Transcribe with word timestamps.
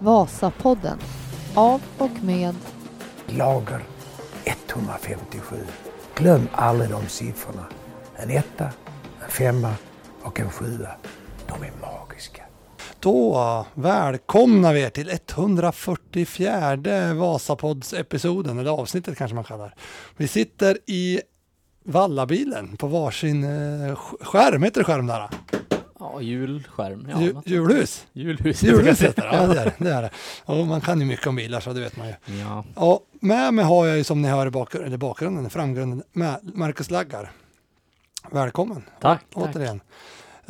Vasapodden 0.00 0.98
av 1.54 1.82
och 1.98 2.10
med 2.22 2.54
Lager 3.26 3.82
157. 4.44 5.56
Glöm 6.14 6.48
aldrig 6.52 6.90
de 6.90 7.06
siffrorna. 7.08 7.64
En 8.16 8.30
etta, 8.30 8.64
en 9.24 9.30
femma 9.30 9.74
och 10.22 10.40
en 10.40 10.50
sjua. 10.50 10.88
De 11.46 11.62
är 11.62 11.72
magiska. 11.80 12.42
Då 13.00 13.66
välkomnar 13.74 14.74
vi 14.74 14.80
er 14.82 14.90
till 14.90 15.10
144 15.10 16.76
Vasapodds-episoden, 17.14 18.58
eller 18.58 18.70
avsnittet 18.70 19.18
kanske 19.18 19.34
man 19.34 19.44
kallar. 19.44 19.74
Vi 20.16 20.28
sitter 20.28 20.78
i 20.86 21.20
Vallabilen 21.84 22.76
på 22.76 22.86
varsin 22.86 23.44
eh, 23.44 23.48
sk- 23.94 24.24
skärm, 24.24 24.62
heter 24.62 24.80
det 24.80 24.84
skärm 24.84 25.06
där? 25.06 25.28
Ja, 26.00 26.20
julskärm. 26.20 27.06
Ja, 27.10 27.20
Ju, 27.20 27.34
julhus? 27.44 28.06
Julhus. 28.12 28.62
Julhus 28.62 29.02
heter 29.02 29.22
det, 29.22 29.28
ja 29.36 29.46
det 29.46 29.60
är 29.60 29.72
det. 29.78 29.90
är 29.90 30.02
det. 30.02 30.10
Och 30.44 30.66
man 30.66 30.80
kan 30.80 31.00
ju 31.00 31.06
mycket 31.06 31.26
om 31.26 31.36
bilar 31.36 31.60
så 31.60 31.72
det 31.72 31.80
vet 31.80 31.96
man 31.96 32.06
ju. 32.08 32.14
Ja, 32.40 32.64
Och 32.74 33.06
med 33.20 33.54
mig 33.54 33.64
har 33.64 33.86
jag 33.86 33.96
ju 33.96 34.04
som 34.04 34.22
ni 34.22 34.28
hör 34.28 34.46
i 34.46 34.50
bakgrunden, 34.50 34.86
eller 34.88 34.98
bakgrunden, 34.98 35.46
i 35.46 35.50
framgrunden, 35.50 36.02
med 36.12 36.36
Marcus 36.54 36.90
Laggar. 36.90 37.32
Välkommen 38.30 38.82
tack. 39.00 39.20
tack. 39.34 39.42
återigen. 39.54 39.76
Eh, 39.76 39.82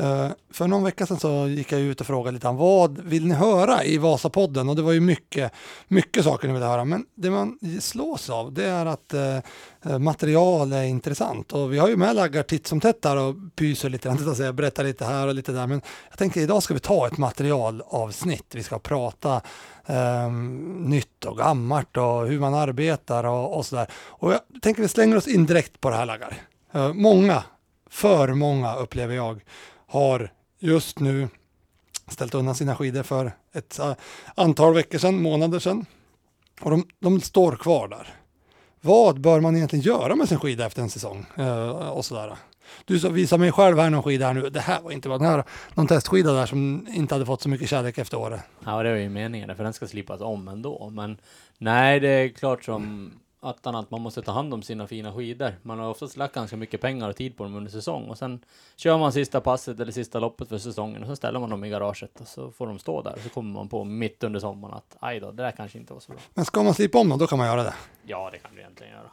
Eh, 0.00 0.30
för 0.50 0.68
någon 0.68 0.84
vecka 0.84 1.06
sedan 1.06 1.20
så 1.20 1.48
gick 1.48 1.72
jag 1.72 1.80
ut 1.80 2.00
och 2.00 2.06
frågade 2.06 2.34
lite 2.34 2.48
vad 2.48 2.98
vill 2.98 3.26
ni 3.26 3.34
höra 3.34 3.84
i 3.84 3.98
Vasapodden? 3.98 4.68
Och 4.68 4.76
det 4.76 4.82
var 4.82 4.92
ju 4.92 5.00
mycket, 5.00 5.52
mycket 5.88 6.24
saker 6.24 6.48
ni 6.48 6.54
ville 6.54 6.66
höra. 6.66 6.84
Men 6.84 7.06
det 7.14 7.30
man 7.30 7.58
slås 7.80 8.30
av 8.30 8.52
det 8.52 8.64
är 8.64 8.86
att 8.86 9.14
eh, 9.14 9.98
material 9.98 10.72
är 10.72 10.82
intressant. 10.82 11.52
Och 11.52 11.72
vi 11.72 11.78
har 11.78 11.88
ju 11.88 11.96
med 11.96 12.16
Laggar 12.16 12.42
titt 12.42 12.66
som 12.66 12.80
tätt 12.80 13.02
där 13.02 13.16
och 13.16 13.34
pyser 13.56 13.88
lite 13.88 14.08
grann, 14.08 14.18
så 14.24 14.30
att 14.30 14.36
säga, 14.36 14.52
berättar 14.52 14.84
lite 14.84 15.04
här 15.04 15.28
och 15.28 15.34
lite 15.34 15.52
där. 15.52 15.66
Men 15.66 15.82
jag 16.08 16.18
tänker 16.18 16.40
idag 16.40 16.62
ska 16.62 16.74
vi 16.74 16.80
ta 16.80 17.06
ett 17.06 17.18
materialavsnitt. 17.18 18.54
Vi 18.54 18.62
ska 18.62 18.78
prata 18.78 19.40
eh, 19.86 20.30
nytt 20.76 21.24
och 21.24 21.36
gammalt 21.36 21.96
och 21.96 22.26
hur 22.26 22.40
man 22.40 22.54
arbetar 22.54 23.24
och, 23.24 23.56
och 23.56 23.66
sådär. 23.66 23.86
Och 23.92 24.32
jag 24.32 24.40
tänker 24.62 24.82
vi 24.82 24.88
slänger 24.88 25.16
oss 25.16 25.28
in 25.28 25.46
direkt 25.46 25.80
på 25.80 25.90
det 25.90 25.96
här 25.96 26.06
Laggar. 26.06 26.34
Eh, 26.72 26.92
många, 26.92 27.42
för 27.90 28.34
många 28.34 28.74
upplever 28.74 29.14
jag, 29.14 29.40
har 29.90 30.32
just 30.58 30.98
nu 30.98 31.28
ställt 32.08 32.34
undan 32.34 32.54
sina 32.54 32.76
skidor 32.76 33.02
för 33.02 33.32
ett 33.52 33.78
eh, 33.78 33.94
antal 34.34 34.74
veckor 34.74 34.98
sedan, 34.98 35.22
månader 35.22 35.58
sedan. 35.58 35.86
Och 36.60 36.70
de, 36.70 36.86
de 36.98 37.20
står 37.20 37.56
kvar 37.56 37.88
där. 37.88 38.14
Vad 38.80 39.20
bör 39.20 39.40
man 39.40 39.56
egentligen 39.56 39.82
göra 39.82 40.16
med 40.16 40.28
sin 40.28 40.38
skida 40.38 40.66
efter 40.66 40.82
en 40.82 40.90
säsong? 40.90 41.26
Eh, 41.36 41.88
och 41.88 42.04
sådär. 42.04 42.36
Du 42.84 42.98
visar 43.08 43.38
mig 43.38 43.52
själv 43.52 43.78
här 43.78 43.90
någon 43.90 44.02
skida 44.02 44.26
här 44.26 44.34
nu. 44.34 44.50
Det 44.50 44.60
här 44.60 44.80
var 44.80 44.90
inte 44.90 45.08
bra. 45.08 45.18
Den 45.18 45.26
här, 45.26 45.44
någon 45.74 45.86
testskida 45.86 46.32
där 46.32 46.46
som 46.46 46.86
inte 46.90 47.14
hade 47.14 47.26
fått 47.26 47.42
så 47.42 47.48
mycket 47.48 47.68
kärlek 47.68 47.98
efter 47.98 48.18
året. 48.18 48.40
Ja, 48.64 48.82
det 48.82 48.90
var 48.90 48.98
ju 48.98 49.08
meningen, 49.08 49.56
för 49.56 49.64
den 49.64 49.72
ska 49.72 49.86
slipas 49.86 50.20
om 50.20 50.48
ändå. 50.48 50.90
Men 50.90 51.18
nej, 51.58 52.00
det 52.00 52.08
är 52.08 52.28
klart 52.28 52.64
som 52.64 53.12
attan 53.40 53.74
att 53.74 53.90
man 53.90 54.00
måste 54.00 54.22
ta 54.22 54.32
hand 54.32 54.54
om 54.54 54.62
sina 54.62 54.86
fina 54.86 55.14
skidor. 55.14 55.54
Man 55.62 55.78
har 55.78 55.88
oftast 55.88 56.16
lagt 56.16 56.34
ganska 56.34 56.56
mycket 56.56 56.80
pengar 56.80 57.08
och 57.08 57.16
tid 57.16 57.36
på 57.36 57.44
dem 57.44 57.54
under 57.54 57.70
säsong 57.70 58.08
och 58.08 58.18
sen 58.18 58.44
kör 58.76 58.98
man 58.98 59.12
sista 59.12 59.40
passet 59.40 59.80
eller 59.80 59.92
sista 59.92 60.18
loppet 60.18 60.48
för 60.48 60.58
säsongen 60.58 61.02
och 61.02 61.08
så 61.08 61.16
ställer 61.16 61.40
man 61.40 61.50
dem 61.50 61.64
i 61.64 61.70
garaget 61.70 62.20
och 62.20 62.28
så 62.28 62.50
får 62.50 62.66
de 62.66 62.78
stå 62.78 63.02
där 63.02 63.12
och 63.12 63.20
så 63.20 63.28
kommer 63.28 63.52
man 63.52 63.68
på 63.68 63.84
mitt 63.84 64.24
under 64.24 64.40
sommaren 64.40 64.74
att 64.74 64.96
aj 65.00 65.20
då, 65.20 65.30
det 65.30 65.42
där 65.42 65.50
kanske 65.50 65.78
inte 65.78 65.92
var 65.92 66.00
så 66.00 66.12
bra. 66.12 66.20
Men 66.34 66.44
ska 66.44 66.62
man 66.62 66.74
slipa 66.74 66.98
om 66.98 67.08
dem, 67.08 67.18
då 67.18 67.26
kan 67.26 67.38
man 67.38 67.46
göra 67.46 67.62
det. 67.62 67.74
Ja, 68.02 68.28
det 68.32 68.38
kan 68.38 68.54
du 68.54 68.60
egentligen 68.60 68.92
göra. 68.92 69.10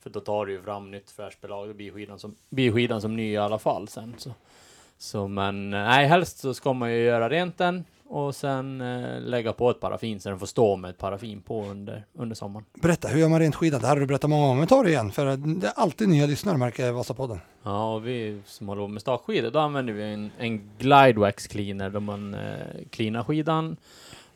För 0.00 0.10
då 0.10 0.20
tar 0.20 0.46
du 0.46 0.52
ju 0.52 0.62
fram 0.62 0.90
nytt 0.90 1.10
fräscht 1.10 1.40
belag, 1.40 1.68
då 1.68 1.74
blir 1.74 1.92
skidan 1.92 2.18
som, 2.18 2.34
blir 2.50 2.72
skidan 2.72 3.00
som 3.00 3.16
ny 3.16 3.32
i 3.32 3.36
alla 3.36 3.58
fall 3.58 3.88
sen. 3.88 4.14
Så, 4.18 4.30
så 4.98 5.28
men 5.28 5.74
eh, 5.74 5.80
nej, 5.80 6.06
helst 6.06 6.38
så 6.38 6.54
ska 6.54 6.72
man 6.72 6.92
ju 6.92 7.04
göra 7.04 7.28
rent 7.28 7.58
den 7.58 7.84
och 8.08 8.34
sen 8.34 8.80
eh, 8.80 9.20
lägga 9.20 9.52
på 9.52 9.70
ett 9.70 9.80
paraffin 9.80 10.20
så 10.20 10.28
den 10.28 10.38
får 10.38 10.46
stå 10.46 10.76
med 10.76 10.90
ett 10.90 10.98
paraffin 10.98 11.42
på 11.42 11.64
under, 11.64 12.04
under 12.14 12.36
sommaren. 12.36 12.66
Berätta, 12.82 13.08
hur 13.08 13.20
gör 13.20 13.28
man 13.28 13.40
rent 13.40 13.54
skidan? 13.54 13.80
Det 13.80 13.86
här 13.86 13.94
har 13.94 14.00
du 14.00 14.06
berättat 14.06 14.30
många 14.30 14.46
gånger, 14.46 14.58
men 14.58 14.68
ta 14.68 14.82
det 14.82 14.88
igen. 14.88 15.10
För 15.10 15.36
det 15.36 15.66
är 15.66 15.72
alltid 15.76 16.08
nya 16.08 16.26
lyssnare 16.26 16.56
märker 16.56 16.92
Vasapodden. 16.92 17.40
Ja, 17.62 17.94
och 17.94 18.06
vi 18.06 18.40
som 18.46 18.68
håller 18.68 18.82
på 18.82 18.88
med 18.88 19.02
stakskidor, 19.02 19.50
då 19.50 19.58
använder 19.58 19.92
vi 19.92 20.02
en, 20.02 20.30
en 20.38 20.70
Glidewax 20.78 21.46
cleaner 21.46 21.90
då 21.90 22.00
man 22.00 22.34
eh, 22.34 22.40
cleanar 22.90 23.24
skidan. 23.24 23.76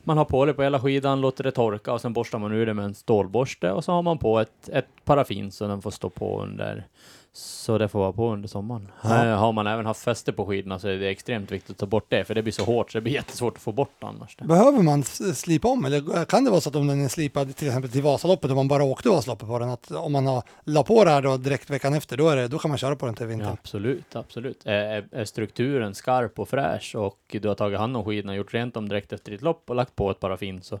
Man 0.03 0.17
har 0.17 0.25
på 0.25 0.45
det 0.45 0.53
på 0.53 0.63
hela 0.63 0.79
skidan, 0.79 1.21
låter 1.21 1.43
det 1.43 1.51
torka 1.51 1.93
och 1.93 2.01
sen 2.01 2.13
borstar 2.13 2.39
man 2.39 2.51
ur 2.51 2.65
det 2.65 2.73
med 2.73 2.85
en 2.85 2.95
stålborste 2.95 3.71
och 3.71 3.83
så 3.83 3.91
har 3.91 4.01
man 4.01 4.17
på 4.17 4.39
ett, 4.39 4.69
ett 4.69 4.87
paraffin 5.05 5.51
så 5.51 5.67
den 5.67 5.81
får 5.81 5.91
stå 5.91 6.09
på 6.09 6.41
under 6.41 6.87
så 7.33 7.77
det 7.77 7.87
får 7.87 7.99
vara 7.99 8.13
på 8.13 8.31
under 8.33 8.47
sommaren. 8.47 8.91
Ja. 9.01 9.35
Har 9.35 9.51
man 9.51 9.67
även 9.67 9.85
haft 9.85 10.03
fäste 10.03 10.31
på 10.33 10.45
skidorna 10.45 10.79
så 10.79 10.87
är 10.87 10.97
det 10.97 11.09
extremt 11.09 11.51
viktigt 11.51 11.71
att 11.71 11.77
ta 11.77 11.85
bort 11.85 12.05
det, 12.09 12.23
för 12.23 12.35
det 12.35 12.41
blir 12.43 12.53
så 12.53 12.63
hårt 12.63 12.91
så 12.91 12.97
det 12.97 13.01
blir 13.01 13.13
jättesvårt 13.13 13.55
att 13.55 13.61
få 13.61 13.71
bort 13.71 13.95
annars. 13.99 14.35
Det. 14.35 14.45
Behöver 14.45 14.81
man 14.81 15.03
slipa 15.03 15.67
om 15.67 15.85
eller 15.85 16.25
kan 16.25 16.43
det 16.43 16.49
vara 16.49 16.61
så 16.61 16.69
att 16.69 16.75
om 16.75 16.87
den 16.87 17.05
är 17.05 17.07
slipad 17.07 17.55
till 17.55 17.67
exempel 17.67 17.91
till 17.91 18.01
Vasaloppet 18.01 18.49
och 18.49 18.55
man 18.55 18.67
bara 18.67 18.83
åkte 18.83 19.09
Vasaloppet 19.09 19.47
på 19.47 19.59
den 19.59 19.69
att 19.69 19.91
om 19.91 20.11
man 20.11 20.27
har 20.27 20.43
la 20.63 20.83
på 20.83 21.03
det 21.05 21.11
här 21.11 21.21
då 21.21 21.37
direkt 21.37 21.69
veckan 21.69 21.93
efter 21.93 22.17
då, 22.17 22.29
är 22.29 22.35
det, 22.35 22.47
då 22.47 22.59
kan 22.59 22.69
man 22.71 22.77
köra 22.77 22.95
på 22.95 23.05
den 23.05 23.15
till 23.15 23.23
Ja, 23.23 23.29
vintern? 23.29 23.51
absolut, 23.51 24.15
absolut. 24.15 24.61
Är, 24.65 24.73
är, 24.73 25.07
är 25.11 25.25
strukturen 25.25 25.95
skarp 25.95 26.39
och 26.39 26.49
fräsch 26.49 26.95
och 26.95 27.19
du 27.41 27.47
har 27.47 27.55
tagit 27.55 27.79
hand 27.79 27.97
om 27.97 28.05
skidorna, 28.05 28.35
gjort 28.35 28.53
rent 28.53 28.73
dem 28.73 28.89
direkt 28.89 29.13
efter 29.13 29.31
ditt 29.31 29.41
lopp 29.41 29.69
och 29.69 29.75
lagt 29.75 29.95
på 29.95 30.11
ett 30.11 30.19
paraffin 30.19 30.61
så 30.61 30.79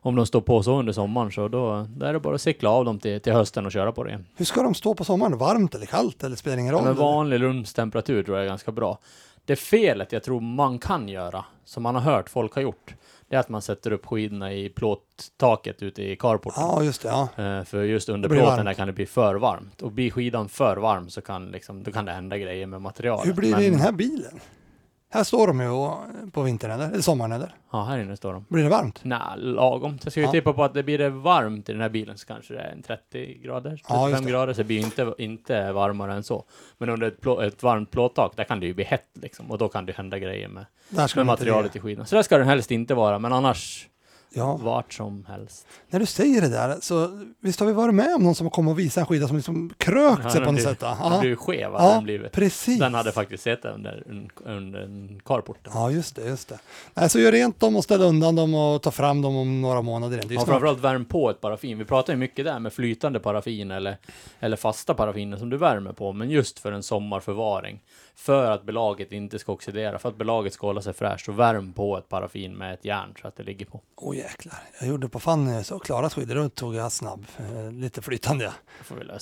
om 0.00 0.16
de 0.16 0.26
står 0.26 0.40
på 0.40 0.62
så 0.62 0.78
under 0.78 0.92
sommaren 0.92 1.32
så 1.32 1.48
då, 1.48 1.86
då 1.96 2.06
är 2.06 2.12
det 2.12 2.20
bara 2.20 2.34
att 2.34 2.40
cykla 2.40 2.70
av 2.70 2.84
dem 2.84 2.98
till, 2.98 3.20
till 3.20 3.32
hösten 3.32 3.66
och 3.66 3.72
köra 3.72 3.92
på 3.92 4.04
det 4.04 4.08
igen. 4.10 4.26
Hur 4.36 4.44
ska 4.44 4.62
de 4.62 4.74
stå 4.74 4.94
på 4.94 5.04
sommaren? 5.04 5.38
Varmt 5.38 5.74
eller 5.74 5.86
kallt 5.86 6.24
eller 6.24 6.36
spelar 6.36 6.56
ingen 6.56 6.72
roll? 6.72 6.82
Men 6.82 6.92
eller? 6.92 7.02
vanlig 7.02 7.42
rumstemperatur 7.42 8.22
tror 8.22 8.36
jag 8.36 8.44
är 8.44 8.48
ganska 8.48 8.72
bra. 8.72 8.98
Det 9.44 9.56
felet 9.56 10.12
jag 10.12 10.22
tror 10.22 10.40
man 10.40 10.78
kan 10.78 11.08
göra, 11.08 11.44
som 11.64 11.82
man 11.82 11.94
har 11.94 12.02
hört 12.02 12.28
folk 12.30 12.54
har 12.54 12.62
gjort, 12.62 12.94
det 13.28 13.36
är 13.36 13.40
att 13.40 13.48
man 13.48 13.62
sätter 13.62 13.90
upp 13.92 14.06
skidorna 14.06 14.52
i 14.52 14.68
plåttaket 14.68 15.82
ute 15.82 16.02
i 16.02 16.16
carporten. 16.16 16.62
Ja, 16.62 16.82
just 16.82 17.02
det. 17.02 17.08
Ja. 17.08 17.28
Eh, 17.58 17.64
För 17.64 17.82
just 17.82 18.08
under 18.08 18.28
plåten 18.28 18.64
där 18.64 18.72
kan 18.74 18.86
det 18.86 18.92
bli 18.92 19.06
för 19.06 19.34
varmt. 19.34 19.82
Och 19.82 19.92
blir 19.92 20.10
skidan 20.10 20.48
för 20.48 20.76
varm 20.76 21.10
så 21.10 21.20
kan, 21.20 21.46
liksom, 21.50 21.82
då 21.82 21.92
kan 21.92 22.04
det 22.04 22.12
hända 22.12 22.38
grejer 22.38 22.66
med 22.66 22.82
materialet. 22.82 23.26
Hur 23.26 23.32
blir 23.34 23.50
det 23.50 23.56
Men- 23.56 23.64
i 23.66 23.70
den 23.70 23.80
här 23.80 23.92
bilen? 23.92 24.40
Här 25.10 25.24
står 25.24 25.46
de 25.46 25.60
ju 25.60 26.30
på 26.30 26.42
vintern 26.42 26.70
eller, 26.70 26.86
eller 26.90 27.00
sommaren 27.02 27.32
eller? 27.32 27.50
Ja, 27.72 27.84
här 27.84 27.98
inne 27.98 28.16
står 28.16 28.32
de. 28.32 28.44
Blir 28.48 28.62
det 28.62 28.68
varmt? 28.70 29.00
Nej, 29.02 29.20
lagom. 29.36 29.98
Jag 30.02 30.12
skulle 30.12 30.26
Ja. 30.26 30.32
tippa 30.32 30.52
på 30.52 30.64
att 30.64 30.74
det 30.74 30.82
blir 30.82 30.98
det 30.98 31.10
varmt 31.10 31.68
i 31.68 31.72
den 31.72 31.80
här 31.80 31.88
bilen 31.88 32.18
så 32.18 32.26
kanske 32.26 32.54
det 32.54 32.60
är 32.60 32.72
en 32.72 32.82
30 32.82 33.38
grader, 33.42 33.70
35 33.70 33.88
Ja, 33.88 34.20
grader, 34.20 34.52
så 34.52 34.58
det 34.60 34.64
blir 34.64 34.78
inte, 34.80 35.14
inte 35.18 35.72
varmare 35.72 36.14
än 36.14 36.22
så. 36.22 36.44
Men 36.78 36.88
under 36.88 37.06
ett, 37.06 37.20
plå, 37.20 37.40
ett 37.40 37.62
varmt 37.62 37.90
plåttak, 37.90 38.36
där 38.36 38.44
kan 38.44 38.60
det 38.60 38.66
ju 38.66 38.74
bli 38.74 38.84
hett 38.84 39.08
liksom, 39.22 39.50
och 39.50 39.58
då 39.58 39.68
kan 39.68 39.86
det 39.86 39.96
hända 39.96 40.18
grejer 40.18 40.48
med, 40.48 40.64
med 41.16 41.26
materialet 41.26 41.76
i 41.76 41.80
skidan. 41.80 42.06
Så 42.06 42.14
där 42.16 42.22
ska 42.22 42.38
den 42.38 42.48
helst 42.48 42.70
inte 42.70 42.94
vara, 42.94 43.18
men 43.18 43.32
annars 43.32 43.88
Ja, 44.36 44.56
vart 44.56 44.92
som 44.92 45.24
helst. 45.28 45.66
när 45.88 46.00
du 46.00 46.06
säger 46.06 46.40
det 46.40 46.48
där 46.48 46.76
så 46.80 47.20
visst 47.40 47.60
har 47.60 47.66
vi 47.66 47.72
varit 47.72 47.94
med 47.94 48.14
om 48.14 48.22
någon 48.22 48.34
som 48.34 48.46
har 48.46 48.50
kommit 48.50 48.72
och 48.72 48.78
visat 48.78 49.00
en 49.00 49.06
skida 49.06 49.28
som 49.28 49.36
liksom 49.36 49.72
krökt 49.78 50.20
Ja, 50.24 50.30
sig 50.30 50.44
på 50.44 50.52
något 50.52 50.62
sätt. 50.62 50.80
Den 50.80 50.96
Ja, 51.00 51.24
ju 51.24 51.36
skev, 51.36 51.70
Ja, 51.72 51.94
den 51.94 52.04
blivit. 52.04 52.32
precis. 52.32 52.78
Den 52.78 52.94
hade 52.94 53.12
faktiskt 53.12 53.42
suttit 53.44 53.64
under, 53.64 54.02
under 54.44 54.80
en 54.80 55.20
carport. 55.24 55.58
Ja, 55.74 55.90
just 55.90 56.16
det, 56.16 56.24
just 56.26 56.48
det. 56.48 56.58
Nej, 56.94 57.08
så 57.10 57.18
gör 57.18 57.32
rent 57.32 57.60
dem 57.60 57.76
och 57.76 57.84
ställ 57.84 58.00
undan 58.02 58.36
dem 58.36 58.54
och 58.54 58.82
ta 58.82 58.90
fram 58.90 59.22
dem 59.22 59.36
om 59.36 59.60
några 59.60 59.82
månader. 59.82 60.20
Det 60.28 60.34
är 60.34 60.38
Ja, 60.38 60.44
framförallt 60.44 60.80
värm 60.80 61.04
på 61.04 61.30
ett 61.30 61.40
paraffin. 61.40 61.78
Vi 61.78 61.84
pratar 61.84 62.12
ju 62.12 62.18
mycket 62.18 62.44
där 62.44 62.58
med 62.58 62.72
flytande 62.72 63.20
paraffin 63.20 63.70
eller, 63.70 63.96
eller 64.40 64.56
fasta 64.56 64.94
paraffiner 64.94 65.36
som 65.36 65.50
du 65.50 65.56
värmer 65.56 65.92
på, 65.92 66.12
men 66.12 66.30
just 66.30 66.58
för 66.58 66.72
en 66.72 66.82
sommarförvaring. 66.82 67.80
För 68.18 68.50
att 68.50 68.62
belaget 68.62 69.12
inte 69.12 69.38
ska 69.38 69.52
oxidera, 69.52 69.98
för 69.98 70.08
att 70.08 70.16
belaget 70.16 70.52
ska 70.52 70.66
hålla 70.66 70.82
sig 70.82 70.92
fräscht, 70.92 71.24
så 71.24 71.32
värm 71.32 71.72
på 71.72 71.98
ett 71.98 72.08
paraffin 72.08 72.56
med 72.56 72.74
ett 72.74 72.84
järn 72.84 73.14
så 73.20 73.28
att 73.28 73.36
det 73.36 73.42
ligger 73.42 73.66
på. 73.66 73.80
Åh 73.96 74.16
jäklar, 74.16 74.54
jag 74.80 74.88
gjorde 74.88 75.08
på 75.08 75.20
Fanny 75.20 75.64
så 75.64 75.78
Klaras 75.78 76.14
skidor, 76.14 76.34
då 76.34 76.48
tog 76.48 76.74
jag 76.74 76.92
snabb, 76.92 77.26
eh, 77.38 77.72
lite 77.72 78.02
flytande. 78.02 78.52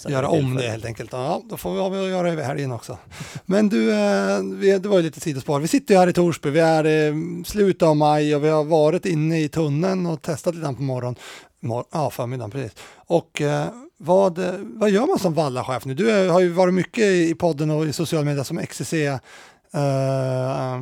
Göra 0.08 0.28
om 0.28 0.54
det 0.54 0.68
helt 0.68 0.84
enkelt. 0.84 1.12
Ja, 1.12 1.42
då 1.44 1.56
får 1.56 1.74
vi 1.74 1.80
ha 1.80 2.04
att 2.04 2.10
göra 2.10 2.32
över 2.32 2.42
helgen 2.42 2.72
också. 2.72 2.98
Men 3.46 3.68
du, 3.68 3.92
eh, 3.92 4.38
det 4.80 4.86
var 4.86 4.96
ju 4.96 5.02
lite 5.02 5.20
sidospår. 5.20 5.60
Vi 5.60 5.68
sitter 5.68 5.94
ju 5.94 6.00
här 6.00 6.08
i 6.08 6.12
Torsby, 6.12 6.50
vi 6.50 6.60
är 6.60 6.86
i 6.86 7.44
slutet 7.46 7.82
av 7.82 7.96
maj 7.96 8.36
och 8.36 8.44
vi 8.44 8.48
har 8.48 8.64
varit 8.64 9.06
inne 9.06 9.40
i 9.40 9.48
tunneln 9.48 10.06
och 10.06 10.22
testat 10.22 10.54
lite 10.54 10.74
på 10.74 10.82
morgonen. 10.82 11.16
Mor- 11.64 11.84
ja, 11.92 12.10
förmiddagen 12.10 12.50
precis. 12.50 12.76
Och 12.96 13.40
eh, 13.40 13.66
vad, 13.96 14.38
vad 14.62 14.90
gör 14.90 15.06
man 15.06 15.18
som 15.18 15.34
vallachef 15.34 15.84
nu? 15.84 15.94
Du 15.94 16.10
eh, 16.10 16.32
har 16.32 16.40
ju 16.40 16.48
varit 16.48 16.74
mycket 16.74 17.04
i 17.04 17.34
podden 17.34 17.70
och 17.70 17.86
i 17.86 17.92
sociala 17.92 18.24
medier 18.24 18.44
som 18.44 18.58
XCC 18.58 18.92
eh, 18.92 20.72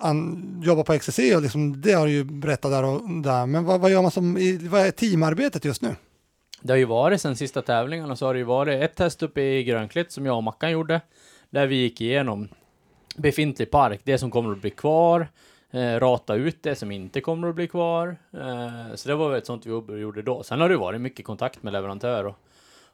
an, 0.00 0.62
jobbar 0.64 0.84
på 0.84 0.98
XCC 0.98 1.18
och 1.18 1.42
liksom, 1.42 1.80
det 1.80 1.92
har 1.92 2.06
du 2.06 2.12
ju 2.12 2.24
berättat 2.24 2.70
där 2.70 2.84
och 2.84 3.10
där. 3.22 3.46
Men 3.46 3.64
vad, 3.64 3.80
vad 3.80 3.90
gör 3.90 4.02
man 4.02 4.10
som, 4.10 4.38
i, 4.38 4.56
vad 4.56 4.80
är 4.80 4.90
teamarbetet 4.90 5.64
just 5.64 5.82
nu? 5.82 5.96
Det 6.62 6.72
har 6.72 6.78
ju 6.78 6.84
varit 6.84 7.20
sen 7.20 7.36
sista 7.36 7.62
tävlingarna 7.62 8.16
så 8.16 8.26
har 8.26 8.34
det 8.34 8.38
ju 8.38 8.44
varit 8.44 8.82
ett 8.82 8.96
test 8.96 9.22
uppe 9.22 9.40
i 9.40 9.64
Grönklitt 9.64 10.12
som 10.12 10.26
jag 10.26 10.36
och 10.36 10.42
Mackan 10.42 10.70
gjorde. 10.70 11.00
Där 11.50 11.66
vi 11.66 11.76
gick 11.76 12.00
igenom 12.00 12.48
befintlig 13.16 13.70
park, 13.70 14.00
det 14.04 14.18
som 14.18 14.30
kommer 14.30 14.52
att 14.52 14.60
bli 14.60 14.70
kvar, 14.70 15.28
eh, 15.70 16.00
rata 16.00 16.34
ut 16.34 16.62
det 16.62 16.74
som 16.74 16.90
inte 16.90 17.20
kommer 17.20 17.48
att 17.48 17.54
bli 17.54 17.68
kvar. 17.68 18.16
Eh, 18.32 18.94
så 18.94 19.08
det 19.08 19.14
var 19.14 19.28
väl 19.28 19.38
ett 19.38 19.46
sånt 19.46 19.66
jobb 19.66 19.90
vi 19.90 20.00
gjorde 20.00 20.22
då. 20.22 20.42
Sen 20.42 20.60
har 20.60 20.68
det 20.68 20.76
varit 20.76 21.00
mycket 21.00 21.26
kontakt 21.26 21.62
med 21.62 21.72
leverantör 21.72 22.24
och, 22.24 22.36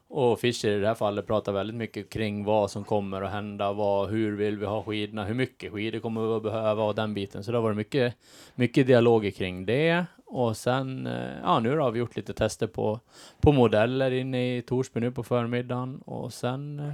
och 0.07 0.39
Fischer 0.39 0.69
i 0.69 0.79
det 0.79 0.87
här 0.87 0.95
fallet 0.95 1.27
pratar 1.27 1.51
väldigt 1.51 1.75
mycket 1.75 2.09
kring 2.09 2.43
vad 2.43 2.71
som 2.71 2.83
kommer 2.83 3.21
att 3.21 3.31
hända, 3.31 3.73
vad, 3.73 4.09
hur 4.09 4.37
vill 4.37 4.57
vi 4.57 4.65
ha 4.65 4.83
skidorna, 4.83 5.25
hur 5.25 5.35
mycket 5.35 5.71
skidor 5.71 5.99
kommer 5.99 6.27
vi 6.27 6.33
att 6.33 6.43
behöva 6.43 6.83
och 6.83 6.95
den 6.95 7.13
biten. 7.13 7.43
Så 7.43 7.51
det 7.51 7.57
har 7.57 7.63
varit 7.63 7.77
mycket, 7.77 8.15
mycket 8.55 8.87
dialoger 8.87 9.31
kring 9.31 9.65
det. 9.65 10.05
Och 10.25 10.57
sen, 10.57 11.07
eh, 11.07 11.37
ja 11.43 11.59
nu 11.59 11.77
har 11.77 11.91
vi 11.91 11.99
gjort 11.99 12.15
lite 12.15 12.33
tester 12.33 12.67
på, 12.67 12.99
på 13.41 13.51
modeller 13.51 14.11
inne 14.11 14.57
i 14.57 14.61
Torsby 14.61 14.99
nu 14.99 15.11
på 15.11 15.23
förmiddagen. 15.23 16.01
Och 16.05 16.33
sen 16.33 16.79
eh, 16.79 16.93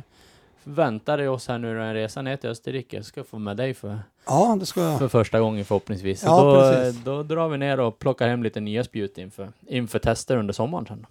väntar 0.64 1.18
det 1.18 1.28
oss 1.30 1.48
här 1.48 1.58
nu 1.58 1.82
en 1.84 1.94
resa 1.94 2.22
ner 2.22 2.38
till 2.38 2.50
Österrike. 2.50 2.96
Jag 2.96 3.06
ska 3.06 3.24
få 3.24 3.40
med 3.40 3.58
dig 3.58 3.74
för, 3.74 4.00
Ja, 4.26 4.58
det 4.60 4.66
ska 4.66 4.82
jag. 4.82 5.00
för 5.00 5.08
första 5.08 5.40
gången 5.40 5.66
förhoppningsvis. 5.66 6.20
Så 6.22 6.26
Ja, 6.28 6.44
då, 6.44 6.62
precis. 6.62 7.02
då 7.04 7.24
drar 7.24 7.50
vi 7.50 7.58
ner 7.58 7.80
och 7.80 8.00
plockar 8.00 8.28
hem 8.28 8.44
lite 8.44 8.60
nya 8.60 8.84
spjut 8.84 9.18
inför, 9.18 9.52
inför 9.68 10.00
tester 10.00 10.38
under 10.38 10.54
sommaren 10.54 10.86
sen. 10.86 11.06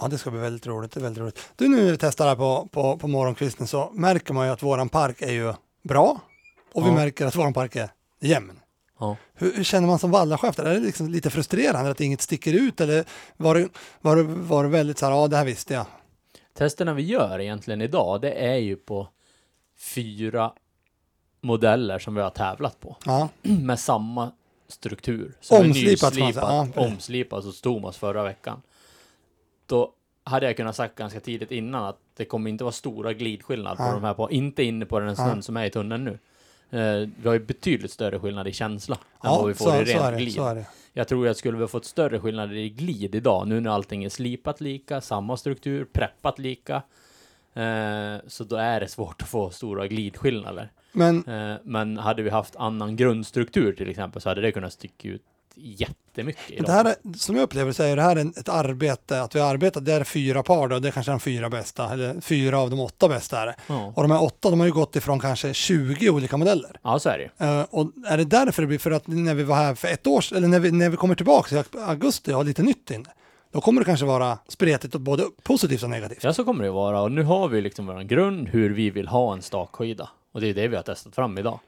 Ja, 0.00 0.08
det 0.08 0.18
ska 0.18 0.30
bli 0.30 0.40
väldigt 0.40 0.66
roligt. 0.66 0.92
Det 0.92 1.00
är 1.00 1.02
väldigt 1.02 1.22
roligt. 1.22 1.38
Du, 1.56 1.68
nu 1.68 1.76
när 1.76 1.90
vi 1.90 1.98
testar 1.98 2.26
här 2.28 2.36
på, 2.36 2.68
på, 2.72 2.96
på 2.96 3.08
morgonkvisten 3.08 3.66
så 3.66 3.90
märker 3.94 4.34
man 4.34 4.46
ju 4.46 4.52
att 4.52 4.62
våran 4.62 4.88
park 4.88 5.22
är 5.22 5.32
ju 5.32 5.54
bra 5.82 6.20
och 6.72 6.82
vi 6.84 6.88
Ja. 6.88 6.94
märker 6.94 7.26
att 7.26 7.36
våran 7.36 7.52
park 7.54 7.76
är 7.76 7.88
jämn. 8.20 8.52
Ja. 8.98 9.16
Hur, 9.34 9.52
hur 9.52 9.64
känner 9.64 9.86
man 9.88 9.98
som 9.98 10.10
vallachef? 10.10 10.58
Är 10.58 10.64
det 10.74 10.80
liksom 10.80 11.08
lite 11.08 11.30
frustrerande 11.30 11.90
att 11.90 12.00
inget 12.00 12.20
sticker 12.20 12.52
ut 12.52 12.80
eller 12.80 13.04
var 13.36 13.54
det, 13.54 13.68
var 14.00 14.16
det, 14.16 14.22
var 14.22 14.64
det 14.64 14.70
väldigt 14.70 14.98
så 14.98 15.06
här, 15.06 15.12
ja 15.12 15.28
det 15.28 15.36
här 15.36 15.44
visste 15.44 15.74
jag. 15.74 15.86
Testerna 16.56 16.94
vi 16.94 17.02
gör 17.02 17.40
egentligen 17.40 17.80
idag, 17.80 18.20
det 18.20 18.30
är 18.32 18.56
ju 18.56 18.76
på 18.76 19.08
fyra 19.78 20.52
modeller 21.40 21.98
som 21.98 22.14
vi 22.14 22.20
har 22.20 22.30
tävlat 22.30 22.80
på. 22.80 22.96
Ja, 23.06 23.28
med 23.42 23.80
samma 23.80 24.32
struktur. 24.68 25.36
Som 25.40 25.56
är 25.56 25.60
Omslipat, 25.68 26.14
man 26.18 26.26
nyslipat. 26.26 26.72
Ja, 26.76 26.82
omslipat 26.86 27.44
hos 27.44 27.60
Thomas 27.60 27.96
förra 27.96 28.22
veckan. 28.22 28.62
Då 29.66 29.92
hade 30.24 30.46
jag 30.46 30.56
kunnat 30.56 30.76
sagt 30.76 30.94
ganska 30.94 31.20
tidigt 31.20 31.50
innan 31.50 31.84
att 31.84 31.98
det 32.16 32.24
kommer 32.24 32.50
inte 32.50 32.64
vara 32.64 32.72
stora 32.72 33.12
glidskillnader 33.12 33.76
på 33.76 33.82
Ja. 33.82 33.92
de 33.92 34.04
här, 34.04 34.14
på, 34.14 34.30
inte 34.30 34.62
inne 34.62 34.86
på 34.86 35.00
den 35.00 35.16
snön 35.16 35.42
som 35.42 35.56
är 35.56 35.64
i 35.64 35.70
tunneln 35.70 36.04
nu. 36.04 36.18
Eh, 36.70 37.08
vi 37.22 37.28
har 37.28 37.32
ju 37.32 37.38
betydligt 37.38 37.90
större 37.90 38.18
skillnad 38.18 38.48
i 38.48 38.52
känsla 38.52 38.94
än 38.94 39.00
ja 39.22 39.38
vad 39.38 39.48
vi 39.48 39.54
får 39.54 39.64
så, 39.64 39.82
i 39.82 39.86
så, 39.86 39.92
ren 39.92 40.04
är 40.04 40.12
det, 40.12 40.18
glid. 40.18 40.32
så. 40.32 40.64
Jag 40.92 41.08
tror 41.08 41.28
att 41.28 41.36
skulle 41.36 41.56
vi 41.56 41.62
ha 41.62 41.68
fått 41.68 41.84
större 41.84 42.20
skillnader 42.20 42.54
i 42.54 42.68
glid 42.68 43.14
idag, 43.14 43.48
nu 43.48 43.60
när 43.60 43.70
allting 43.70 44.04
är 44.04 44.08
slipat 44.08 44.60
lika, 44.60 45.00
samma 45.00 45.36
struktur, 45.36 45.84
preppat 45.92 46.38
lika, 46.38 46.82
eh, 47.54 48.16
så 48.26 48.44
då 48.44 48.56
är 48.56 48.80
det 48.80 48.88
svårt 48.88 49.22
att 49.22 49.28
få 49.28 49.50
stora 49.50 49.86
glidskillnader. 49.86 50.70
Men 50.92 51.24
Eh, 51.24 51.56
men 51.62 51.96
hade 51.96 52.22
vi 52.22 52.30
haft 52.30 52.56
annan 52.56 52.96
grundstruktur 52.96 53.72
till 53.72 53.88
exempel 53.88 54.22
så 54.22 54.28
hade 54.28 54.40
det 54.40 54.52
kunnat 54.52 54.72
sticka 54.72 55.08
ut 55.08 55.22
jättemycket 55.56 56.66
det 56.66 56.72
här 56.72 56.84
är, 56.84 57.18
som 57.18 57.36
jag 57.36 57.42
upplever 57.42 57.72
så 57.72 57.82
är 57.82 57.96
det 57.96 58.02
här 58.02 58.16
ett 58.16 58.48
arbete, 58.48 59.22
att 59.22 59.34
vi 59.34 59.40
har 59.40 59.50
arbetat, 59.50 59.84
det 59.84 59.92
är 59.92 60.04
fyra 60.04 60.42
par 60.42 60.68
då, 60.68 60.78
det 60.78 60.88
är 60.88 60.92
kanske 60.92 61.12
de 61.12 61.20
fyra 61.20 61.50
bästa, 61.50 61.92
eller 61.92 62.20
fyra 62.20 62.58
av 62.58 62.70
de 62.70 62.80
åtta 62.80 63.08
bästa 63.08 63.42
är 63.42 63.46
det. 63.46 63.54
Ja. 63.66 63.92
Och 63.96 64.02
de 64.02 64.10
här 64.10 64.22
åtta, 64.22 64.50
de 64.50 64.60
har 64.60 64.66
ju 64.66 64.72
gått 64.72 64.96
ifrån 64.96 65.20
kanske 65.20 65.54
20 65.54 66.10
olika 66.10 66.36
modeller. 66.36 66.80
ja, 66.82 66.98
så 66.98 67.08
är 67.08 67.18
det 67.18 67.44
ju. 67.44 67.58
Eh, 67.58 67.66
och 67.70 67.92
är 68.06 68.16
det 68.16 68.24
därför 68.24 68.62
det 68.62 68.68
blir, 68.68 68.78
för 68.78 68.90
att 68.90 69.06
när 69.06 69.34
vi 69.34 69.42
var 69.42 69.56
här 69.56 69.74
för 69.74 69.88
ett 69.88 70.06
år 70.06 70.24
eller 70.34 70.48
när 70.48 70.60
vi, 70.60 70.70
när 70.70 70.90
vi 70.90 70.96
kommer 70.96 71.14
tillbaka 71.14 71.56
i 71.56 71.62
augusti 71.78 72.32
och 72.32 72.36
har 72.36 72.44
lite 72.44 72.62
nytt 72.62 72.90
inne, 72.90 73.08
då 73.52 73.60
kommer 73.60 73.80
det 73.80 73.84
kanske 73.84 74.06
vara 74.06 74.38
spretigt 74.48 74.94
och 74.94 75.00
både 75.00 75.24
positivt 75.42 75.82
och 75.82 75.90
negativt. 75.90 76.24
Ja, 76.24 76.32
så 76.32 76.44
kommer 76.44 76.64
det 76.64 76.70
vara. 76.70 77.02
Och 77.02 77.12
nu 77.12 77.22
har 77.22 77.48
vi 77.48 77.60
liksom 77.60 77.86
vår 77.86 78.02
grund 78.02 78.48
hur 78.48 78.70
vi 78.70 78.90
vill 78.90 79.08
ha 79.08 79.32
en 79.32 79.42
stakskida. 79.42 80.08
Och 80.32 80.40
det 80.40 80.46
är 80.46 80.54
det 80.54 80.68
vi 80.68 80.76
har 80.76 80.82
testat 80.82 81.14
fram 81.14 81.38
idag. 81.38 81.60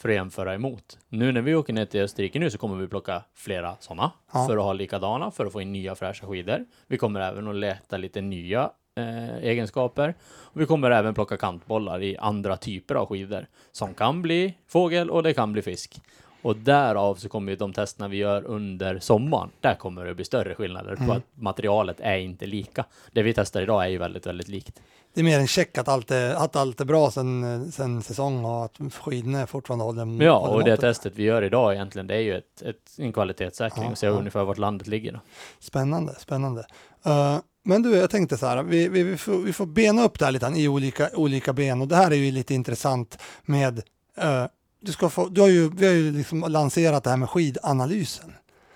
För 0.00 0.08
att 0.08 0.14
jämföra 0.14 0.54
emot. 0.54 0.98
Nu 1.08 1.32
när 1.32 1.40
vi 1.40 1.54
åker 1.54 1.72
ner 1.72 1.84
till 1.84 2.00
Österrike 2.00 2.38
nu 2.38 2.50
så 2.50 2.58
kommer 2.58 2.76
vi 2.76 2.88
plocka 2.88 3.22
flera 3.34 3.76
sådana. 3.80 4.10
Ja. 4.32 4.46
För 4.46 4.56
att 4.56 4.62
ha 4.62 4.72
likadana, 4.72 5.30
för 5.30 5.46
att 5.46 5.52
få 5.52 5.60
in 5.60 5.72
nya 5.72 5.94
fräscha 5.94 6.26
skidor. 6.26 6.64
Vi 6.86 6.98
kommer 6.98 7.20
även 7.20 7.48
att 7.48 7.56
leta 7.56 7.96
lite 7.96 8.20
nya 8.20 8.70
eh, 8.96 9.36
egenskaper. 9.36 10.14
Och 10.24 10.60
vi 10.60 10.66
kommer 10.66 10.90
även 10.90 11.14
plocka 11.14 11.36
kantbollar 11.36 12.02
i 12.02 12.16
andra 12.16 12.56
typer 12.56 12.94
av 12.94 13.06
skidor. 13.06 13.46
Som 13.72 13.94
kan 13.94 14.22
bli 14.22 14.54
fågel 14.68 15.10
och 15.10 15.22
det 15.22 15.34
kan 15.34 15.52
bli 15.52 15.62
fisk. 15.62 16.00
Och 16.44 16.56
därav 16.56 17.14
så 17.14 17.28
kommer 17.28 17.52
ju 17.52 17.56
de 17.56 17.72
testerna 17.72 18.08
vi 18.08 18.16
gör 18.16 18.44
under 18.44 18.98
sommaren, 18.98 19.50
där 19.60 19.74
kommer 19.74 20.04
det 20.04 20.14
bli 20.14 20.24
större 20.24 20.54
skillnader 20.54 20.96
på 20.96 21.12
att 21.12 21.22
materialet 21.34 22.00
är 22.00 22.16
inte 22.16 22.46
lika. 22.46 22.84
Det 23.12 23.22
vi 23.22 23.34
testar 23.34 23.62
idag 23.62 23.84
är 23.84 23.88
ju 23.88 23.98
väldigt, 23.98 24.26
väldigt 24.26 24.48
likt. 24.48 24.82
Det 25.14 25.20
är 25.20 25.24
mer 25.24 25.38
en 25.38 25.46
check 25.46 25.78
att 25.78 25.88
allt 25.88 26.10
är, 26.10 26.34
att 26.34 26.56
allt 26.56 26.80
är 26.80 26.84
bra 26.84 27.10
sen, 27.10 27.72
sen 27.72 28.02
säsong 28.02 28.44
och 28.44 28.64
att 28.64 28.78
skidorna 28.94 29.46
fortfarande 29.46 29.84
håller 29.84 30.24
Ja, 30.24 30.38
håller 30.38 30.54
och 30.54 30.64
det 30.64 30.76
testet 30.76 31.12
vi 31.16 31.22
gör 31.22 31.42
idag 31.42 31.74
egentligen, 31.74 32.06
det 32.06 32.14
är 32.14 32.20
ju 32.20 32.36
ett, 32.36 32.62
ett, 32.62 32.98
en 32.98 33.12
kvalitetssäkring 33.12 33.84
Ja, 33.84 33.90
och 33.90 33.98
se 33.98 34.06
ja. 34.06 34.12
ungefär 34.12 34.44
vart 34.44 34.58
landet 34.58 34.86
ligger. 34.86 35.12
Då. 35.12 35.20
Spännande, 35.60 36.14
spännande. 36.18 36.66
Eh, 37.04 37.38
men 37.64 37.82
du, 37.82 37.96
jag 37.96 38.10
tänkte 38.10 38.36
så 38.36 38.46
här, 38.46 38.62
vi, 38.62 38.88
vi, 38.88 39.02
vi, 39.02 39.16
får, 39.16 39.38
vi 39.38 39.52
får 39.52 39.66
bena 39.66 40.04
upp 40.04 40.18
det 40.18 40.24
här 40.24 40.32
lite 40.32 40.46
i 40.46 40.68
olika, 40.68 41.10
olika 41.14 41.52
ben 41.52 41.80
och 41.82 41.88
det 41.88 41.96
här 41.96 42.10
är 42.10 42.14
ju 42.16 42.30
lite 42.30 42.54
intressant 42.54 43.18
med, 43.42 43.82
eh, 44.16 44.44
du, 44.80 44.92
ska 44.92 45.08
få, 45.08 45.28
du 45.28 45.40
har 45.40 45.48
ju, 45.48 45.70
vi 45.70 45.86
har 45.86 45.94
ju 45.94 46.12
liksom 46.12 46.40
lanserat 46.40 47.04
det 47.04 47.10
här 47.10 47.16
med 47.16 47.30
skidanalysen. 47.30 48.32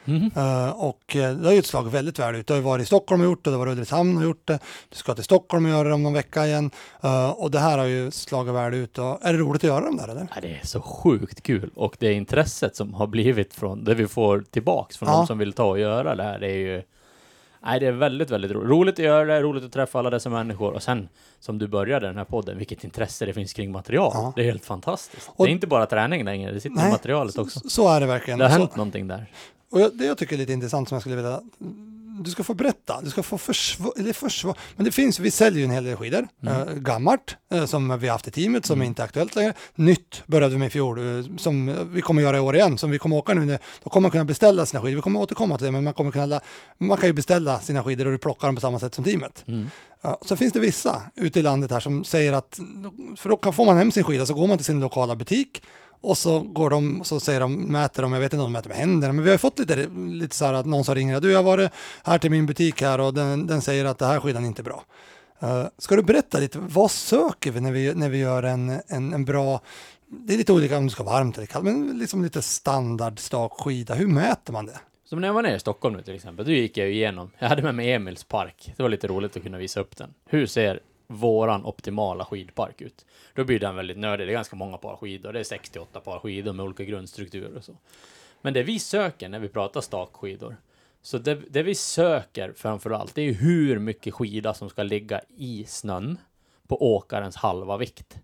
Mhm. 0.08 0.30
Eh, 0.36 0.70
och 0.70 1.16
eh, 1.16 1.34
det 1.34 1.46
har 1.46 1.52
ju 1.52 1.58
ett 1.58 1.66
slag 1.66 1.90
väldigt 1.90 2.18
väl 2.18 2.34
ut. 2.34 2.46
Du 2.46 2.54
har 2.54 2.60
varit 2.60 2.82
i 2.82 2.86
Stockholm 2.86 3.20
och 3.20 3.26
gjort 3.26 3.44
det, 3.44 3.50
du 3.50 3.56
har 3.56 3.58
varit 3.66 3.72
Ulricehamn 3.72 4.16
och 4.16 4.22
gjort 4.24 4.46
det. 4.46 4.58
Du 4.88 4.96
ska 4.96 5.14
till 5.14 5.24
Stockholm 5.24 5.64
och 5.64 5.70
göra 5.70 5.88
det 5.88 5.94
om 5.94 6.02
någon 6.02 6.12
vecka 6.12 6.46
igen. 6.46 6.70
Eh, 7.02 7.30
och 7.30 7.50
det 7.50 7.58
här 7.58 7.78
har 7.78 7.84
ju 7.86 8.10
slagit 8.10 8.54
väl 8.54 8.74
ut. 8.74 8.98
Och, 8.98 9.18
är 9.24 9.32
det 9.32 9.38
roligt 9.38 9.64
att 9.64 9.68
göra 9.68 9.84
dem 9.84 9.96
där 9.96 10.08
eller? 10.08 10.26
Ja, 10.34 10.40
det 10.42 10.48
är 10.48 10.66
så 10.66 10.80
sjukt 10.80 11.42
kul 11.42 11.70
och 11.74 11.96
det 11.98 12.12
intresset 12.12 12.76
som 12.76 12.94
har 12.94 13.06
blivit 13.06 13.54
från 13.54 13.84
det 13.84 13.94
vi 13.94 14.06
får 14.08 14.44
tillbaks 14.50 14.96
från 14.96 15.08
Ja. 15.08 15.16
de 15.16 15.26
som 15.26 15.38
vill 15.38 15.52
ta 15.52 15.64
och 15.64 15.78
göra 15.78 16.14
det 16.14 16.22
här, 16.22 16.38
det 16.38 16.46
är 16.50 16.56
ju 16.56 16.82
Nej, 17.64 17.80
det 17.80 17.86
är 17.86 17.92
väldigt, 17.92 18.30
väldigt 18.30 18.50
roligt. 18.50 18.70
Roligt 18.70 18.94
att 18.94 19.04
göra 19.04 19.24
det, 19.24 19.40
roligt 19.42 19.64
att 19.64 19.72
träffa 19.72 19.98
alla 19.98 20.10
dessa 20.10 20.30
människor 20.30 20.72
och 20.72 20.82
sen 20.82 21.08
som 21.40 21.58
du 21.58 21.68
började 21.68 22.06
den 22.06 22.16
här 22.16 22.24
podden, 22.24 22.58
vilket 22.58 22.84
intresse 22.84 23.26
det 23.26 23.32
finns 23.32 23.52
kring 23.52 23.72
material. 23.72 24.10
Ja. 24.14 24.32
Det 24.36 24.42
är 24.42 24.44
helt 24.44 24.64
fantastiskt. 24.64 25.30
Och- 25.34 25.44
det 25.46 25.50
är 25.50 25.52
inte 25.52 25.66
bara 25.66 25.86
träning 25.86 26.24
längre, 26.24 26.52
det 26.52 26.60
sitter 26.60 26.76
Nej, 26.76 26.88
i 26.88 26.90
materialet 26.90 27.38
också. 27.38 27.60
Så, 27.60 27.68
så 27.68 27.88
är 27.88 28.00
det 28.00 28.06
verkligen. 28.06 28.38
Det 28.38 28.44
har 28.44 28.52
Så- 28.52 28.58
hänt 28.58 28.76
någonting 28.76 29.08
där. 29.08 29.26
Och 29.70 29.80
jag, 29.80 29.96
det 29.96 30.04
jag 30.06 30.18
tycker 30.18 30.34
är 30.34 30.38
lite 30.38 30.52
intressant 30.52 30.88
som 30.88 30.94
jag 30.96 31.02
skulle 31.02 31.16
vilja 31.16 31.40
du 32.24 32.30
ska 32.30 32.44
få 32.44 32.54
berätta, 32.54 33.00
du 33.02 33.10
ska 33.10 33.22
få 33.22 33.38
försvara, 33.38 33.92
eller 33.98 34.12
försvara, 34.12 34.56
men 34.76 34.84
det 34.84 34.92
finns, 34.92 35.18
vi 35.20 35.30
säljer 35.30 35.58
ju 35.58 35.64
en 35.64 35.70
hel 35.70 35.84
del 35.84 35.96
skidor, 35.96 36.28
Mm. 36.42 36.68
eh, 36.68 36.74
gammalt 36.74 37.36
eh, 37.52 37.64
som 37.66 37.98
vi 37.98 38.06
har 38.08 38.12
haft 38.12 38.28
i 38.28 38.30
teamet 38.30 38.66
som 38.66 38.74
Mm. 38.78 38.86
inte 38.86 39.02
är 39.02 39.04
aktuellt 39.04 39.36
längre, 39.36 39.52
nytt 39.74 40.22
började 40.26 40.52
vi 40.54 40.58
med 40.58 40.66
i 40.66 40.70
fjol 40.70 40.98
eh, 41.18 41.24
som 41.36 41.74
vi 41.92 42.00
kommer 42.00 42.22
göra 42.22 42.36
i 42.36 42.40
år 42.40 42.56
igen, 42.56 42.78
som 42.78 42.90
vi 42.90 42.98
kommer 42.98 43.16
åka 43.16 43.34
nu, 43.34 43.44
när- 43.44 43.58
då 43.84 43.90
kommer 43.90 44.02
man 44.02 44.10
kunna 44.10 44.24
beställa 44.24 44.66
sina 44.66 44.82
skidor, 44.82 44.96
vi 44.96 45.02
kommer 45.02 45.20
återkomma 45.20 45.58
till 45.58 45.64
det, 45.66 45.72
men 45.72 45.84
man 45.84 45.94
kommer 45.94 46.10
kunna, 46.10 46.40
man 46.78 46.98
kan 46.98 47.08
ju 47.08 47.12
beställa 47.12 47.60
sina 47.60 47.84
skidor 47.84 48.06
och 48.06 48.12
du 48.12 48.18
plockar 48.18 48.48
dem 48.48 48.54
på 48.54 48.60
samma 48.60 48.78
sätt 48.78 48.94
som 48.94 49.04
teamet. 49.04 49.44
Mm. 49.46 49.70
Ja, 50.02 50.18
så 50.22 50.36
finns 50.36 50.52
det 50.52 50.60
vissa 50.60 51.02
ute 51.14 51.38
i 51.40 51.42
landet 51.42 51.70
här 51.70 51.80
som 51.80 52.04
säger 52.04 52.32
att, 52.32 52.60
för 53.16 53.28
då 53.28 53.36
kan, 53.36 53.52
får 53.52 53.64
man 53.64 53.76
hem 53.76 53.92
sin 53.92 54.04
skida 54.04 54.26
så 54.26 54.34
går 54.34 54.46
man 54.46 54.58
till 54.58 54.64
sin 54.64 54.80
lokala 54.80 55.16
butik 55.16 55.62
och 56.00 56.18
så 56.18 56.40
går 56.40 56.70
de, 56.70 57.04
så 57.04 57.20
säger 57.20 57.40
de, 57.40 57.54
mäter 57.54 58.02
de, 58.02 58.12
jag 58.12 58.20
vet 58.20 58.32
inte 58.32 58.42
om 58.42 58.52
de 58.52 58.52
mäter 58.52 58.68
med 58.68 58.78
händerna, 58.78 59.12
men 59.12 59.24
vi 59.24 59.30
har 59.30 59.34
ju 59.34 59.38
fått 59.38 59.58
lite, 59.58 59.88
lite 59.96 60.36
så 60.36 60.44
här 60.44 60.54
att 60.54 60.66
någon 60.66 60.84
som 60.84 60.94
ringer, 60.94 61.20
du 61.20 61.30
jag 61.30 61.38
har 61.38 61.44
varit 61.44 61.72
här 62.04 62.18
till 62.18 62.30
min 62.30 62.46
butik 62.46 62.82
här 62.82 63.00
och 63.00 63.14
den, 63.14 63.46
den 63.46 63.62
säger 63.62 63.84
att 63.84 63.98
det 63.98 64.06
här 64.06 64.20
skidan 64.20 64.44
är 64.44 64.48
inte 64.48 64.62
bra. 64.62 64.84
Uh, 65.42 65.66
ska 65.78 65.96
du 65.96 66.02
berätta 66.02 66.38
lite, 66.38 66.58
vad 66.58 66.90
söker 66.90 67.50
vi 67.50 67.60
när 67.60 67.72
vi, 67.72 67.94
när 67.94 68.08
vi 68.08 68.18
gör 68.18 68.42
en, 68.42 68.80
en, 68.88 69.12
en 69.12 69.24
bra, 69.24 69.60
det 70.06 70.34
är 70.34 70.38
lite 70.38 70.52
olika 70.52 70.78
om 70.78 70.84
det 70.84 70.90
ska 70.90 71.02
vara 71.02 71.14
varmt 71.14 71.36
eller 71.36 71.46
kallt, 71.46 71.64
men 71.64 71.98
liksom 71.98 72.24
lite 72.24 72.42
standard 72.42 73.18
stakskida, 73.18 73.94
hur 73.94 74.06
mäter 74.06 74.52
man 74.52 74.66
det? 74.66 74.78
Som 75.04 75.20
när 75.20 75.28
jag 75.28 75.34
var 75.34 75.42
nere 75.42 75.56
i 75.56 75.60
Stockholm 75.60 75.96
nu 75.96 76.02
till 76.02 76.14
exempel, 76.14 76.44
då 76.44 76.52
gick 76.52 76.76
jag 76.76 76.86
ju 76.86 76.94
igenom, 76.94 77.30
jag 77.38 77.48
hade 77.48 77.62
med 77.62 77.74
mig 77.74 77.92
Emils 77.92 78.24
park, 78.24 78.72
det 78.76 78.82
var 78.82 78.90
lite 78.90 79.06
roligt 79.06 79.36
att 79.36 79.42
kunna 79.42 79.58
visa 79.58 79.80
upp 79.80 79.96
den. 79.96 80.14
Hur 80.26 80.46
ser 80.46 80.80
våran 81.08 81.64
optimala 81.64 82.24
skidpark 82.24 82.80
ut? 82.80 83.06
Då 83.34 83.44
blir 83.44 83.60
den 83.60 83.76
väldigt 83.76 83.98
nördig, 83.98 84.26
det 84.26 84.30
är 84.30 84.34
ganska 84.34 84.56
många 84.56 84.76
par 84.76 84.96
skidor, 84.96 85.32
det 85.32 85.40
är 85.40 85.44
68 85.44 86.00
par 86.00 86.18
skidor 86.18 86.52
med 86.52 86.64
olika 86.64 86.84
grundstrukturer 86.84 87.56
och 87.56 87.64
så. 87.64 87.76
Men 88.42 88.54
det 88.54 88.62
vi 88.62 88.78
söker 88.78 89.28
när 89.28 89.38
vi 89.38 89.48
pratar 89.48 89.80
stakskidor, 89.80 90.56
så 91.02 91.18
det, 91.18 91.34
det 91.34 91.62
vi 91.62 91.74
söker 91.74 92.52
framför 92.52 92.90
allt, 92.90 93.14
det 93.14 93.22
är 93.22 93.32
hur 93.32 93.78
mycket 93.78 94.14
skida 94.14 94.54
som 94.54 94.70
ska 94.70 94.82
ligga 94.82 95.20
i 95.36 95.64
snön 95.68 96.18
på 96.68 96.94
åkarens 96.96 97.36
halva 97.36 97.76
vikt. 97.76 98.18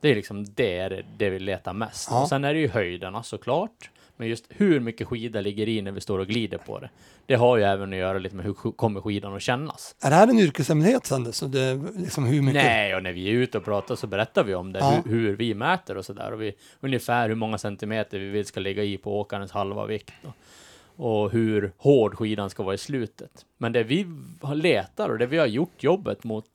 Det 0.00 0.08
är 0.08 0.14
liksom 0.14 0.44
det, 0.44 1.04
det 1.16 1.30
vi 1.30 1.38
letar 1.38 1.72
mest. 1.72 2.08
Ja. 2.10 2.22
Och 2.22 2.28
sen 2.28 2.44
är 2.44 2.54
det 2.54 2.60
ju 2.60 2.68
höjderna 2.68 3.22
såklart. 3.22 3.90
Men 4.16 4.28
just 4.28 4.44
hur 4.48 4.80
mycket 4.80 5.06
skida 5.08 5.40
ligger 5.40 5.68
i 5.68 5.82
när 5.82 5.92
vi 5.92 6.00
står 6.00 6.18
och 6.18 6.26
glider 6.26 6.58
på 6.58 6.78
det. 6.78 6.90
Det 7.26 7.34
har 7.34 7.56
ju 7.56 7.62
även 7.62 7.92
att 7.92 7.98
göra 7.98 8.18
lite 8.18 8.36
med 8.36 8.44
hur 8.44 8.54
kommer 8.72 9.00
skidan 9.00 9.34
att 9.36 9.42
kännas. 9.42 9.94
Är 10.02 10.10
det 10.10 10.16
här 10.16 10.28
en 10.28 10.38
yrkeshemlighet? 10.38 11.06
Så 11.32 11.46
det, 11.46 11.80
liksom 11.96 12.24
hur 12.24 12.42
mycket? 12.42 12.62
Nej, 12.64 12.94
och 12.94 13.02
när 13.02 13.12
vi 13.12 13.28
är 13.28 13.32
ute 13.32 13.58
och 13.58 13.64
pratar 13.64 13.96
så 13.96 14.06
berättar 14.06 14.44
vi 14.44 14.54
om 14.54 14.72
det, 14.72 14.78
Ja. 14.78 15.02
hur, 15.04 15.10
hur 15.12 15.36
vi 15.36 15.54
mäter 15.54 15.96
och 15.96 16.04
sådär. 16.04 16.32
Och 16.32 16.42
vi, 16.42 16.54
ungefär 16.80 17.28
hur 17.28 17.36
många 17.36 17.58
centimeter 17.58 18.18
vi 18.18 18.28
vill 18.28 18.46
ska 18.46 18.60
ligga 18.60 18.82
i 18.82 18.96
på 18.98 19.20
åkarens 19.20 19.52
halva 19.52 19.86
vikt. 19.86 20.12
Och, 20.22 20.32
och 20.98 21.30
hur 21.32 21.72
hård 21.76 22.14
skidan 22.14 22.50
ska 22.50 22.62
vara 22.62 22.74
i 22.74 22.78
slutet. 22.78 23.30
Men 23.58 23.72
det 23.72 23.82
vi 23.82 24.06
letar 24.54 25.08
och 25.08 25.18
det 25.18 25.26
vi 25.26 25.38
har 25.38 25.46
gjort 25.46 25.82
jobbet 25.82 26.24
mot, 26.24 26.46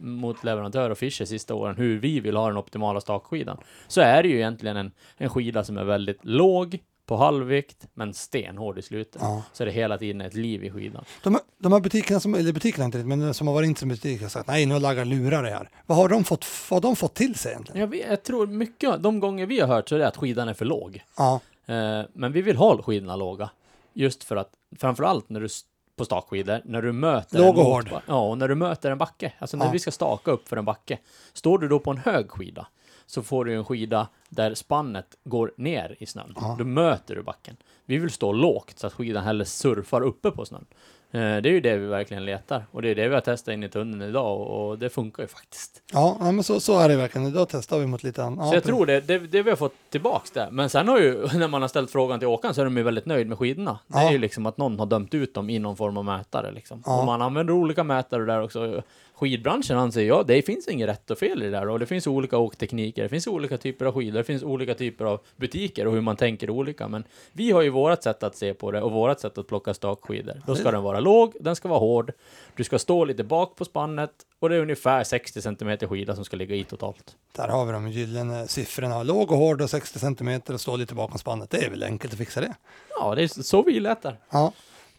mot 0.00 0.44
leverantör 0.44 0.90
och 0.90 0.98
Fischer 0.98 1.24
sista 1.24 1.54
åren, 1.54 1.76
hur 1.76 1.98
vi 1.98 2.20
vill 2.20 2.36
ha 2.36 2.48
den 2.48 2.56
optimala 2.56 3.00
stakskidan, 3.00 3.56
så 3.88 4.00
är 4.00 4.22
det 4.22 4.28
ju 4.28 4.36
egentligen 4.36 4.76
en, 4.76 4.92
en 5.16 5.28
skida 5.30 5.64
som 5.64 5.78
är 5.78 5.84
väldigt 5.84 6.18
låg 6.22 6.78
på 7.06 7.16
halvvikt, 7.16 7.86
men 7.94 8.14
stenhård 8.14 8.78
i 8.78 8.82
slutet. 8.82 9.22
Ja. 9.24 9.42
Så 9.52 9.64
det 9.64 9.70
är 9.70 9.74
hela 9.74 9.98
tiden 9.98 10.20
ett 10.20 10.34
liv 10.34 10.64
i 10.64 10.70
skidan. 10.70 11.04
De, 11.22 11.38
de 11.58 11.72
här 11.72 11.80
butikerna, 11.80 12.20
som, 12.20 12.34
eller 12.34 12.52
butikerna 12.52 12.84
inte, 12.84 12.98
men 12.98 13.34
som 13.34 13.46
har 13.46 13.54
varit 13.54 13.66
in 13.66 13.74
till 13.74 13.88
butiker 13.88 14.24
och 14.24 14.32
sagt 14.32 14.46
nej 14.48 14.66
nu 14.66 14.72
har 14.74 14.80
Laggar 14.80 15.04
lurat 15.04 15.44
det 15.44 15.50
här. 15.50 15.68
Vad 15.86 15.98
har 15.98 16.08
de 16.08 16.24
fått, 16.24 16.44
vad 16.70 16.84
har 16.84 16.90
de 16.90 16.96
fått 16.96 17.14
till 17.14 17.34
sig 17.34 17.50
egentligen? 17.52 17.80
Jag, 17.80 17.86
vet, 17.86 18.06
jag 18.08 18.22
tror 18.22 18.46
mycket, 18.46 19.02
de 19.02 19.20
gånger 19.20 19.46
vi 19.46 19.60
har 19.60 19.68
hört 19.68 19.88
så 19.88 19.94
är 19.94 19.98
det 19.98 20.08
att 20.08 20.16
skidan 20.16 20.48
är 20.48 20.54
för 20.54 20.64
låg. 20.64 21.02
Ja, 21.16 21.40
Eh, 21.66 22.02
men 22.12 22.32
vi 22.32 22.42
vill 22.42 22.56
ha 22.56 22.82
skidorna 22.82 23.16
låga. 23.16 23.50
Just 23.92 24.24
för 24.24 24.36
att, 24.36 24.50
framförallt 24.78 25.28
när 25.28 25.40
du 25.40 25.48
på 25.96 26.04
stakskidor, 26.04 26.60
när 26.64 26.82
du 26.82 26.92
möter 26.92 27.38
Låg 27.38 27.44
en 27.46 27.50
och 27.50 27.56
mot- 27.56 27.88
hård. 27.88 28.00
Ja, 28.06 28.28
och 28.28 28.38
när 28.38 28.48
du 28.48 28.54
möter 28.54 28.90
en 28.90 28.98
backe. 28.98 29.32
Alltså 29.38 29.56
när 29.56 29.66
Ja. 29.66 29.72
vi 29.72 29.78
ska 29.78 29.90
staka 29.90 30.30
upp 30.30 30.48
för 30.48 30.56
en 30.56 30.64
backe. 30.64 30.98
Står 31.32 31.58
du 31.58 31.68
då 31.68 31.78
på 31.78 31.90
en 31.90 31.96
hög 31.98 32.30
skida 32.30 32.66
så 33.14 33.22
får 33.22 33.44
du 33.44 33.54
en 33.54 33.64
skida 33.64 34.08
där 34.28 34.54
spannet 34.54 35.06
går 35.24 35.52
ner 35.56 35.96
i 35.98 36.06
snön. 36.06 36.32
Ja. 36.36 36.56
Då 36.58 36.64
möter 36.64 37.14
du 37.14 37.22
backen. 37.22 37.56
Vi 37.84 37.98
vill 37.98 38.10
stå 38.10 38.32
lågt 38.32 38.78
så 38.78 38.86
att 38.86 38.92
skidan 38.92 39.24
hellre 39.24 39.44
surfar 39.44 40.00
uppe 40.00 40.30
på 40.30 40.44
snön. 40.44 40.64
Eh, 41.10 41.20
Det 41.20 41.48
är 41.48 41.52
ju 41.52 41.60
det 41.60 41.76
vi 41.76 41.86
verkligen 41.86 42.24
letar 42.24 42.66
och 42.70 42.82
det 42.82 42.88
är 42.88 42.94
det 42.94 43.08
vi 43.08 43.14
har 43.14 43.20
testat 43.20 43.52
in 43.52 43.62
i 43.62 43.68
tunneln 43.68 44.02
idag 44.02 44.40
och 44.40 44.78
det 44.78 44.90
funkar 44.90 45.22
ju 45.22 45.26
faktiskt. 45.26 45.82
Ja, 45.92 46.16
ja, 46.20 46.32
men 46.32 46.44
så, 46.44 46.60
så 46.60 46.78
är 46.78 46.88
det 46.88 46.96
verkligen. 46.96 47.26
Idag 47.26 47.48
testar 47.50 47.78
vi 47.78 47.86
mot 47.86 48.02
lite 48.02 48.24
annat. 48.24 48.48
Så 48.48 48.54
jag 48.54 48.64
tror 48.64 48.86
det, 48.86 49.00
det, 49.00 49.18
det 49.18 49.42
vi 49.42 49.50
har 49.50 49.56
fått 49.56 49.74
tillbaks 49.90 50.30
där. 50.30 50.50
Men 50.50 50.70
sen 50.70 50.88
har 50.88 50.98
ju, 51.00 51.26
när 51.34 51.48
man 51.48 51.60
har 51.62 51.68
ställt 51.68 51.90
frågan 51.90 52.18
till 52.18 52.28
åkaren 52.28 52.54
så 52.54 52.60
är 52.60 52.64
de 52.64 52.76
ju 52.76 52.82
väldigt 52.82 53.06
nöjd 53.06 53.26
med 53.28 53.38
skidorna. 53.38 53.78
Det 53.86 53.98
är 53.98 54.02
Ja. 54.04 54.12
ju 54.12 54.18
liksom 54.18 54.46
att 54.46 54.56
någon 54.58 54.78
har 54.78 54.86
dömt 54.86 55.14
ut 55.14 55.34
dem 55.34 55.50
i 55.50 55.58
någon 55.58 55.76
form 55.76 55.96
av 55.96 56.04
mätare 56.04 56.52
liksom. 56.52 56.82
Ja. 56.86 57.00
Och 57.00 57.06
man 57.06 57.22
använder 57.22 57.52
olika 57.54 57.84
mätare 57.84 58.24
där 58.24 58.42
också. 58.42 58.82
Skidbranschen 59.22 59.78
anser 59.78 60.02
ja, 60.02 60.22
det 60.22 60.42
finns 60.42 60.68
inget 60.68 60.88
rätt 60.88 61.10
och 61.10 61.18
fel 61.18 61.42
i 61.42 61.44
det 61.44 61.50
där 61.50 61.68
och 61.68 61.78
det 61.78 61.86
finns 61.86 62.06
olika 62.06 62.38
åktekniker, 62.38 63.02
det 63.02 63.08
finns 63.08 63.26
olika 63.26 63.58
typer 63.58 63.86
av 63.86 63.94
skidor, 63.94 64.18
det 64.18 64.24
finns 64.24 64.42
olika 64.42 64.74
typer 64.74 65.04
av 65.04 65.20
butiker 65.36 65.86
och 65.86 65.92
hur 65.92 66.00
man 66.00 66.16
tänker 66.16 66.50
olika. 66.50 66.88
Men 66.88 67.04
vi 67.32 67.50
har 67.50 67.62
ju 67.62 67.70
vårat 67.70 68.02
sätt 68.02 68.22
att 68.22 68.36
se 68.36 68.54
på 68.54 68.70
det 68.70 68.82
och 68.82 68.92
vårat 68.92 69.20
sätt 69.20 69.38
att 69.38 69.46
plocka 69.46 69.74
stakskidor. 69.74 70.42
Då 70.46 70.54
ska 70.54 70.70
den 70.70 70.82
vara 70.82 71.00
låg, 71.00 71.34
den 71.40 71.56
ska 71.56 71.68
vara 71.68 71.78
hård, 71.78 72.12
du 72.56 72.64
ska 72.64 72.78
stå 72.78 73.04
lite 73.04 73.24
bak 73.24 73.56
på 73.56 73.64
spannet 73.64 74.10
och 74.38 74.48
det 74.48 74.56
är 74.56 74.60
ungefär 74.60 75.04
60 75.04 75.42
cm 75.42 75.78
skida 75.78 76.14
som 76.14 76.24
ska 76.24 76.36
ligga 76.36 76.56
i 76.56 76.64
totalt. 76.64 77.16
Där 77.32 77.48
har 77.48 77.66
vi 77.66 77.72
de 77.72 77.88
gyllene 77.88 78.48
siffrorna. 78.48 79.02
Låg 79.02 79.32
och 79.32 79.38
hård 79.38 79.60
och 79.60 79.70
60 79.70 79.98
centimeter 79.98 80.54
och 80.54 80.60
stå 80.60 80.76
lite 80.76 80.94
bakom 80.94 81.18
spannet. 81.18 81.50
Det 81.50 81.64
är 81.64 81.70
väl 81.70 81.82
enkelt 81.82 82.12
att 82.12 82.18
fixa 82.18 82.40
det. 82.40 82.54
Ja, 83.00 83.14
det 83.14 83.22
är 83.22 83.42
så 83.42 83.62
vi 83.62 83.80
letar. 83.80 84.16
Ja, 84.30 84.52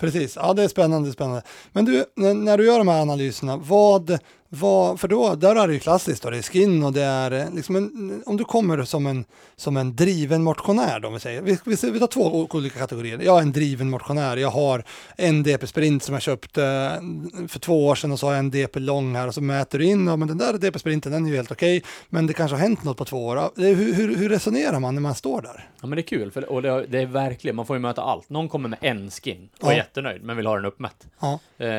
precis. 0.03 0.36
Ja, 0.36 0.53
det 0.53 0.63
är 0.63 0.67
spännande, 0.67 1.12
spännande. 1.12 1.41
Men 1.72 1.86
du, 1.86 2.05
när, 2.15 2.57
du 2.57 2.65
gör 2.65 2.77
de 2.77 2.88
här 2.88 3.01
analyserna, 3.01 3.57
vad, 3.57 4.19
vad, 4.55 5.00
för 5.00 5.07
då, 5.07 5.36
där 5.36 5.55
är 5.55 5.67
det 5.67 5.74
ju 5.74 5.79
klassiskt 5.79 6.24
då, 6.24 6.29
det 6.29 6.38
är 6.38 6.41
skin 6.41 6.83
och 6.83 6.93
det 6.93 7.01
är 7.03 7.31
eh, 7.31 7.53
liksom 7.53 7.75
en, 7.75 8.24
om 8.25 8.38
du 8.38 8.43
kommer 8.43 8.83
som 8.83 9.05
en, 9.07 9.25
som 9.55 9.77
en 9.77 9.95
driven 9.95 10.43
motionär 10.43 11.00
då, 11.00 11.07
om 11.07 11.13
vi 11.13 11.19
säger, 11.19 11.41
vi, 11.41 11.57
vi, 11.65 11.91
vi 11.91 12.00
tar 12.00 12.07
två 12.07 12.48
olika 12.51 12.79
kategorier. 12.79 13.19
Jag 13.22 13.38
är 13.38 13.41
en 13.41 13.51
driven 13.51 13.89
motionär, 13.89 14.38
jag 14.38 14.50
har 14.50 14.83
en 15.17 15.43
DP 15.43 15.67
Sprint 15.67 16.03
som 16.03 16.13
jag 16.13 16.22
köpte 16.22 16.63
eh, 16.63 17.48
för 17.48 17.60
två 17.60 17.88
år 17.88 17.95
sedan 17.95 18.12
och 18.12 18.19
så 18.19 18.25
har 18.25 18.33
jag 18.33 18.39
en 18.39 18.51
DP 18.51 18.79
lång 18.79 19.15
här 19.15 19.27
och 19.27 19.33
så 19.33 19.41
mäter 19.41 19.79
du 19.79 19.86
in, 19.86 20.07
ja 20.07 20.15
men 20.15 20.27
den 20.27 20.38
där 20.38 20.53
DP 20.57 20.79
Sprinten 20.79 21.12
den 21.12 21.25
är 21.25 21.29
ju 21.29 21.36
helt 21.36 21.51
okej, 21.51 21.83
men 22.10 22.27
det 22.27 22.33
kanske 22.33 22.55
har 22.55 22.62
hänt 22.62 22.83
något 22.83 22.98
på 22.98 23.05
två 23.05 23.25
år. 23.25 23.51
Hur, 23.62 23.93
hur, 23.93 24.15
hur 24.15 24.29
resonerar 24.29 24.79
man 24.79 24.95
när 24.95 25.01
man 25.01 25.15
står 25.15 25.41
där? 25.41 25.69
Ja, 25.81 25.88
men 25.88 25.95
det 25.95 26.01
är 26.01 26.07
kul, 26.07 26.31
för, 26.31 26.50
och 26.51 26.62
det, 26.62 26.86
det 26.86 27.00
är 27.01 27.05
verkligen, 27.05 27.55
man 27.55 27.65
får 27.65 27.75
ju 27.75 27.79
möta 27.79 28.01
allt. 28.01 28.29
Någon 28.29 28.50
kommer 28.50 28.69
med 28.69 28.79
en 28.81 29.12
skin 29.12 29.50
och 29.62 29.67
Ja. 29.67 29.72
är 29.72 29.77
jättenöjd, 29.77 30.24
men 30.24 30.38
vill 30.38 30.45
ha 30.45 30.55
den 30.55 30.65
uppmätt. 30.65 31.07
Ja, 31.19 31.39
Eh, 31.57 31.69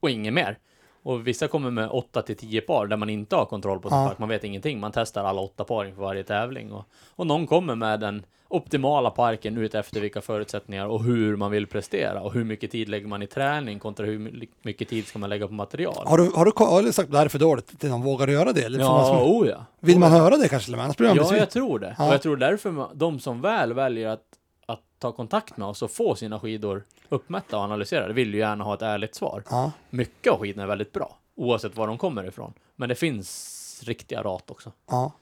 och 0.00 0.10
inget 0.10 0.34
mer. 0.34 0.58
Och 1.06 1.26
vissa 1.26 1.48
kommer 1.48 1.70
med 1.70 1.88
8 1.90 2.22
till 2.22 2.36
10 2.36 2.60
par 2.60 2.86
där 2.86 2.96
man 2.96 3.10
inte 3.10 3.36
har 3.36 3.44
kontroll 3.44 3.80
på 3.80 3.88
sin 3.88 3.98
Ja. 3.98 4.08
park. 4.08 4.18
Man 4.18 4.28
vet 4.28 4.44
ingenting. 4.44 4.80
Man 4.80 4.92
testar 4.94 5.24
alla 5.24 5.40
åtta 5.40 5.64
par 5.64 5.84
inför 5.84 6.02
varje 6.02 6.22
tävling. 6.24 6.72
Och, 6.72 6.84
och 7.16 7.26
någon 7.26 7.46
kommer 7.46 7.74
med 7.74 8.00
den 8.00 8.22
optimala 8.48 9.10
parken 9.10 9.58
ut 9.58 9.74
efter 9.74 10.00
vilka 10.00 10.20
förutsättningar 10.20 10.86
och 10.86 11.04
hur 11.04 11.36
man 11.36 11.50
vill 11.50 11.66
prestera. 11.66 12.20
Och 12.20 12.32
hur 12.32 12.44
mycket 12.44 12.70
tid 12.70 12.88
lägger 12.88 13.06
man 13.06 13.22
i 13.22 13.26
träning 13.26 13.78
kontra 13.78 14.06
hur 14.06 14.18
my- 14.18 14.46
mycket 14.62 14.88
tid 14.88 15.06
ska 15.06 15.18
man 15.18 15.30
lägga 15.30 15.46
på 15.46 15.52
material. 15.52 16.06
har 16.06 16.18
du, 16.18 16.30
har 16.34 16.44
du, 16.44 16.52
har 16.56 16.82
du 16.82 16.92
sagt 16.92 17.10
det 17.12 17.18
här 17.18 17.24
är 17.24 17.28
för 17.28 17.38
dåligt 17.38 17.80
till 17.80 17.90
någon 17.90 18.02
vågar 18.02 18.28
göra 18.28 18.52
det? 18.52 18.62
Eller 18.62 18.78
man 18.78 18.86
Ja, 18.86 19.04
som- 19.06 19.16
oh 19.32 19.48
ja. 19.48 19.64
Vill 19.80 19.98
man 19.98 20.12
höra 20.12 20.36
det 20.36 20.48
kanske? 20.48 20.76
Annars 20.76 20.96
blir 20.96 21.08
man 21.08 21.16
Ja, 21.16 21.22
besviken. 21.22 21.40
jag 21.40 21.50
tror 21.50 21.78
det. 21.78 21.94
Ja. 21.98 22.06
Och 22.08 22.14
jag 22.14 22.22
tror 22.22 22.36
därför 22.36 22.70
ma- 22.70 22.90
de 22.94 23.20
som 23.20 23.40
väl 23.40 23.72
väljer 23.72 24.08
att 24.08 24.20
ta 25.04 25.12
kontakt 25.12 25.56
med 25.56 25.68
oss 25.68 25.82
och 25.82 25.90
få 25.90 26.14
sina 26.14 26.40
skidor 26.40 26.84
uppmätta 27.08 27.56
och 27.56 27.62
analyserade 27.62 28.12
vill 28.12 28.34
ju 28.34 28.40
gärna 28.40 28.64
ha 28.64 28.74
ett 28.74 28.82
ärligt 28.82 29.14
svar. 29.14 29.42
Ja, 29.50 29.72
Mycket 29.90 30.32
av 30.32 30.40
skidorna 30.40 30.62
är 30.62 30.66
väldigt 30.66 30.92
bra, 30.92 31.18
oavsett 31.34 31.76
var 31.76 31.86
de 31.86 31.98
kommer 31.98 32.26
ifrån. 32.26 32.52
Men 32.76 32.88
det 32.88 32.94
finns 32.94 33.82
riktiga 33.86 34.22
rat 34.22 34.50
också. 34.50 34.72
ja, 34.90 35.12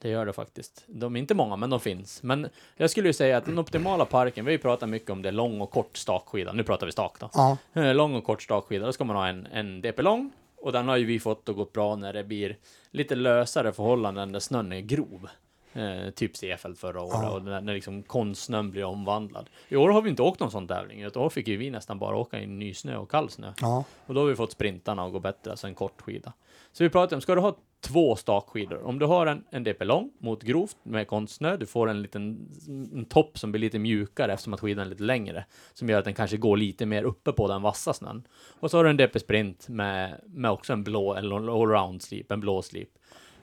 Det 0.00 0.08
gör 0.08 0.26
det 0.26 0.32
faktiskt. 0.32 0.84
De 0.86 1.16
är 1.16 1.20
inte 1.20 1.34
många, 1.34 1.56
men 1.56 1.70
de 1.70 1.80
finns. 1.80 2.22
Men 2.22 2.48
jag 2.76 2.90
skulle 2.90 3.08
ju 3.08 3.12
säga 3.12 3.36
att 3.36 3.44
den 3.44 3.58
optimala 3.58 4.04
parken, 4.04 4.44
vi 4.44 4.58
pratar 4.58 4.86
mycket 4.86 5.10
om 5.10 5.22
det 5.22 5.30
lång 5.30 5.60
och 5.60 5.70
kort 5.70 5.96
stakskida. 5.96 6.52
Nu 6.52 6.62
pratar 6.62 6.86
vi 6.86 6.92
stak 6.92 7.20
då. 7.20 7.30
ja, 7.32 7.56
Eh, 7.72 7.94
Lång 7.94 8.14
och 8.14 8.24
kort 8.24 8.42
stakskida, 8.42 8.86
då 8.86 8.92
ska 8.92 9.04
man 9.04 9.16
ha 9.16 9.26
en, 9.28 9.46
en 9.52 9.80
DP 9.80 10.02
lång. 10.02 10.30
Och 10.56 10.72
den 10.72 10.88
har 10.88 10.96
ju 10.96 11.04
vi 11.04 11.20
fått 11.20 11.48
att 11.48 11.56
gå 11.56 11.64
bra 11.64 11.96
när 11.96 12.12
det 12.12 12.24
blir 12.24 12.56
lite 12.90 13.14
lösare 13.14 13.72
förhållanden 13.72 14.32
där 14.32 14.40
snön 14.40 14.72
är 14.72 14.80
grov. 14.80 15.28
Eh, 15.72 16.10
typ 16.10 16.36
Seefeld 16.36 16.78
förra 16.78 17.02
året, 17.02 17.18
Ja. 17.22 17.30
och 17.30 17.42
när, 17.44 17.60
när 17.60 17.74
liksom 17.74 18.02
konstsnön 18.02 18.70
blir 18.70 18.84
omvandlad. 18.84 19.50
I 19.68 19.76
år 19.76 19.88
har 19.90 20.02
vi 20.02 20.10
inte 20.10 20.22
åkt 20.22 20.40
någon 20.40 20.50
sån 20.50 20.68
tävling, 20.68 21.02
utan 21.02 21.22
då 21.22 21.30
fick 21.30 21.48
ju 21.48 21.56
vi 21.56 21.70
nästan 21.70 21.98
bara 21.98 22.16
åka 22.16 22.40
i 22.40 22.46
nysnö 22.46 22.96
och 22.96 23.10
kall 23.10 23.30
snö. 23.30 23.52
ja, 23.60 23.84
Och 24.06 24.14
då 24.14 24.20
har 24.20 24.26
vi 24.26 24.36
fått 24.36 24.52
sprintarna 24.52 25.04
att 25.04 25.12
gå 25.12 25.20
bättre, 25.20 25.50
alltså 25.50 25.66
en 25.66 25.74
kort 25.74 26.00
skida. 26.02 26.32
Så 26.72 26.84
vi 26.84 26.90
pratar 26.90 27.16
om, 27.16 27.20
ska 27.20 27.34
du 27.34 27.40
ha 27.40 27.56
två 27.80 28.16
stakskidor? 28.16 28.82
Om 28.86 28.98
du 28.98 29.06
har 29.06 29.26
en, 29.26 29.44
en 29.50 29.64
DP 29.64 29.84
lång 29.84 30.10
mot 30.18 30.42
grovt 30.42 30.76
med 30.82 31.08
konstsnö, 31.08 31.56
du 31.56 31.66
får 31.66 31.88
en 31.88 32.02
liten 32.02 32.48
en 32.94 33.04
topp 33.04 33.38
som 33.38 33.52
blir 33.52 33.60
lite 33.60 33.78
mjukare 33.78 34.32
eftersom 34.32 34.54
att 34.54 34.60
skidan 34.60 34.86
är 34.86 34.90
lite 34.90 35.02
längre, 35.02 35.44
som 35.74 35.88
gör 35.88 35.98
att 35.98 36.04
den 36.04 36.14
kanske 36.14 36.36
går 36.36 36.56
lite 36.56 36.86
mer 36.86 37.02
uppe 37.02 37.32
på 37.32 37.48
den 37.48 37.62
vassa 37.62 37.92
snön. 37.92 38.22
Och 38.60 38.70
så 38.70 38.76
har 38.76 38.84
du 38.84 38.90
en 38.90 38.96
DP 38.96 39.18
sprint 39.20 39.68
med, 39.68 40.20
med 40.26 40.50
också 40.50 40.72
en 40.72 40.84
blå, 40.84 41.14
eller 41.14 41.36
allround 41.36 42.02
slip, 42.02 42.32
en 42.32 42.40
blå 42.40 42.62
slip, 42.62 42.90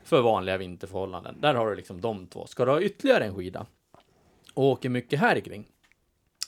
för 0.06 0.22
vanliga 0.22 0.58
vinterförhållanden. 0.58 1.36
Där 1.42 1.56
har 1.56 1.70
du 1.70 1.76
liksom 1.76 2.02
de 2.02 2.28
två. 2.28 2.48
Ska 2.48 2.66
du 2.66 2.72
ha 2.72 2.82
ytterligare 2.82 3.26
en 3.26 3.36
skida 3.36 3.66
och 4.54 4.64
åker 4.64 4.90
mycket 4.90 5.20
här 5.20 5.40
kring 5.40 5.66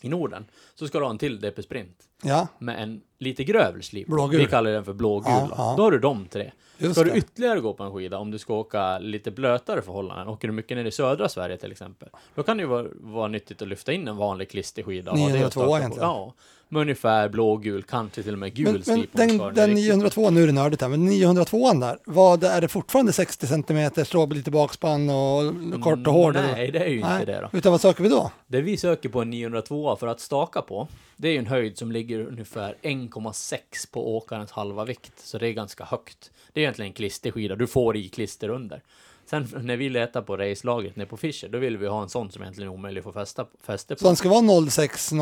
i 0.02 0.10
Norden, 0.10 0.46
så 0.76 0.88
ska 0.88 1.00
du 1.00 1.06
ha 1.06 1.12
en 1.12 1.18
till 1.18 1.40
DP 1.40 1.64
sprint 1.64 2.04
ja, 2.24 2.48
med 2.60 2.84
en 2.84 3.02
lite 3.18 3.44
grövre 3.44 3.82
slip. 3.82 4.08
Blågul. 4.08 4.40
Vi 4.40 4.46
kallar 4.46 4.72
den 4.72 4.86
för 4.86 4.94
blågul. 4.94 5.32
Ja, 5.32 5.48
då. 5.50 5.56
ja. 5.58 5.74
då 5.78 5.84
har 5.84 5.92
du 5.92 6.00
de 6.00 6.26
tre. 6.28 6.52
just 6.78 6.96
Ska 6.96 7.04
du 7.04 7.10
det. 7.10 7.18
ytterligare 7.18 7.60
gå 7.60 7.74
på 7.74 7.84
en 7.84 7.94
skida, 7.94 8.18
om 8.18 8.32
du 8.32 8.38
ska 8.38 8.54
åka 8.54 9.00
lite 9.00 9.32
blötare 9.32 9.82
förhållanden, 9.82 10.28
åker 10.28 10.48
du 10.48 10.54
mycket 10.54 10.78
ner 10.78 10.86
i 10.86 10.92
södra 10.92 11.30
Sverige 11.30 11.58
till 11.58 11.72
exempel, 11.72 12.10
då 12.36 12.44
kan 12.44 12.58
det 12.58 12.62
ju 12.62 12.68
vara, 12.68 12.88
vara 12.94 13.28
nyttigt 13.28 13.62
att 13.62 13.68
lyfta 13.68 13.94
in 13.94 14.08
en 14.08 14.18
vanlig 14.18 14.50
klisterskida. 14.50 15.12
och 15.12 15.18
ha 15.18 15.28
det 15.28 15.34
att 15.34 15.56
902 15.56 15.60
staka 15.60 15.70
på. 15.70 15.78
egentligen. 15.78 16.10
Ja, 16.10 16.34
med 16.70 16.82
ungefär 16.82 17.30
blågul, 17.30 17.84
kanske 17.84 18.24
till 18.24 18.34
och 18.34 18.40
med 18.40 18.54
gul 18.54 18.66
Men, 18.66 18.74
men 18.74 18.84
slip. 18.84 19.10
den, 19.14 19.28
den 19.38 19.54
den 19.54 19.70
riktigt- 19.70 19.86
902, 19.86 20.30
nu 20.30 20.44
är 20.44 20.48
det 20.48 20.54
nördigt 20.54 20.82
här, 20.82 20.90
men 20.90 21.06
902 21.06 21.74
där, 21.74 21.98
vad 22.06 22.44
är 22.44 22.62
det 22.62 22.68
fortfarande 22.68 23.14
60 23.14 23.48
centimeter, 23.48 24.04
slå 24.04 24.26
lite 24.26 24.52
bakspann 24.52 25.10
och 25.10 25.54
kort 25.84 26.08
och 26.08 26.14
hård? 26.14 26.36
eller? 26.36 26.52
Nej, 26.52 26.72
det 26.72 26.80
är 26.80 26.88
ju 26.90 26.96
inte 26.98 27.10
Nej. 27.10 27.26
det 27.26 27.50
då. 27.52 27.58
Utan 27.58 27.72
vad 27.72 27.82
söker 27.82 28.04
vi 28.04 28.10
då? 28.10 28.32
Det 28.48 28.62
vi 28.62 28.78
söker 28.78 29.10
på 29.10 29.22
en 29.22 29.30
902 29.30 29.96
för 29.96 30.08
att 30.08 30.20
staka 30.20 30.62
på, 30.62 30.88
det 31.16 31.28
är 31.28 31.32
ju 31.32 31.38
en 31.38 31.48
höjd 31.48 31.78
som 31.78 31.92
ligger 31.92 32.20
ungefär 32.28 32.76
1,6 32.82 33.60
på 33.92 34.18
åkarens 34.18 34.52
halva 34.52 34.86
vikt. 34.86 35.12
Så 35.24 35.38
det 35.38 35.48
är 35.48 35.52
ganska 35.54 35.86
högt. 35.86 36.32
Det 36.54 36.60
är 36.60 36.62
egentligen 36.62 36.90
en 36.90 36.94
klisterskida, 36.94 37.56
du 37.56 37.68
får 37.68 37.98
i 37.98 38.10
klister 38.10 38.50
under. 38.50 38.82
Sen 39.30 39.48
när 39.62 39.78
vi 39.78 39.90
letar 39.90 40.22
på 40.22 40.38
racelagret 40.38 40.96
nere 40.96 41.08
på 41.08 41.18
Fischer, 41.18 41.48
då 41.50 41.58
vill 41.58 41.78
vi 41.78 41.88
ha 41.88 42.02
en 42.04 42.10
sån 42.10 42.32
som 42.32 42.42
egentligen 42.42 42.70
är 42.72 42.74
omöjlig 42.74 43.00
att 43.00 43.04
få 43.04 43.12
fästa, 43.12 43.46
fäste 43.64 43.96
på. 43.96 44.00
Så 44.00 44.06
den 44.08 44.16
ska 44.16 44.30
vara 44.30 44.70
06, 44.70 45.10
07 45.10 45.18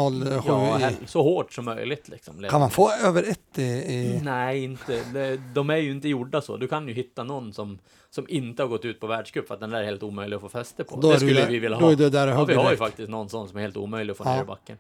ja, 0.48 0.78
hell- 0.80 0.94
så 1.08 1.24
hårt 1.24 1.54
som 1.54 1.66
möjligt 1.66 2.08
liksom. 2.10 2.44
Kan 2.50 2.60
man 2.60 2.70
få 2.72 2.92
över 3.06 3.24
ett 3.24 3.58
i? 3.60 3.62
i... 3.64 4.20
Nej, 4.24 4.64
inte. 4.64 5.02
Det- 5.14 5.42
De 5.56 5.70
är 5.70 5.78
ju 5.78 5.92
inte 5.92 6.08
gjorda 6.08 6.42
så. 6.42 6.58
Du 6.58 6.68
kan 6.68 6.88
ju 6.88 6.94
hitta 6.94 7.24
någon 7.24 7.54
som, 7.54 7.80
som 8.10 8.26
inte 8.30 8.64
har 8.64 8.68
gått 8.68 8.86
ut 8.86 9.00
på 9.00 9.08
världscup 9.08 9.48
för 9.48 9.54
att 9.54 9.60
den 9.60 9.70
där 9.70 9.80
är 9.82 9.86
helt 9.86 10.04
omöjlig 10.04 10.36
att 10.36 10.42
få 10.42 10.50
fäste 10.50 10.84
på. 10.84 10.96
Då 11.02 11.12
det 11.12 11.20
skulle 11.20 11.40
där- 11.42 11.48
vi 11.48 11.60
vilja 11.60 11.78
då 11.80 11.86
ha. 11.86 11.92
är 11.92 11.96
du 11.96 12.10
där 12.10 12.28
ja, 12.28 12.46
vi 12.46 12.54
har 12.54 12.72
ju 12.72 12.78
faktiskt 12.78 13.10
någon 13.10 13.30
sån 13.30 13.48
som 13.48 13.58
är 13.58 13.62
helt 13.62 13.78
omöjlig 13.78 14.12
att 14.12 14.18
få 14.18 14.24
Ja. 14.26 14.36
ner 14.36 14.42
i 14.42 14.46
backen. 14.46 14.78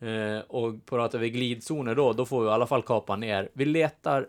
Eh, 0.00 0.38
och 0.48 0.86
pratar 0.86 1.18
vi 1.18 1.30
glidzoner 1.30 1.94
då, 1.94 2.12
då 2.12 2.24
får 2.26 2.40
vi 2.42 2.46
i 2.48 2.50
alla 2.50 2.66
fall 2.66 2.82
kapa 2.82 3.16
ner. 3.16 3.48
Vi 3.52 3.64
letar 3.64 4.26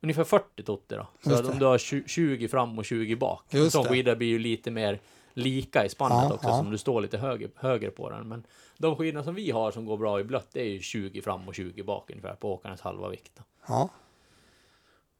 ungefär 0.00 0.24
40 0.24 0.62
totter 0.62 0.96
då. 0.98 1.06
Så 1.24 1.30
Just 1.30 1.40
att 1.40 1.46
det. 1.46 1.52
om 1.52 1.58
du 1.58 1.64
har 1.66 1.78
tju- 1.78 2.06
20 2.06 2.48
fram 2.48 2.78
och 2.78 2.84
20 2.84 3.16
bak. 3.16 3.54
En 3.54 3.70
sån 3.70 3.84
skida 3.84 4.16
blir 4.16 4.28
ju 4.28 4.38
lite 4.38 4.70
mer 4.70 5.00
lika 5.34 5.84
i 5.84 5.88
spannet 5.88 6.18
Ja, 6.28 6.34
också, 6.34 6.48
ja. 6.48 6.58
som 6.58 6.70
du 6.70 6.78
står 6.78 7.00
lite 7.00 7.18
höger, 7.18 7.50
höger 7.56 7.90
på 7.90 8.10
den. 8.10 8.28
Men 8.28 8.46
de 8.78 8.96
skidorna 8.96 9.24
som 9.24 9.34
vi 9.34 9.50
har 9.50 9.70
som 9.70 9.84
går 9.84 9.96
bra 9.96 10.20
i 10.20 10.24
blött, 10.24 10.48
det 10.52 10.60
är 10.60 10.68
ju 10.68 10.80
20 10.80 11.22
fram 11.22 11.48
och 11.48 11.54
20 11.54 11.82
bak 11.82 12.10
ungefär 12.10 12.34
på 12.34 12.52
åkarens 12.54 12.80
halva 12.80 13.08
vikt. 13.08 13.32
Då. 13.36 13.42
Ja, 13.68 13.88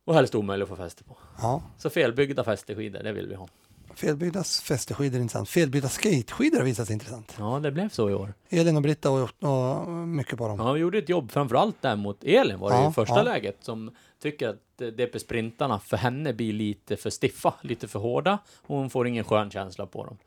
Och 0.04 0.14
helst 0.14 0.34
omöjligt 0.34 0.62
att 0.70 0.78
få 0.78 0.84
fäste 0.84 1.04
på. 1.04 1.16
ja. 1.42 1.62
Så 1.78 1.90
felbyggda 1.90 2.44
fästeskidor, 2.44 3.02
det 3.02 3.12
vill 3.12 3.26
vi 3.28 3.34
ha. 3.34 3.48
Felbyggda 3.96 4.44
fästeskidor 4.44 5.16
är 5.16 5.20
intressant. 5.20 5.48
Felbyggda 5.48 5.88
skateskidor 5.88 6.58
har 6.58 6.64
visat 6.64 6.86
sig 6.86 6.94
intressant. 6.94 7.34
Ja, 7.38 7.60
det 7.62 7.70
blev 7.70 7.88
så 7.88 8.10
i 8.10 8.14
år. 8.14 8.34
Elin 8.48 8.76
och 8.76 8.82
Britta 8.82 9.10
och, 9.10 9.30
och 9.40 9.88
mycket 9.90 10.38
på 10.38 10.48
dem. 10.48 10.58
Ja, 10.58 10.72
vi 10.72 10.80
gjorde 10.80 10.98
ett 10.98 11.08
jobb, 11.08 11.30
framförallt 11.30 11.82
där 11.82 11.96
mot 11.96 12.24
Elin 12.24 12.58
var 12.58 12.70
det 12.70 12.76
Ja, 12.76 12.86
ju 12.86 12.92
första 12.92 13.16
ja. 13.16 13.22
läget, 13.22 13.56
som 13.60 13.90
tycker 14.22 14.48
att 14.48 14.96
DP-sprintarna 14.96 15.78
för 15.78 15.96
henne 15.96 16.32
blir 16.32 16.52
lite 16.52 16.96
för 16.96 17.10
stiffa, 17.10 17.54
lite 17.60 17.88
för 17.88 17.98
hårda, 17.98 18.38
och 18.66 18.76
hon 18.76 18.90
får 18.90 19.06
ingen 19.06 19.24
skön 19.24 19.50
känsla 19.50 19.86
på 19.86 20.04
dem. 20.04 20.18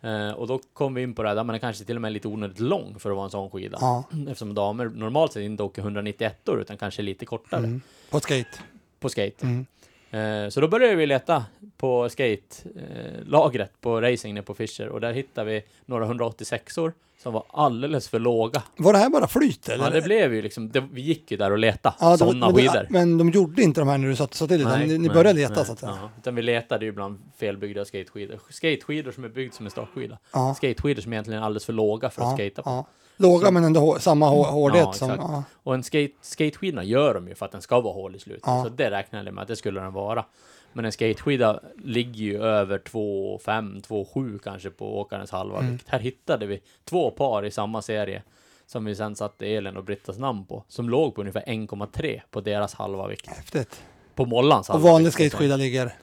Eh, 0.00 0.30
och 0.30 0.46
då 0.46 0.60
kom 0.72 0.94
vi 0.94 1.02
in 1.02 1.14
på 1.14 1.22
det 1.22 1.28
här, 1.28 1.44
man 1.44 1.54
är 1.54 1.58
kanske 1.58 1.84
till 1.84 1.96
och 1.96 2.02
med 2.02 2.12
lite 2.12 2.28
onödigt 2.28 2.60
lång 2.60 2.98
för 2.98 3.10
att 3.10 3.16
vara 3.16 3.24
en 3.24 3.30
sån 3.30 3.50
skida. 3.50 3.78
Ja, 3.80 4.04
Eftersom 4.28 4.54
damer 4.54 4.84
normalt 4.84 5.32
sett 5.32 5.42
inte 5.42 5.62
åker 5.62 5.82
191 5.82 6.48
år 6.48 6.60
utan 6.60 6.76
kanske 6.76 7.02
lite 7.02 7.26
kortare 7.26 7.64
mm. 7.64 7.80
på 8.10 8.20
skate. 8.20 8.58
på 9.00 9.08
skate. 9.08 9.46
Mm. 9.46 9.66
Eh, 10.10 10.48
Så 10.48 10.60
då 10.60 10.68
började 10.68 10.94
vi 10.94 11.06
leta 11.06 11.44
på 11.76 12.08
skate-lagret 12.08 13.72
på 13.80 14.00
racing 14.00 14.34
nere 14.34 14.44
på 14.44 14.54
Fischer 14.54 14.88
och 14.88 15.00
där 15.00 15.12
hittade 15.12 15.50
vi 15.50 15.62
några 15.86 16.06
186or 16.06 16.92
som 17.22 17.32
var 17.32 17.44
alldeles 17.48 18.08
för 18.08 18.18
låga. 18.18 18.62
Var 18.76 18.92
det 18.92 18.98
här 18.98 19.10
bara 19.10 19.26
flyt 19.26 19.68
eller? 19.68 19.84
Ja, 19.84 19.90
det 19.90 20.02
blev 20.02 20.34
ju 20.34 20.42
liksom, 20.42 20.70
det, 20.70 20.84
vi 20.92 21.00
gick 21.00 21.30
ju 21.30 21.36
där 21.36 21.50
och 21.50 21.58
letade 21.58 21.94
Ja, 22.00 22.16
sådana 22.16 22.46
men 22.46 22.54
det- 22.54 22.62
skidor. 22.62 22.86
Men 22.90 23.18
de 23.18 23.30
gjorde 23.30 23.62
inte 23.62 23.80
de 23.80 23.88
här 23.88 23.98
när 23.98 24.08
du 24.08 24.16
satt, 24.16 24.34
satt 24.34 24.48
till 24.48 24.60
utan 24.60 24.80
ni, 24.80 24.98
ni 24.98 25.08
började 25.08 25.32
leta 25.32 25.54
nej, 25.54 25.64
så 25.66 25.72
att 25.72 25.78
säga. 25.78 25.98
Ja, 26.02 26.10
utan 26.18 26.34
vi 26.34 26.42
letade 26.42 26.84
ju 26.84 26.92
bland 26.92 27.18
felbyggda 27.38 27.84
skateskidor. 27.84 28.38
Skateskidor 28.50 29.12
som 29.12 29.24
är 29.24 29.28
byggd 29.28 29.54
som 29.54 29.66
en 29.66 29.70
startskida. 29.70 30.18
Ja. 30.32 30.54
Skateskidor 30.56 31.02
som 31.02 31.12
egentligen 31.12 31.40
är 31.42 31.46
alldeles 31.46 31.64
för 31.64 31.72
låga 31.72 32.10
för 32.10 32.22
att 32.22 32.34
skata 32.38 32.62
på. 32.62 32.70
ja. 32.70 32.86
Låga 33.20 33.46
Så- 33.46 33.52
men 33.52 33.64
ändå 33.64 33.98
samma 34.00 34.28
hår, 34.28 34.44
hårdhet 34.44 34.82
Ja, 34.86 34.92
som... 34.92 35.10
Ja. 35.10 35.44
Och 35.62 35.74
en 35.74 35.82
skate, 35.82 36.14
skateskidorna 36.20 36.84
gör 36.84 37.14
de 37.14 37.28
ju 37.28 37.34
för 37.34 37.46
att 37.46 37.52
den 37.52 37.62
ska 37.62 37.80
vara 37.80 37.94
hål 37.94 38.16
i 38.16 38.18
slutet. 38.18 38.42
Ja. 38.46 38.62
Så 38.64 38.68
det 38.68 38.90
räknar 38.90 39.24
jag 39.24 39.34
med 39.34 39.42
att 39.42 39.48
det 39.48 39.56
skulle 39.56 39.80
den 39.80 39.92
vara. 39.92 40.24
Men 40.72 40.84
en 40.84 40.92
skateskida 40.92 41.60
ligger 41.84 42.20
ju 42.24 42.42
över 42.42 42.78
2,5, 42.78 43.80
2,7 43.82 44.38
kanske 44.38 44.70
på 44.70 45.00
åkarens 45.00 45.30
halva 45.30 45.58
Mm. 45.58 45.72
vikt. 45.72 45.88
Här 45.88 45.98
hittade 45.98 46.46
vi 46.46 46.60
två 46.84 47.10
par 47.10 47.44
i 47.44 47.50
samma 47.50 47.82
serie 47.82 48.22
som 48.66 48.84
vi 48.84 48.94
sen 48.94 49.16
satte 49.16 49.46
Elin 49.46 49.76
och 49.76 49.84
Brittas 49.84 50.18
namn 50.18 50.44
på, 50.44 50.64
som 50.68 50.88
låg 50.90 51.14
på 51.14 51.20
ungefär 51.20 51.44
1,3 51.46 52.20
på 52.30 52.40
deras 52.40 52.74
halva 52.74 53.06
vikt. 53.08 53.26
Häftigt. 53.26 53.82
På 54.14 54.24
Mollans 54.24 54.68
Och 54.68 54.74
halva 54.74 54.90
vanlig 54.90 55.04
vikt, 55.06 55.14
att 55.14 55.18
säga. 55.18 55.28
skateskida 55.30 55.56
ligger 55.56 55.94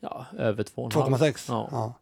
Ja, 0.00 0.26
över 0.38 0.62
2,5. 0.64 0.90
2,6. 0.90 1.44
Ja. 1.48 1.68
Ja. 1.70 1.94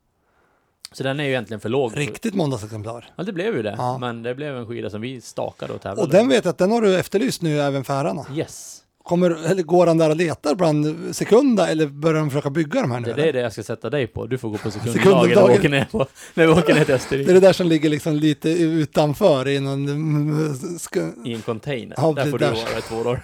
Så 0.92 1.02
den 1.02 1.20
är 1.20 1.24
ju 1.24 1.30
egentligen 1.30 1.60
för 1.60 1.68
låg. 1.68 1.98
Riktigt 1.98 2.34
måndagsexemplar. 2.34 3.10
Ja, 3.16 3.22
det 3.22 3.32
blev 3.32 3.56
ju 3.56 3.62
det. 3.62 3.74
Ja. 3.78 3.98
Men 3.98 4.22
det 4.22 4.34
blev 4.34 4.56
en 4.56 4.66
skida 4.66 4.90
som 4.90 5.00
vi 5.00 5.20
stakade 5.20 5.72
och 5.72 5.80
tävlade 5.82 6.02
Och 6.02 6.08
den 6.08 6.28
vet 6.28 6.44
jag 6.44 6.52
att 6.52 6.58
den 6.58 6.70
har 6.70 6.82
du 6.82 6.98
efterlyst 6.98 7.42
nu 7.42 7.60
även 7.60 7.84
för 7.84 7.94
herrarna. 7.94 8.26
Yes. 8.34 8.78
Kommer, 9.04 9.50
eller 9.50 9.62
går 9.62 9.86
han 9.86 9.98
där 9.98 10.10
och 10.10 10.16
letar 10.16 10.54
bland 10.54 11.16
sekunda 11.16 11.68
eller 11.68 11.86
börjar 11.86 12.20
de 12.20 12.30
försöka 12.30 12.50
bygga 12.50 12.80
de 12.80 12.90
här 12.90 13.00
nu? 13.00 13.06
Det, 13.08 13.14
det 13.14 13.28
är 13.28 13.32
det 13.32 13.40
jag 13.40 13.52
ska 13.52 13.62
sätta 13.62 13.90
dig 13.90 14.06
på. 14.06 14.26
Du 14.26 14.38
får 14.38 14.48
gå 14.48 14.58
på 14.58 14.70
sekunddagen 14.70 15.28
när 15.28 15.48
vi 15.48 15.54
åker 15.58 15.68
ner, 15.68 15.84
på, 15.84 15.98
när 16.34 16.46
vi 16.46 16.52
åker 16.52 16.74
ner 16.74 16.84
till 16.84 16.86
det 16.86 16.92
är 16.92 16.96
Österrike. 16.96 17.32
det 17.32 17.40
där 17.40 17.52
som 17.52 17.66
ligger 17.66 17.88
liksom 17.88 18.14
lite 18.16 18.50
utanför 18.50 19.48
i 19.48 19.60
någon 19.60 20.78
ska, 20.78 21.00
I 21.24 21.34
en 21.34 21.42
container. 21.42 21.94
Ja, 21.96 22.12
där 22.12 22.30
får 22.30 22.38
det 22.38 22.46
du 22.46 22.52
där. 22.54 22.62
vara 22.64 22.78
i 22.78 22.82
två 22.82 23.10
år. 23.10 23.20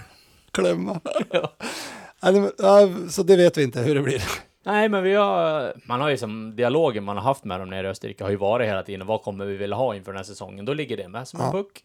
klämma. 0.52 1.00
Ja, 2.58 2.88
så 3.10 3.22
det 3.22 3.36
vet 3.36 3.58
vi 3.58 3.62
inte 3.62 3.80
hur 3.80 3.94
det 3.94 4.02
blir. 4.02 4.22
Nej, 4.64 4.88
men 4.88 5.02
vi 5.02 5.14
har... 5.14 5.72
Man 5.88 6.00
har 6.00 6.08
ju 6.08 6.16
som 6.16 6.56
dialogen 6.56 7.04
man 7.04 7.16
har 7.16 7.24
haft 7.24 7.44
med 7.44 7.60
dem 7.60 7.70
nere 7.70 7.86
i 7.86 7.90
Österrike 7.90 8.24
har 8.24 8.30
ju 8.30 8.36
varit 8.36 8.68
hela 8.68 8.82
tiden. 8.82 9.06
Vad 9.06 9.22
kommer 9.22 9.44
vi 9.44 9.56
vilja 9.56 9.76
ha 9.76 9.94
inför 9.96 10.12
den 10.12 10.16
här 10.16 10.24
säsongen? 10.24 10.64
Då 10.64 10.72
ligger 10.72 10.96
det 10.96 11.08
med 11.08 11.28
som 11.28 11.40
en 11.40 11.52
puck. 11.52 11.84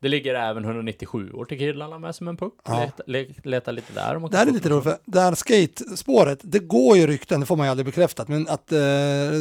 Det 0.00 0.08
ligger 0.08 0.34
även 0.34 0.64
197 0.64 1.32
år 1.32 1.44
till 1.44 1.58
killarna 1.58 1.98
med 1.98 2.14
som 2.14 2.28
en 2.28 2.36
puck. 2.36 2.54
Ja. 2.64 2.80
Leta, 2.80 3.02
le, 3.06 3.26
leta 3.44 3.70
lite 3.70 3.92
där. 3.92 4.16
om 4.16 4.22
man 4.22 4.30
Det 4.30 4.36
här 4.36 4.46
är 4.46 4.50
lite 4.50 4.68
roligt, 4.68 4.84
för 4.84 4.96
det 5.04 5.20
här 5.20 5.34
skatespåret, 5.34 6.38
det 6.42 6.58
går 6.58 6.96
ju 6.96 7.06
rykten, 7.06 7.40
det 7.40 7.46
får 7.46 7.56
man 7.56 7.66
ju 7.66 7.70
aldrig 7.70 7.86
bekräftat, 7.86 8.28
men 8.28 8.48
att 8.48 8.72
eh, 8.72 8.78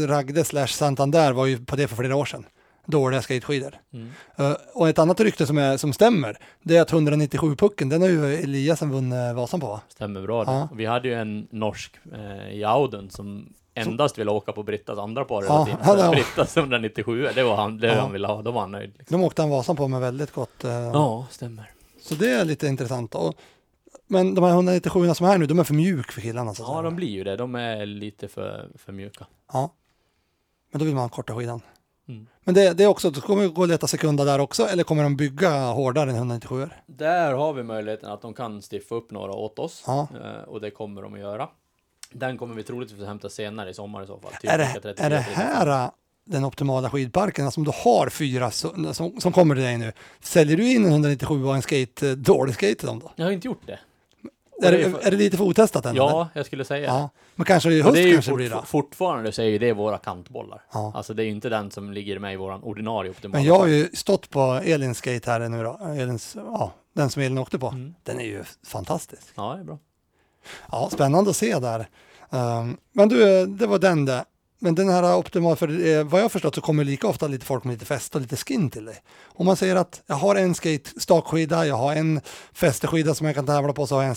Ragde 0.08 0.44
slash 0.44 0.68
Santander 0.68 1.34
var 1.34 1.46
ju 1.46 1.66
på 1.66 1.76
det 1.76 1.88
för 1.88 1.96
flera 1.96 2.16
år 2.16 2.26
sedan. 2.26 2.46
Dåliga 2.90 3.22
skateskidor. 3.22 3.76
Mm. 3.94 4.10
Eh, 4.36 4.54
och 4.74 4.90
ett 4.90 5.00
annat 5.00 5.20
rykte 5.20 5.48
som, 5.48 5.58
är, 5.58 5.78
som 5.78 5.94
stämmer, 5.94 6.38
det 6.64 6.78
är 6.78 6.82
att 6.82 6.92
197-pucken, 6.92 7.90
den 7.90 8.02
har 8.02 8.10
ju 8.10 8.36
Eliasen 8.36 8.92
vunnit 8.92 9.36
Vasan 9.36 9.60
på? 9.60 9.80
Stämmer 9.90 10.22
bra 10.22 10.44
det. 10.46 10.52
Ja. 10.52 10.70
Vi 10.76 10.86
hade 10.86 11.08
ju 11.08 11.14
en 11.14 11.48
norsk 11.52 11.96
eh, 12.14 12.54
i 12.58 12.64
Auden 12.64 13.10
som 13.10 13.54
endast 13.74 14.18
ville 14.18 14.32
åka 14.32 14.52
på 14.52 14.64
Brittas 14.64 14.98
andra 15.00 15.26
par 15.26 15.42
hela 15.42 15.54
Ja, 15.54 15.66
tiden. 15.66 15.80
ja. 16.06 16.12
Brittas 16.12 16.58
197, 16.58 17.28
det 17.36 17.44
var 17.44 17.56
han, 17.56 17.78
det 17.78 17.88
Ja. 17.88 18.02
han 18.02 18.12
ville 18.12 18.28
ha. 18.28 18.42
Då 18.42 18.52
var 18.52 18.62
han 18.62 18.72
nöjd. 18.72 18.94
Liksom. 18.98 19.20
De 19.22 19.26
åkte 19.26 19.42
han 19.42 19.50
Vasan 19.50 19.76
på 19.76 19.88
med 19.88 20.02
väldigt 20.02 20.32
gott. 20.34 20.64
eh, 20.64 20.72
Ja, 20.72 21.28
stämmer. 21.32 21.72
Så 22.02 22.16
det 22.16 22.32
är 22.32 22.46
lite 22.46 22.68
intressant. 22.68 23.16
Och, 23.16 23.34
men 24.08 24.36
de 24.36 24.44
här 24.44 24.52
197 24.52 25.14
som 25.14 25.26
är 25.26 25.30
här 25.32 25.38
nu, 25.38 25.46
de 25.46 25.60
är 25.60 25.64
för 25.64 25.74
mjuk 25.74 26.12
för 26.12 26.22
killarna. 26.22 26.54
Så 26.54 26.64
Ja, 26.64 26.82
de 26.82 26.96
blir 26.96 27.08
ju 27.10 27.24
det. 27.24 27.36
De 27.36 27.56
är 27.56 27.86
lite 27.86 28.28
för, 28.28 28.68
för 28.76 28.92
mjuka. 28.94 29.26
ja. 29.54 29.74
Men 30.72 30.80
då 30.80 30.86
vill 30.86 30.94
man 30.96 31.04
ha 31.04 31.10
korta 31.10 31.36
skidan. 31.36 31.62
Mm. 32.08 32.28
Men 32.44 32.56
det, 32.56 32.74
det 32.74 32.84
är 32.84 32.88
också, 32.88 33.10
då 33.10 33.22
kommer 33.22 33.44
vi 33.44 33.50
gå 33.50 33.62
och 33.62 33.68
leta 33.68 33.88
sekunda 33.88 34.24
där 34.24 34.40
också, 34.40 34.68
eller 34.68 34.84
kommer 34.84 35.04
de 35.04 35.16
bygga 35.16 35.66
hårdare 35.66 36.10
än 36.10 36.16
197 36.16 36.70
Där 36.86 37.34
har 37.34 37.54
vi 37.54 37.64
möjligheten 37.64 38.12
att 38.12 38.22
de 38.22 38.34
kan 38.34 38.62
stiffa 38.62 38.96
upp 38.96 39.12
några 39.12 39.32
åt 39.32 39.60
oss. 39.60 39.84
Ja. 39.88 40.08
Eh, 40.24 40.50
och 40.50 40.62
det 40.62 40.72
kommer 40.72 41.02
de 41.02 41.14
att 41.14 41.20
göra. 41.20 41.50
Den 42.12 42.38
kommer 42.38 42.56
vi 42.56 42.64
troligtvis 42.64 43.02
att 43.02 43.08
hämta 43.08 43.30
senare 43.30 43.70
i 43.70 43.74
sommar 43.74 44.04
i 44.04 44.08
så 44.08 44.20
fall. 44.20 44.32
Typ 44.42 44.52
Är 44.52 44.58
det, 44.58 44.74
34, 44.74 45.06
är 45.06 45.10
det 45.10 45.24
35. 45.24 45.46
här 45.46 45.84
äh, 45.86 45.90
den 46.28 46.46
optimala 46.46 46.90
skidparken, 46.90 47.46
alltså 47.46 47.60
om 47.60 47.66
du 47.66 47.72
har 47.84 48.10
fyra 48.10 48.52
som, 48.52 48.94
som, 48.94 49.22
som 49.22 49.32
kommer 49.32 49.56
till 49.56 49.64
dig 49.64 49.78
nu, 49.78 49.92
säljer 50.20 50.58
du 50.58 50.72
in 50.72 50.86
en 50.86 50.92
197 50.92 51.46
och 51.46 51.56
en 51.56 51.62
skate, 51.62 52.10
eh, 52.10 52.16
dålig 52.16 52.56
skate 52.56 52.76
till 52.76 52.88
dem 52.88 53.00
då? 53.00 53.12
Jag 53.16 53.26
har 53.26 53.32
inte 53.32 53.48
gjort 53.48 53.68
det. 53.68 53.80
Är 54.64 54.72
det 54.72 54.78
det, 54.78 54.84
är 54.84 54.92
för- 54.92 55.08
är 55.08 55.12
det 55.12 55.18
lite 55.18 55.38
för 55.38 55.44
otestat 55.44 55.86
än? 55.86 55.92
eller? 55.92 56.02
Ja, 56.02 56.30
jag 56.34 56.46
skulle 56.46 56.66
säga 56.66 56.86
ja. 56.86 57.10
Men 57.36 57.46
kanske 57.46 57.72
i 57.72 57.82
höst 57.82 57.96
det 57.96 58.02
är 58.02 58.14
kanske 58.14 58.32
det 58.32 58.34
fort, 58.34 58.38
blir 58.38 58.50
då? 58.50 58.64
fortfarande 58.66 59.32
så 59.32 59.42
är 59.42 59.46
ju 59.46 59.58
det 59.58 59.74
våra 59.74 59.98
kantbollar. 59.98 60.62
Ja. 60.74 60.92
Alltså 60.96 61.14
det 61.14 61.24
är 61.24 61.26
ju 61.26 61.32
inte 61.32 61.50
den 61.50 61.72
som 61.72 61.92
ligger 61.92 62.20
med 62.20 62.34
i 62.34 62.36
våran 62.36 62.64
ordinarie 62.64 63.12
optimala. 63.12 63.38
Men 63.38 63.48
jag 63.48 63.60
har 63.60 63.68
ju 63.68 63.90
stått 63.94 64.30
på 64.30 64.62
Elins 64.64 64.98
skate 64.98 65.32
här 65.32 65.40
nu 65.50 65.64
då, 65.64 65.80
Elins, 65.98 66.36
ja, 66.36 66.72
den 66.94 67.10
som 67.10 67.22
Elin 67.22 67.38
åkte 67.38 67.60
på. 67.60 67.68
Mm. 67.68 67.94
Den 68.04 68.20
är 68.20 68.26
ju 68.26 68.44
fantastisk. 68.68 69.24
Ja, 69.36 69.54
det 69.54 69.60
är 69.60 69.64
bra. 69.64 69.80
Ja, 70.72 70.90
spännande 70.92 71.30
att 71.30 71.36
se 71.36 71.60
där. 71.60 71.88
Um, 72.30 72.78
men 72.92 73.10
du, 73.10 73.46
det 73.46 73.68
var 73.68 73.80
den 73.80 74.06
där. 74.06 74.24
Men 74.60 74.76
den 74.76 74.90
här 74.90 75.16
optimal, 75.16 75.56
för 75.56 75.88
eh, 75.88 76.04
vad 76.04 76.22
jag 76.22 76.32
förstått 76.32 76.56
så 76.56 76.62
kommer 76.62 76.84
lika 76.84 77.08
ofta 77.08 77.28
lite 77.28 77.46
folk 77.46 77.64
med 77.64 77.74
lite 77.74 77.86
fäste 77.86 78.18
och 78.18 78.22
lite 78.22 78.36
skin 78.36 78.70
till 78.70 78.86
dig. 78.86 78.96
Om 79.26 79.46
man 79.46 79.56
säger 79.58 79.76
att 79.76 80.02
jag 80.08 80.16
har 80.16 80.36
en 80.36 80.56
skate 80.56 80.90
stakskida, 81.00 81.66
jag 81.66 81.76
har 81.76 81.96
en 81.96 82.22
fästeskida 82.54 83.16
som 83.16 83.28
jag 83.28 83.36
kan 83.36 83.46
tävla 83.46 83.74
på, 83.74 83.88
så 83.88 83.96
har 83.96 84.02
jag 84.02 84.10
en 84.10 84.16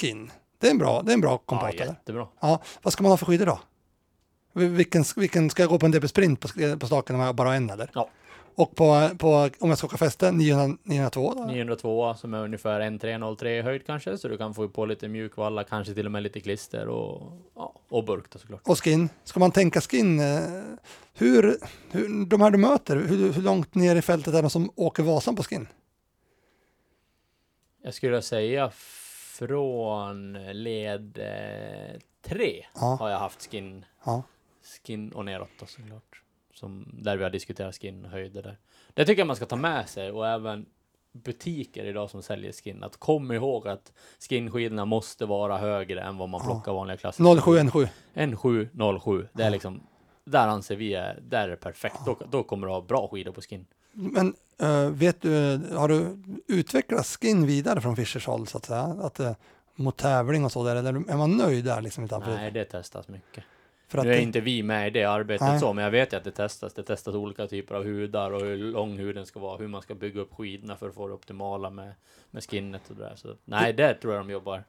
skin. 0.00 0.30
Det 0.58 0.66
är 0.66 0.70
en 0.70 0.78
bra, 0.78 1.02
det 1.02 1.12
är 1.12 1.14
en 1.14 1.20
bra 1.20 1.30
Ja, 1.30 1.38
kompott. 1.38 1.74
eller? 1.74 1.86
jättebra. 1.86 2.26
Ja, 2.40 2.62
vad 2.82 2.92
ska 2.92 3.02
man 3.02 3.12
ha 3.12 3.16
för 3.16 3.26
skidor 3.26 3.46
då? 3.46 3.60
Vilken, 4.52 5.04
vilken 5.16 5.50
ska 5.50 5.62
jag 5.62 5.70
gå 5.70 5.78
på 5.78 5.86
en 5.86 5.92
DB 5.92 6.08
Sprint 6.08 6.40
på, 6.40 6.48
på 6.78 6.86
staken 6.86 7.16
om 7.16 7.22
jag 7.22 7.34
bara 7.34 7.48
har 7.48 7.54
en 7.56 7.70
eller? 7.70 7.90
Ja. 7.94 8.08
Och 8.54 8.76
på, 8.76 9.10
på, 9.18 9.50
om 9.58 9.68
jag 9.68 9.78
ska 9.78 9.86
åka 9.86 9.96
fäste, 9.96 10.32
900, 10.32 10.78
902 10.82 11.34
då? 11.34 11.44
902 11.44 12.14
som 12.14 12.34
är 12.34 12.44
ungefär 12.44 12.80
1,303 12.80 13.58
i 13.58 13.62
höjd 13.62 13.86
kanske, 13.86 14.18
så 14.18 14.28
du 14.28 14.36
kan 14.38 14.54
få 14.54 14.68
på 14.68 14.86
lite 14.86 15.08
mjukvalla, 15.08 15.64
kanske 15.64 15.94
till 15.94 16.06
och 16.06 16.12
med 16.12 16.22
lite 16.22 16.40
klister 16.40 16.88
och, 16.88 17.32
ja, 17.54 17.74
och 17.88 18.04
burk 18.04 18.30
då 18.30 18.38
såklart. 18.38 18.60
Och 18.64 18.84
skin, 18.84 19.08
ska 19.24 19.40
man 19.40 19.52
tänka 19.52 19.80
skin, 19.80 20.20
eh, 20.20 20.40
hur, 21.14 21.56
hur, 21.90 22.26
de 22.26 22.40
här 22.40 22.50
du 22.50 22.58
möter, 22.58 22.96
hur, 22.96 23.32
hur 23.32 23.42
långt 23.42 23.74
ner 23.74 23.96
i 23.96 24.02
fältet 24.02 24.34
är 24.34 24.42
de 24.42 24.50
som 24.50 24.70
åker 24.76 25.02
Vasan 25.02 25.36
på 25.36 25.42
skin? 25.42 25.68
Jag 27.82 27.94
skulle 27.94 28.22
säga 28.22 28.70
från 29.38 30.32
led 30.52 31.14
3 32.22 32.64
Ja. 32.74 32.96
har 33.00 33.08
jag 33.10 33.18
haft 33.18 33.50
skin, 33.50 33.84
Ja. 34.04 34.22
skin 34.84 35.12
och 35.12 35.24
neråt 35.24 35.48
då 35.60 35.66
såklart. 35.66 36.22
Som, 36.54 36.88
där 37.02 37.16
vi 37.16 37.22
har 37.22 37.30
diskuterat 37.30 37.74
skin 37.74 38.04
och 38.04 38.10
höjder 38.10 38.42
där. 38.42 38.58
Det 38.94 39.04
tycker 39.04 39.20
jag 39.20 39.26
man 39.26 39.36
ska 39.36 39.46
ta 39.46 39.56
med 39.56 39.88
sig 39.88 40.10
och 40.10 40.26
även 40.28 40.66
butiker 41.12 41.84
idag 41.84 42.10
som 42.10 42.22
säljer 42.22 42.52
skin. 42.52 42.82
Att 42.84 42.96
kom 42.96 43.32
ihåg 43.32 43.68
att 43.68 43.92
skinskidorna 44.28 44.84
måste 44.84 45.26
vara 45.26 45.58
högre 45.58 46.00
än 46.00 46.16
vad 46.18 46.28
man 46.28 46.40
Ja. 46.44 46.46
plockar 46.50 46.72
vanliga 46.72 46.96
klassiska. 46.96 47.22
0717. 47.42 47.86
N7, 48.14 48.98
07. 49.00 49.28
Det 49.32 49.42
är 49.42 49.46
Ja. 49.46 49.50
liksom, 49.52 49.86
där 50.24 50.48
anser 50.48 50.76
vi 50.76 50.94
är, 50.94 51.20
där 51.22 51.48
är 51.48 51.56
perfekt. 51.56 51.96
Då, 52.06 52.18
då 52.30 52.42
kommer 52.42 52.66
du 52.66 52.72
ha 52.72 52.80
bra 52.80 53.08
skidor 53.08 53.32
på 53.32 53.40
skin. 53.40 53.66
Men 53.98 54.34
eh, 54.58 54.90
vet 54.90 55.22
du, 55.22 55.60
har 55.74 55.88
du 55.88 56.18
utvecklat 56.46 57.06
skin 57.06 57.46
vidare 57.46 57.80
från 57.80 57.96
Fischers 57.96 58.26
håll 58.26 58.46
så 58.46 58.58
att 58.58 58.64
säga? 58.64 58.80
Att, 58.80 59.20
eh, 59.20 59.32
mot 59.74 59.96
tävling 59.96 60.44
och 60.44 60.52
så 60.52 60.64
där, 60.64 60.76
eller 60.76 61.10
är 61.10 61.16
man 61.16 61.36
nöjd 61.36 61.64
där 61.64 61.80
liksom? 61.82 62.08
Nej, 62.26 62.50
det 62.50 62.64
testas 62.64 63.08
mycket. 63.08 63.44
för 63.88 64.02
nu 64.02 64.10
är 64.12 64.16
det- 64.16 64.22
inte 64.22 64.40
vi 64.40 64.62
med 64.62 64.86
i 64.86 64.90
det 64.90 65.04
arbetet 65.04 65.48
Nej. 65.48 65.60
så, 65.60 65.72
men 65.72 65.84
jag 65.84 65.90
vet 65.90 66.12
ju 66.12 66.16
att 66.16 66.24
det 66.24 66.30
testas. 66.30 66.74
Det 66.74 66.82
testas 66.82 67.14
olika 67.14 67.46
typer 67.46 67.74
av 67.74 67.84
hudar 67.84 68.30
och 68.30 68.40
hur 68.40 68.56
lång 68.56 68.98
huden 68.98 69.26
ska 69.26 69.40
vara, 69.40 69.56
hur 69.58 69.68
man 69.68 69.82
ska 69.82 69.94
bygga 69.94 70.20
upp 70.20 70.34
skidorna 70.34 70.76
för 70.76 70.88
att 70.88 70.94
få 70.94 71.08
det 71.08 71.14
optimala 71.14 71.70
med, 71.70 71.92
med 72.30 72.44
skinnet 72.50 72.90
och 72.90 72.96
det 72.96 73.02
där. 73.02 73.16
Så 73.16 73.34
nej, 73.44 73.72
det 73.72 73.94
tror 73.94 74.14
jag 74.14 74.26
de 74.26 74.32
jobbar 74.32 74.64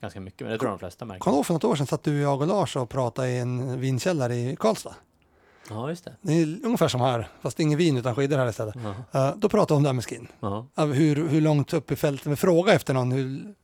ganska 0.00 0.20
mycket 0.20 0.40
med. 0.40 0.52
Det 0.52 0.58
tror 0.58 0.70
jag 0.70 0.74
de 0.74 0.78
flesta 0.78 1.04
märker. 1.04 1.20
Kommer 1.20 1.38
du 1.38 1.44
för 1.44 1.54
något 1.54 1.64
år 1.64 1.76
sedan 1.76 1.86
satt 1.86 2.02
du, 2.02 2.20
jag 2.20 2.40
och 2.40 2.46
Lars 2.46 2.76
och 2.76 2.88
pratade 2.88 3.28
i 3.30 3.38
en 3.38 3.80
vinkällare 3.80 4.34
i 4.34 4.56
Karlstad? 4.56 4.94
Ja, 5.70 5.88
just 5.88 6.04
det. 6.04 6.16
Det 6.20 6.32
är 6.32 6.58
ungefär 6.64 6.88
som 6.88 7.00
här, 7.00 7.28
fast 7.40 7.60
ingen 7.60 7.78
vin 7.78 7.96
utan 7.96 8.14
skidor 8.14 8.36
här 8.36 8.48
istället. 8.48 8.76
Eh, 9.12 9.36
då 9.36 9.48
pratade 9.48 9.74
vi 9.74 9.76
om 9.76 9.82
det 9.82 9.88
här 9.88 9.94
med 9.94 10.04
skin. 10.04 10.28
Av 10.74 10.92
hur, 10.92 11.28
hur 11.28 11.40
långt 11.40 11.72
upp 11.72 11.90
i 11.90 11.96
fältet, 11.96 12.26
vi 12.26 12.36
frågade 12.36 12.76
efter 12.76 12.94
någon 12.94 13.12
hur, 13.12 13.54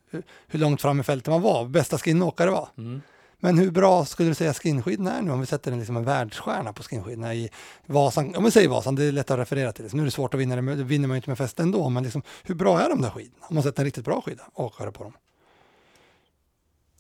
hur, 0.47 0.59
långt 0.59 0.83
fram 0.83 1.01
i 1.01 1.03
fältet 1.03 1.31
man 1.31 1.43
var, 1.43 1.65
bästa 1.65 1.99
skinåkare 1.99 2.51
var. 2.51 2.69
Mm. 2.79 3.03
Men 3.43 3.59
hur 3.59 3.71
bra 3.71 4.05
skulle 4.05 4.29
du 4.29 4.35
säga 4.35 4.55
skinskidorna 4.55 5.13
är 5.13 5.23
nu 5.23 5.31
om 5.31 5.41
vi 5.41 5.47
sätter 5.47 5.73
en, 5.73 5.79
liksom 5.79 5.97
en 5.97 6.05
världsstjärna 6.05 6.73
på 6.73 6.83
skinskidorna 6.83 7.35
i 7.35 7.51
Vasan? 7.87 8.37
Om 8.37 8.45
vi 8.45 8.51
säger 8.51 8.69
Vasan, 8.69 8.95
det 8.95 9.05
är 9.05 9.13
lätt 9.13 9.31
att 9.31 9.39
referera 9.39 9.73
till. 9.73 9.89
nu 9.93 10.01
är 10.01 10.05
det 10.05 10.11
svårt 10.11 10.35
att 10.35 10.41
vinna, 10.41 10.57
det 10.57 10.85
vinner 10.85 11.09
man 11.09 11.15
ju 11.15 11.19
inte 11.19 11.31
med 11.31 11.39
fäste 11.39 11.63
ändå, 11.63 11.89
men 11.89 12.03
liksom, 12.03 12.23
hur 12.43 12.55
bra 12.55 12.81
är 12.81 12.89
de 12.89 13.03
där 13.03 13.11
skidorna? 13.11 13.47
Om 13.49 13.55
man 13.55 13.63
sätter 13.63 13.81
en 13.81 13.85
riktigt 13.85 14.05
bra 14.05 14.21
skida, 14.21 14.43
åkare 14.55 14.93
på 14.93 15.05
dem. 15.05 15.13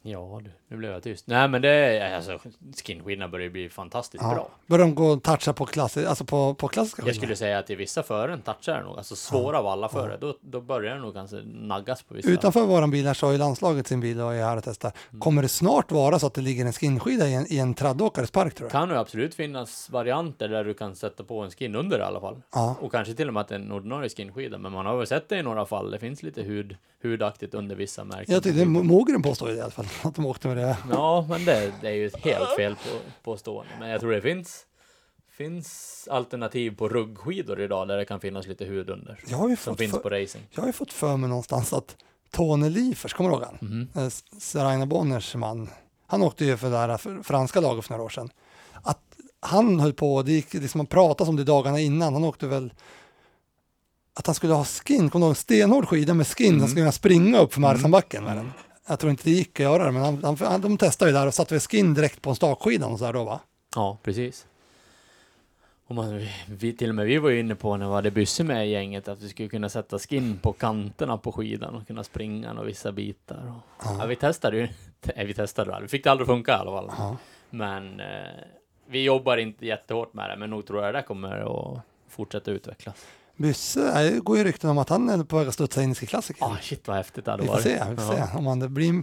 Ja 0.03 0.41
du, 0.45 0.51
nu 0.69 0.77
blev 0.77 0.91
jag 0.93 1.03
tyst. 1.03 1.27
Nej 1.27 1.49
men 1.49 1.63
det 1.63 1.69
är 1.71 2.17
alltså 2.17 2.39
skinskinnarna 2.85 3.29
börjar 3.29 3.51
bli 3.51 3.69
fantastiskt 3.69 4.25
Ja. 4.25 4.35
bra. 4.35 4.49
Börjar 4.67 4.87
de 4.87 4.95
gå 4.95 5.07
och 5.07 5.23
toucha 5.23 5.53
på, 5.53 5.67
klassi, 5.67 6.07
alltså 6.07 6.25
på, 6.25 6.55
på 6.55 6.69
klassiska 6.69 7.03
Jag 7.07 7.17
skulle 7.17 7.37
säga 7.37 7.59
att 7.59 7.71
i 7.71 7.75
vissa 7.75 8.03
fören 8.03 8.43
touchar 8.43 8.79
det 8.79 8.83
nog, 8.85 8.99
alltså 8.99 9.17
svåra 9.17 9.63
valla 9.63 9.89
före, 9.89 10.17
då, 10.21 10.35
då 10.41 10.61
börjar 10.61 10.95
det 10.95 11.01
nog 11.01 11.15
kanske 11.15 11.37
naggas 11.45 12.03
på 12.03 12.15
vissa. 12.15 12.31
Utanför 12.31 12.67
våran 12.67 12.91
bil 12.91 13.07
här 13.07 13.15
så 13.15 13.27
har 13.27 13.33
ju 13.33 13.39
landslaget 13.39 13.87
sin 13.87 14.01
bil 14.01 14.21
och 14.21 14.35
är 14.35 14.43
här 14.45 14.57
och 14.57 14.65
testar. 14.65 14.93
Mm. 15.11 15.21
Kommer 15.21 15.43
det 15.43 15.49
snart 15.49 15.91
vara 15.93 16.19
så 16.19 16.27
att 16.27 16.35
det 16.35 16.41
ligger 16.41 16.67
en 16.67 16.73
skinskida 16.73 17.29
i 17.29 17.35
en, 17.35 17.53
i 17.53 17.59
en 17.59 17.75
traddåkares 17.75 18.31
park 18.31 18.55
tror 18.55 18.67
du? 18.67 18.71
kan 18.73 18.89
ju 18.89 18.97
absolut 18.97 19.35
finnas 19.35 19.91
varianter 19.91 20.49
där 20.49 20.65
du 20.65 20.75
kan 20.75 20.97
sätta 20.97 21.25
på 21.25 21.41
en 21.41 21.51
skin 21.51 21.75
under 21.75 21.99
i 21.99 22.03
alla 22.03 22.21
fall. 22.21 22.43
Ja. 22.55 22.77
Och 22.81 22.93
kanske 22.93 23.15
till 23.15 23.29
och 23.29 23.35
med 23.35 23.41
att 23.41 23.51
en 23.51 23.73
ordinarie 23.73 24.09
skinskida, 24.09 24.59
men 24.59 24.73
man 24.73 24.87
har 24.87 24.97
väl 24.97 25.07
sett 25.07 25.29
det 25.29 25.37
i 25.39 25.43
några 25.43 25.67
fall. 25.67 25.91
Det 25.91 25.99
finns 25.99 26.23
lite 26.23 26.43
hud, 26.43 26.77
hudaktigt 27.03 27.55
under 27.55 27.77
vissa 27.77 28.05
märken. 28.05 28.35
Jag 28.35 28.43
tyckte 28.43 28.61
Mo- 28.65 28.83
Mogren 28.83 29.23
påstår 29.23 29.49
ju 29.49 29.55
det 29.55 29.59
i 29.59 29.63
alla 29.63 29.71
fall, 29.71 29.87
att 30.03 30.15
de 30.15 30.27
åkte 30.27 30.49
med 30.49 30.57
det. 30.57 30.77
Ja, 30.91 31.27
men 31.29 31.45
det, 31.45 31.73
det 31.81 31.89
är 31.89 31.93
ju 31.95 32.07
ett 32.07 32.25
helt 32.25 32.57
fel 32.57 32.75
på, 32.75 32.99
påstående. 33.31 33.73
Men 33.81 33.89
jag 33.91 34.01
tror 34.01 34.13
det 34.13 34.21
finns, 34.21 34.67
finns 35.31 36.09
alternativ 36.11 36.77
på 36.77 36.89
ruggskidor 36.89 37.61
idag 37.61 37.89
där 37.89 37.97
det 37.97 38.05
kan 38.05 38.21
finnas 38.21 38.47
lite 38.47 38.65
hud 38.65 38.91
under. 38.91 39.21
Jag 39.29 39.37
har 39.39 39.49
ju 39.49 39.57
Som 39.57 39.73
fått, 39.73 39.79
finns 39.79 39.93
för, 39.93 39.99
på 39.99 40.09
racing. 40.11 40.45
jag 40.51 40.61
har 40.63 40.67
ju 40.67 40.73
fått 40.73 40.93
för 40.93 41.17
mig 41.17 41.29
någonstans 41.29 41.73
att 41.73 41.97
Tony 42.31 42.69
Liefers, 42.71 43.13
kommer 43.13 43.31
du 43.31 43.37
ihåg 43.37 43.45
han? 43.45 43.59
Mhm. 43.61 43.89
Eh, 44.05 44.09
Seraina 44.39 44.87
Bonners 44.87 45.35
man. 45.35 45.71
Han 46.07 46.23
åkte 46.23 46.45
ju 46.45 46.57
för 46.57 46.89
det 46.89 46.99
för 46.99 47.23
franska 47.23 47.61
laget 47.61 47.85
för 47.85 47.93
några 47.93 48.05
år 48.05 48.09
sedan. 48.09 48.31
Att 48.83 48.99
han 49.41 49.81
höll 49.81 49.93
på, 49.93 50.23
det 50.23 50.33
gick 50.33 50.55
liksom, 50.55 50.79
man 50.79 50.87
pratade 50.87 51.31
om 51.31 51.37
det 51.37 51.45
dagarna 51.45 51.81
innan, 51.81 52.13
han 52.15 52.25
åkte 52.25 52.47
väl 52.47 52.73
att 54.15 54.27
han 54.27 54.35
skulle 54.35 54.53
ha 54.53 54.65
skin, 54.65 55.11
kommer 55.11 55.27
du 55.27 55.27
ihåg, 55.27 55.31
en 55.31 55.35
stenhård 55.35 55.89
skida 55.89 56.15
med 56.15 56.27
skin, 56.27 56.47
Mm. 56.49 56.61
han 56.61 56.69
skulle 56.69 56.81
kunna 56.83 56.93
springa 56.93 57.39
upp 57.39 57.53
för 57.55 57.61
Marsanbacken 57.61 58.25
med 58.25 58.37
den. 58.37 58.53
Jag 58.91 58.99
tror 58.99 59.11
inte 59.11 59.25
det 59.25 59.31
gick 59.31 59.61
att 59.61 59.65
göra 59.65 59.85
det, 59.85 59.93
men 59.93 60.03
han, 60.03 60.25
han, 60.25 60.37
han, 60.41 60.61
de 60.61 60.79
testade 60.79 61.11
ju 61.11 61.17
där 61.17 61.27
och 61.27 61.35
satte 61.35 61.55
väl 61.55 61.61
skin 61.61 61.95
direkt 61.95 62.23
på 62.23 62.31
en 62.31 62.37
stakskida 62.37 62.87
och 62.87 62.99
så 62.99 63.05
där 63.05 63.13
då 63.13 63.25
va? 63.25 63.41
Ja, 63.75 63.99
precis. 64.03 64.47
Och 65.87 65.95
man, 65.95 66.27
vi- 66.49 66.77
till 66.77 66.89
och 66.89 66.95
med 66.95 67.07
vi 67.07 67.19
var 67.19 67.31
ju 67.31 67.41
inne 67.41 67.55
på 67.55 67.77
när 67.77 67.87
vi 67.89 67.93
hade 67.95 68.11
Bysse 68.11 68.45
med 68.45 68.67
i 68.67 68.71
gänget 68.71 69.09
att 69.09 69.23
vi 69.23 69.29
skulle 69.29 69.49
kunna 69.49 69.69
sätta 69.69 69.99
skin 69.99 70.39
på 70.43 70.53
kanterna 70.53 71.19
på 71.19 71.33
skidan 71.33 71.75
och 71.75 71.87
kunna 71.87 72.05
springa 72.05 72.53
och 72.53 72.69
vissa 72.69 72.93
bitar. 72.93 73.53
Och, 73.79 73.85
ja. 74.01 74.07
vi 74.07 74.17
testade 74.17 74.57
ju. 74.57 74.69
Nej, 75.17 75.27
vi 75.27 75.35
testade 75.35 75.71
det. 75.71 75.79
Vi 75.83 75.89
fick 75.89 76.05
det 76.05 76.11
aldrig 76.11 76.27
funka 76.27 76.53
i 76.53 76.55
alla 76.55 76.71
fall. 76.71 76.91
Ja. 76.99 77.17
Men 77.51 78.01
eh, 78.01 78.07
vi 78.87 79.03
jobbar 79.05 79.37
inte 79.37 79.67
jättehårt 79.67 80.15
med 80.15 80.31
det, 80.31 80.37
men 80.37 80.51
nog 80.51 80.67
tror 80.67 80.85
jag 80.85 80.95
det 80.95 81.03
kommer 81.03 81.41
att 81.41 81.81
fortsätta 82.09 82.51
utvecklas. 82.51 83.07
Bysse, 83.43 83.81
är- 83.89 84.11
det 84.11 84.21
går 84.21 84.39
ju 84.39 84.45
rykten 84.45 84.71
om 84.71 84.79
att 84.79 84.89
han 84.89 85.09
är 85.09 85.25
på 85.25 85.39
väg 85.39 85.49
att 85.49 85.55
studsa 85.55 85.83
in 85.83 85.91
i 85.91 85.95
klassiker. 85.95 86.45
Ah, 86.45 86.57
shit 86.63 86.89
vad 86.89 86.97
häftigt 86.97 87.25
det 87.25 87.31
hade 87.31 87.43
Vi 87.43 87.47
får 87.47 87.53
varit. 87.55 87.63
se, 87.65 87.85
vi 87.91 87.97
får 87.97 88.15
Ja. 88.17 88.27
se. 88.27 88.37
Om 88.39 88.45
man, 88.45 88.59
det, 88.59 88.69
blir, 88.69 89.03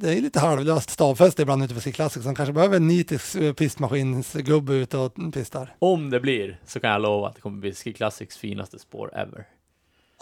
det 0.00 0.12
är 0.14 0.20
lite 0.20 0.40
halvlöst 0.40 0.90
stavfäste 0.90 1.42
ibland 1.42 1.62
ute 1.64 1.74
på 1.74 1.80
Ski 1.80 1.92
Classic, 1.92 2.22
så 2.22 2.28
han 2.28 2.34
kanske 2.34 2.52
behöver 2.52 2.76
en 2.76 2.88
nitisk 2.88 3.34
eh, 3.34 3.52
pistmaskinsgubbe 3.52 4.72
ute 4.72 4.96
och 4.98 5.14
pistar. 5.34 5.74
Om 5.78 6.10
det 6.10 6.20
blir 6.20 6.60
så 6.66 6.80
kan 6.80 6.90
jag 6.90 7.02
lova 7.02 7.28
att 7.28 7.34
det 7.34 7.40
kommer 7.40 7.58
bli 7.58 7.74
Ski 7.74 7.92
Classics 7.92 8.36
finaste 8.36 8.78
spår 8.78 9.16
ever. 9.18 9.46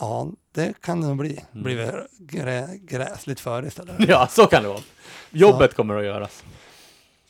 Ja, 0.01 0.31
det 0.55 0.81
kan 0.81 1.01
det 1.01 1.07
nog 1.07 1.17
bli. 1.17 1.45
Mm. 1.53 1.63
Blir 1.65 2.07
grä, 2.19 2.69
gräsligt 2.83 3.41
för 3.41 3.67
istället. 3.67 3.95
Ja, 4.09 4.27
så 4.31 4.47
kan 4.47 4.63
det 4.63 4.69
vara. 4.69 4.81
Jobbet 5.31 5.75
kommer 5.77 5.95
att 5.95 6.05
göras. 6.05 6.45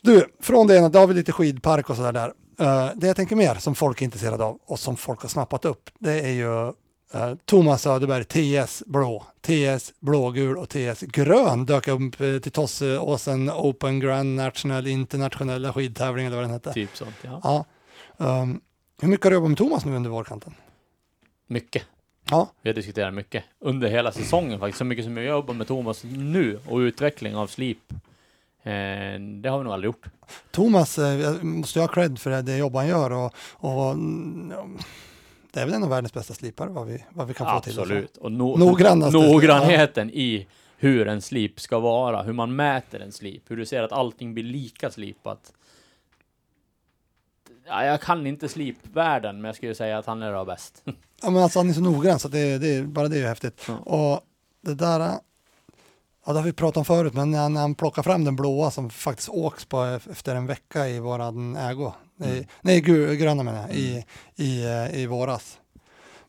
Du, 0.01 0.27
från 0.41 0.67
det 0.67 0.77
ena, 0.77 0.89
då 0.89 0.99
har 0.99 1.07
vi 1.07 1.15
lite 1.15 1.33
skidpark 1.33 1.91
och 1.91 1.97
sådär 1.97 2.13
där. 2.13 2.33
Eh, 2.59 2.91
det 2.97 3.07
jag 3.07 3.17
tänker 3.17 3.37
mer 3.37 3.55
som 3.55 3.75
folk 3.75 4.01
är 4.01 4.05
intresserade 4.05 4.45
av 4.45 4.59
och 4.67 4.79
som 4.79 4.97
folk 4.97 5.23
har 5.23 5.29
snappat 5.29 5.65
upp, 5.65 5.91
det 5.99 6.21
är 6.21 6.33
ju 6.33 6.69
eh, 7.13 7.35
Thomas 7.45 7.83
Söderberg, 7.83 8.25
TS 8.25 8.83
blå, 8.87 9.25
TS 9.41 9.93
blågul 10.01 10.57
och 10.57 10.69
TS 10.69 11.01
grön 11.01 11.67
dök 11.67 11.89
upp 11.89 12.21
uh, 12.21 12.39
till 12.39 12.53
Tosseåsen 12.53 13.51
Open 13.51 14.01
Grand 14.01 14.37
National 14.37 14.87
internationella 14.87 15.73
skidtävling 15.73 16.27
eller 16.27 16.37
vad 16.37 16.45
den 16.45 16.53
hette. 16.53 16.73
Typ 16.73 16.97
sånt, 16.97 17.17
ja. 17.23 17.65
Ehm, 18.19 18.61
hur 19.01 19.09
mycket 19.09 19.25
har 19.25 19.31
du 19.31 19.37
jobbat 19.37 19.51
med 19.51 19.59
Thomas 19.59 19.85
nu 19.85 19.97
under 19.97 20.11
vårkanten? 20.11 20.55
Mycket. 21.47 21.83
Ja, 22.31 22.51
Vi 22.63 22.71
har 22.71 22.75
diskuterat 22.75 23.15
mycket 23.15 23.45
under 23.59 23.89
hela 23.89 24.13
säsongen 24.13 24.59
faktiskt. 24.59 24.79
Så 24.79 24.85
mycket 24.85 25.05
som 25.05 25.17
jag 25.17 25.27
jobbar 25.27 25.55
med 25.55 25.67
Thomas 25.67 26.05
nu 26.05 26.61
och 26.67 26.79
utveckling 26.79 27.37
av 27.37 27.47
slip. 27.47 27.93
Eh, 28.69 29.21
det 29.21 29.49
har 29.49 29.59
vi 29.59 29.65
nog 29.65 29.73
aldrig 29.73 29.89
gjort. 29.89 30.07
Thomas 30.51 30.99
eh, 30.99 31.21
jag 31.21 31.45
måste 31.45 31.79
ju 31.79 31.83
ha 31.83 31.89
cred 31.89 32.19
för 32.19 32.43
det, 32.43 32.57
jobb 32.57 32.75
han 32.75 32.89
gör 32.89 33.11
och, 33.13 33.35
och 33.53 33.91
mm, 33.91 34.79
det 35.53 35.61
är 35.61 35.65
väl 35.65 35.75
en 35.75 35.83
av 35.83 35.91
världens 35.91 36.13
bästa 36.13 36.35
slipare 36.35 36.71
vad 36.71 36.87
vi, 36.87 37.05
vad 37.11 37.29
vi 37.29 37.35
kan 37.35 37.47
få 37.47 37.61
till. 37.61 37.79
Absolut. 37.79 38.17
Och 38.17 38.33
no 38.33 38.57
noggrannheten 38.57 40.11
i 40.11 40.47
hur 40.77 41.09
en 41.09 41.23
slip 41.23 41.61
ska 41.61 41.79
vara, 41.79 42.23
hur 42.23 42.33
man 42.33 42.57
mäter 42.57 43.01
en 43.01 43.13
slip, 43.13 43.51
hur 43.51 43.57
du 43.57 43.67
ser 43.67 43.83
att 43.83 43.93
allting 43.93 44.35
blir 44.35 44.45
lika 44.45 44.91
slipat. 44.91 45.53
Ja, 47.67 47.85
jag 47.85 48.01
kan 48.01 48.27
inte 48.27 48.49
slipvärlden, 48.49 49.37
men 49.37 49.45
jag 49.45 49.57
skulle 49.57 49.75
säga 49.75 49.99
att 49.99 50.07
han 50.07 50.23
är 50.23 50.33
det 50.33 50.45
bäst. 50.45 50.83
Ja, 51.23 51.31
men 51.31 51.43
alltså 51.43 51.59
han 51.59 51.69
är 51.69 51.73
så 51.73 51.81
noggrann 51.81 52.19
så 52.19 52.29
det, 52.29 52.59
det, 52.59 52.83
bara 52.83 53.09
det 53.09 53.17
är 53.17 53.21
ju 53.21 53.27
häftigt. 53.27 53.65
Ja. 53.69 53.77
Och 53.79 54.21
det 54.61 54.75
där, 54.75 55.19
ja 56.29 56.33
det 56.33 56.39
har 56.39 56.45
vi 56.47 56.53
pratat 56.53 56.77
om 56.77 56.85
förut, 56.85 57.15
men 57.15 57.31
när 57.31 57.39
han, 57.39 57.57
han 57.57 57.75
plockar 57.75 58.03
fram 58.03 58.25
den 58.25 58.37
blåa 58.37 58.71
som 58.71 58.91
faktiskt 58.91 59.29
åks 59.29 59.65
på 59.65 59.83
efter 60.11 60.35
en 60.35 60.47
vecka 60.47 60.89
i 60.89 60.99
våran 61.01 61.57
ägo. 61.57 61.93
Nej, 62.17 62.31
Mm. 62.33 62.45
nej 62.61 62.81
gu- 62.81 63.15
gröna 63.15 63.43
menar 63.43 63.61
jag, 63.61 63.77
i, 63.77 64.05
i, 64.37 64.65
eh, 64.65 64.99
i 65.01 65.07
våras. 65.07 65.59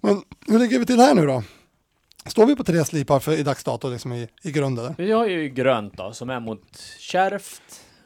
Men 0.02 0.22
hur 0.48 0.60
ligger 0.60 0.80
vi 0.80 0.86
till 0.86 1.00
här 1.00 1.14
nu 1.16 1.26
då? 1.26 1.44
Står 2.26 2.46
vi 2.46 2.56
på 2.56 2.64
tre 2.64 2.86
slipar 2.86 3.20
för, 3.20 3.32
i 3.34 3.44
dags 3.44 3.64
dato 3.64 3.90
liksom 3.90 4.14
i, 4.14 4.28
i 4.44 4.52
grunden? 4.52 4.96
Vi 4.98 5.12
har 5.12 5.26
ju 5.28 5.50
grönt 5.50 5.98
då, 5.98 6.14
som 6.14 6.30
är 6.30 6.40
mot 6.40 6.78
kärvt, 7.00 7.62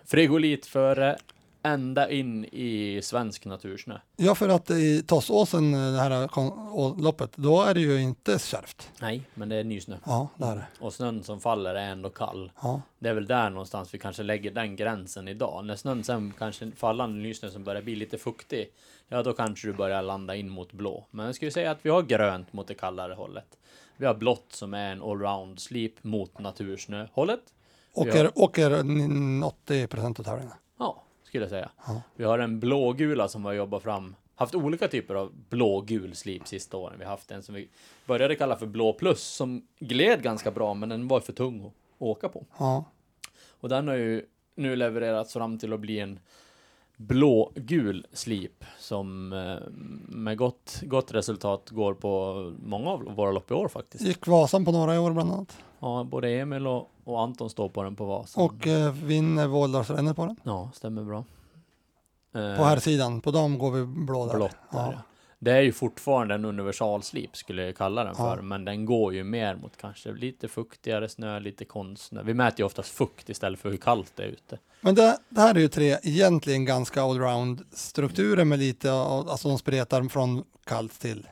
frigolit 0.06 0.66
före, 0.66 1.18
ända 1.64 2.10
in 2.12 2.46
i 2.46 3.00
svensk 3.04 3.46
natursnö. 3.46 3.98
Ja, 4.18 4.36
för 4.36 4.50
att 4.50 4.70
i 4.72 5.04
Tossåsen, 5.08 5.74
eh, 5.74 5.92
det 5.94 6.00
här 6.00 7.02
loppet, 7.02 7.32
då 7.36 7.62
är 7.64 7.74
det 7.74 7.80
ju 7.82 8.02
inte 8.02 8.40
kärvt. 8.40 8.90
Nej, 9.02 9.22
men 9.34 9.50
det 9.50 9.56
är 9.56 9.64
nysnö. 9.64 9.98
Ja, 10.06 10.28
det 10.38 10.46
är 10.46 10.56
det. 10.56 10.66
Och 10.80 10.94
snön 10.94 11.24
som 11.24 11.40
faller 11.40 11.76
är 11.76 11.90
ändå 11.92 12.10
kall. 12.10 12.52
Ja. 12.62 12.82
Det 13.00 13.10
är 13.10 13.14
väl 13.14 13.26
där 13.28 13.50
någonstans 13.50 13.94
vi 13.94 13.98
kanske 14.00 14.24
lägger 14.24 14.52
den 14.52 14.76
gränsen 14.76 15.28
idag. 15.28 15.66
När 15.66 15.76
snön 15.76 16.04
sen 16.04 16.34
kanske 16.38 16.72
fallande 16.76 17.20
nysnö 17.20 17.50
som 17.50 17.64
börjar 17.64 17.82
bli 17.82 17.96
lite 17.96 18.18
fuktig, 18.18 18.68
ja 19.08 19.24
då 19.24 19.34
kanske 19.34 19.68
du 19.68 19.74
börjar 19.74 20.02
landa 20.02 20.36
in 20.36 20.50
mot 20.50 20.72
blå. 20.74 21.06
Men 21.12 21.26
jag 21.26 21.36
skulle 21.36 21.52
säga 21.52 21.72
att 21.72 21.80
vi 21.82 21.90
har 21.90 22.02
grönt 22.02 22.54
mot 22.54 22.68
det 22.68 22.74
kallare 22.74 23.14
hållet. 23.14 23.58
Vi 23.98 24.06
har 24.06 24.14
blått 24.14 24.46
som 24.50 24.74
är 24.74 24.92
en 24.92 25.02
allround 25.02 25.60
slip 25.60 26.04
mot 26.04 26.40
natursnöhållet. 26.40 27.40
Åker, 27.94 28.24
Ja. 28.24 28.32
åker 28.36 28.72
n- 28.72 29.44
80 29.44 29.88
procent 29.88 30.20
av 30.20 30.24
tävlingarna. 30.24 30.56
Skulle 31.34 31.44
jag 31.44 31.50
säga. 31.50 31.72
Ja. 31.88 32.02
Vi 32.16 32.24
har 32.24 32.40
en 32.40 32.60
blågula 32.60 33.28
som 33.28 33.42
vi 33.42 33.48
har 33.48 33.54
jobbat 33.54 33.84
fram. 33.84 34.16
Haft 34.36 34.56
olika 34.56 34.88
typer 34.88 35.16
av 35.16 35.32
blågul 35.50 36.16
slip 36.16 36.48
sista 36.48 36.78
åren. 36.78 36.96
Vi 37.00 37.04
har 37.04 37.12
haft 37.12 37.32
en 37.32 37.44
som 37.44 37.56
vi 37.56 37.70
började 38.06 38.36
kalla 38.36 38.56
för 38.56 38.66
blå 38.66 38.94
plus 38.94 39.24
som 39.24 39.68
gled 39.80 40.24
ganska 40.24 40.52
bra, 40.52 40.74
men 40.74 40.90
den 40.90 41.08
var 41.08 41.20
för 41.20 41.34
tung 41.34 41.66
att 41.66 41.74
åka 41.98 42.30
på. 42.30 42.46
Ja. 42.58 42.86
Och 43.60 43.70
den 43.70 43.88
har 43.88 43.96
ju 43.96 44.26
nu 44.56 44.76
levererats 44.76 45.34
fram 45.34 45.58
till 45.58 45.74
att 45.74 45.80
bli 45.80 46.00
en 46.00 46.20
blågul 46.98 48.08
slip 48.14 48.64
som 48.80 49.34
eh, 49.34 49.70
med 50.16 50.38
gott, 50.38 50.80
gott 50.82 51.12
resultat 51.12 51.70
går 51.70 51.94
på 51.94 52.34
många 52.64 52.90
av 52.90 53.04
våra 53.16 53.32
lopp 53.32 53.52
i 53.52 53.54
år 53.54 53.68
faktiskt. 53.68 54.04
Gick 54.04 54.28
Vasan 54.28 54.66
på 54.66 54.72
några 54.72 54.96
i 54.96 54.98
år 54.98 55.12
bland 55.12 55.32
annat. 55.32 55.58
Ja, 55.80 56.08
både 56.12 56.30
Emil 56.30 56.68
och, 56.68 56.92
och 57.04 57.22
Anton 57.22 57.50
står 57.50 57.70
på 57.70 57.84
den 57.84 57.96
på 57.96 58.06
Vasan. 58.06 58.44
Och 58.46 58.68
eh, 58.68 58.92
vinner 58.94 59.48
Våldalsrännet 59.48 60.16
på 60.16 60.26
den. 60.26 60.36
Ja, 60.44 60.70
stämmer 60.74 61.04
bra. 61.04 61.18
Eh, 62.36 62.58
På 62.58 62.64
här 62.64 62.78
sidan, 62.80 63.22
på 63.22 63.32
dem 63.32 63.58
går 63.58 63.72
vi 63.72 63.86
blå 63.86 64.26
där. 64.26 64.36
blått 64.36 64.56
där, 64.72 64.92
ja. 64.92 65.02
Det 65.44 65.52
är 65.52 65.62
ju 65.62 65.72
fortfarande 65.72 66.36
en 66.36 66.46
universalslip 66.46 67.38
skulle 67.38 67.66
jag 67.66 67.78
kalla 67.78 68.04
den 68.04 68.16
Ja. 68.18 68.36
för, 68.36 68.42
men 68.42 68.66
den 68.66 68.86
går 68.86 69.14
ju 69.14 69.24
mer 69.24 69.56
mot 69.56 69.78
kanske 69.78 70.12
lite 70.12 70.48
fuktigare 70.48 71.10
snö, 71.10 71.40
lite 71.40 71.66
konstsnö. 71.66 72.24
Vi 72.24 72.34
mäter 72.34 72.60
ju 72.60 72.66
oftast 72.66 72.90
fukt 72.90 73.30
istället 73.30 73.60
för 73.60 73.70
hur 73.70 73.78
kallt 73.78 74.12
det 74.16 74.24
är 74.24 74.28
ute. 74.28 74.60
Men 74.82 74.96
det, 74.96 75.18
det 75.30 75.42
här 75.42 75.56
är 75.56 75.60
ju 75.60 75.68
tre 75.68 75.98
egentligen 76.04 76.66
ganska 76.66 77.02
allround 77.02 77.62
strukturer 77.72 78.46
med 78.46 78.60
lite, 78.60 78.92
alltså 78.92 79.48
de 79.48 79.58
spretar 79.58 80.04
från 80.04 80.44
kallt 80.66 81.00
till 81.00 81.28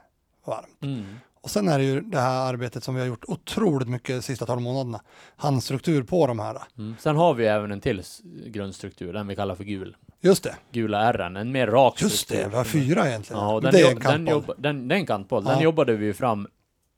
varmt. 0.45 0.81
Mm. 0.83 1.05
Och 1.41 1.49
sen 1.49 1.67
är 1.67 1.79
det 1.79 1.85
ju 1.85 2.01
det 2.01 2.19
här 2.19 2.53
arbetet 2.53 2.83
som 2.83 2.95
vi 2.95 3.01
har 3.01 3.07
gjort 3.07 3.25
otroligt 3.27 3.87
mycket 3.87 4.15
de 4.15 4.21
sista 4.21 4.45
12 4.45 4.61
månaderna. 4.61 5.01
Handstruktur 5.35 6.03
på 6.03 6.27
de 6.27 6.39
här. 6.39 6.57
Mm. 6.77 6.95
Sen 6.99 7.15
har 7.15 7.33
vi 7.33 7.45
även 7.45 7.71
en 7.71 7.81
till 7.81 8.03
grundstruktur, 8.45 9.13
den 9.13 9.27
vi 9.27 9.35
kallar 9.35 9.55
för 9.55 9.63
gul. 9.63 9.95
Just 10.21 10.43
det, 10.43 10.55
Gula 10.71 10.99
ärren, 11.01 11.37
en 11.37 11.51
mer 11.51 11.67
rak 11.67 12.01
just 12.01 12.29
det, 12.29 12.47
vi 12.49 12.55
har 12.55 12.63
fyra 12.63 13.07
egentligen. 13.09 13.41
Ja, 13.41 13.53
och 13.53 13.61
den, 13.61 13.71
det 13.71 13.81
är 13.81 13.87
en 13.87 13.95
den, 13.95 14.01
kantboll. 14.03 14.31
jobba, 14.33 14.53
den, 14.57 14.87
det 14.87 14.95
är 14.95 14.99
en 14.99 15.05
kantboll. 15.05 15.43
Den 15.43 15.57
Ja. 15.57 15.63
jobbade 15.63 15.93
vi 15.95 16.05
ju 16.05 16.13
fram 16.13 16.47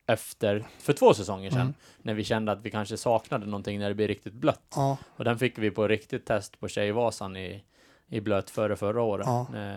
efter, 0.08 0.66
för 0.80 0.94
två 0.94 1.14
säsonger 1.14 1.50
sedan, 1.50 1.62
Mm. 1.62 1.74
när 2.02 2.14
vi 2.14 2.24
kände 2.24 2.52
att 2.52 2.62
vi 2.62 2.72
kanske 2.72 2.98
saknade 2.98 3.46
någonting 3.46 3.80
när 3.80 3.90
det 3.90 3.96
blir 3.96 4.08
riktigt 4.08 4.34
blött. 4.34 4.62
Ja, 4.76 4.98
Och 5.18 5.24
den 5.26 5.38
fick 5.40 5.58
vi 5.58 5.72
på 5.72 5.88
riktigt 5.88 6.26
test 6.26 6.60
på 6.60 6.68
Tjejvasan 6.68 7.36
i, 7.38 7.64
i 8.10 8.22
blöt 8.22 8.50
före 8.50 8.76
förra 8.76 9.02
året. 9.02 9.26
Ja. 9.28 9.48
Eh, 9.56 9.74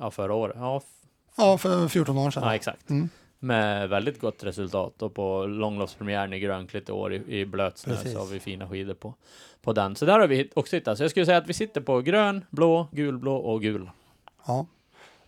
ja, 0.00 0.10
förra 0.10 0.34
året. 0.34 0.56
Ja, 0.58 0.82
ja, 1.36 1.58
för 1.58 1.88
14 1.88 2.18
år 2.18 2.30
sedan. 2.30 2.42
ja 2.42 2.54
exakt. 2.54 2.90
Mm. 2.90 3.08
Med 3.42 3.88
väldigt 3.88 4.20
gott 4.20 4.44
resultat 4.44 5.02
och 5.02 5.14
på 5.14 5.46
långloppspremiären 5.46 6.32
i 6.32 6.40
Grönklitt 6.40 6.88
i 6.88 6.92
år 6.92 7.12
i, 7.14 7.40
i 7.40 7.46
blötsnö 7.46 7.96
så 7.96 8.18
har 8.18 8.26
vi 8.26 8.40
fina 8.40 8.68
skidor 8.68 8.94
på, 8.94 9.14
på 9.62 9.72
den. 9.72 9.96
Så 9.96 10.06
där 10.06 10.18
har 10.18 10.26
vi 10.26 10.50
också 10.54 10.76
hittat. 10.76 10.98
Så 10.98 11.04
jag 11.04 11.10
skulle 11.10 11.26
säga 11.26 11.38
att 11.38 11.48
vi 11.48 11.52
sitter 11.52 11.80
på 11.80 12.00
grön, 12.00 12.44
blå, 12.50 12.88
gulblå 12.92 13.36
och 13.36 13.62
gul. 13.62 13.90
Ja. 14.46 14.66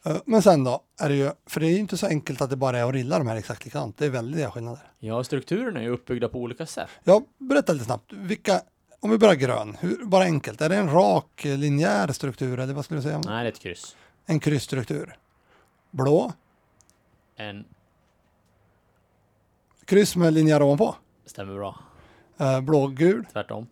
Eh, 0.05 0.17
Men 0.25 0.43
sen 0.43 0.65
då, 0.65 0.81
är 1.01 1.09
det 1.09 1.15
ju, 1.15 1.31
för 1.47 1.61
det 1.61 1.67
är 1.67 1.71
ju 1.71 1.79
inte 1.79 1.97
så 1.97 2.07
enkelt 2.07 2.41
att 2.41 2.51
det 2.51 2.57
bara 2.57 2.79
är 2.79 2.85
att 2.85 2.95
rilla 2.95 3.19
de 3.19 3.27
här 3.27 3.37
exakt 3.37 3.65
likadant. 3.65 3.99
Det 3.99 4.07
är 4.07 4.11
väldiga 4.11 4.51
skillnader. 4.51 4.81
Ja, 4.99 5.25
strukturen 5.25 5.77
är 5.77 5.83
ju 5.83 5.89
uppbyggda 5.89 6.29
på 6.29 6.39
olika 6.39 6.67
sätt. 6.67 6.89
Ja, 7.05 7.23
berätta 7.39 7.73
lite 7.73 7.85
snabbt. 7.85 8.13
Vilka, 8.13 8.61
om 9.01 9.11
vi 9.11 9.19
börjar 9.19 9.35
grön, 9.35 9.77
hur, 9.81 10.05
bara 10.05 10.25
enkelt. 10.25 10.61
Är 10.61 10.69
det 10.69 10.77
en 10.77 10.91
rak 10.91 11.45
eh, 11.45 11.59
linjär 11.59 12.13
struktur 12.13 12.59
eller 12.61 12.75
vad 12.75 12.85
skulle 12.85 12.99
du 13.01 13.05
säga? 13.05 13.19
Nej, 13.25 13.45
det 13.45 13.49
är 13.49 13.53
ett 13.53 13.61
kryss. 13.61 13.97
En 14.27 14.41
kryssstruktur. 14.41 15.17
Blå, 15.91 16.33
En 17.37 17.65
kryss 19.93 20.17
med 20.17 20.33
linjär 20.35 20.63
ovanpå. 20.63 20.95
stämmer 21.27 21.55
bra. 21.55 21.79
Eh, 22.41 22.61
blågul, 22.61 23.25
Tvärtom. 23.33 23.67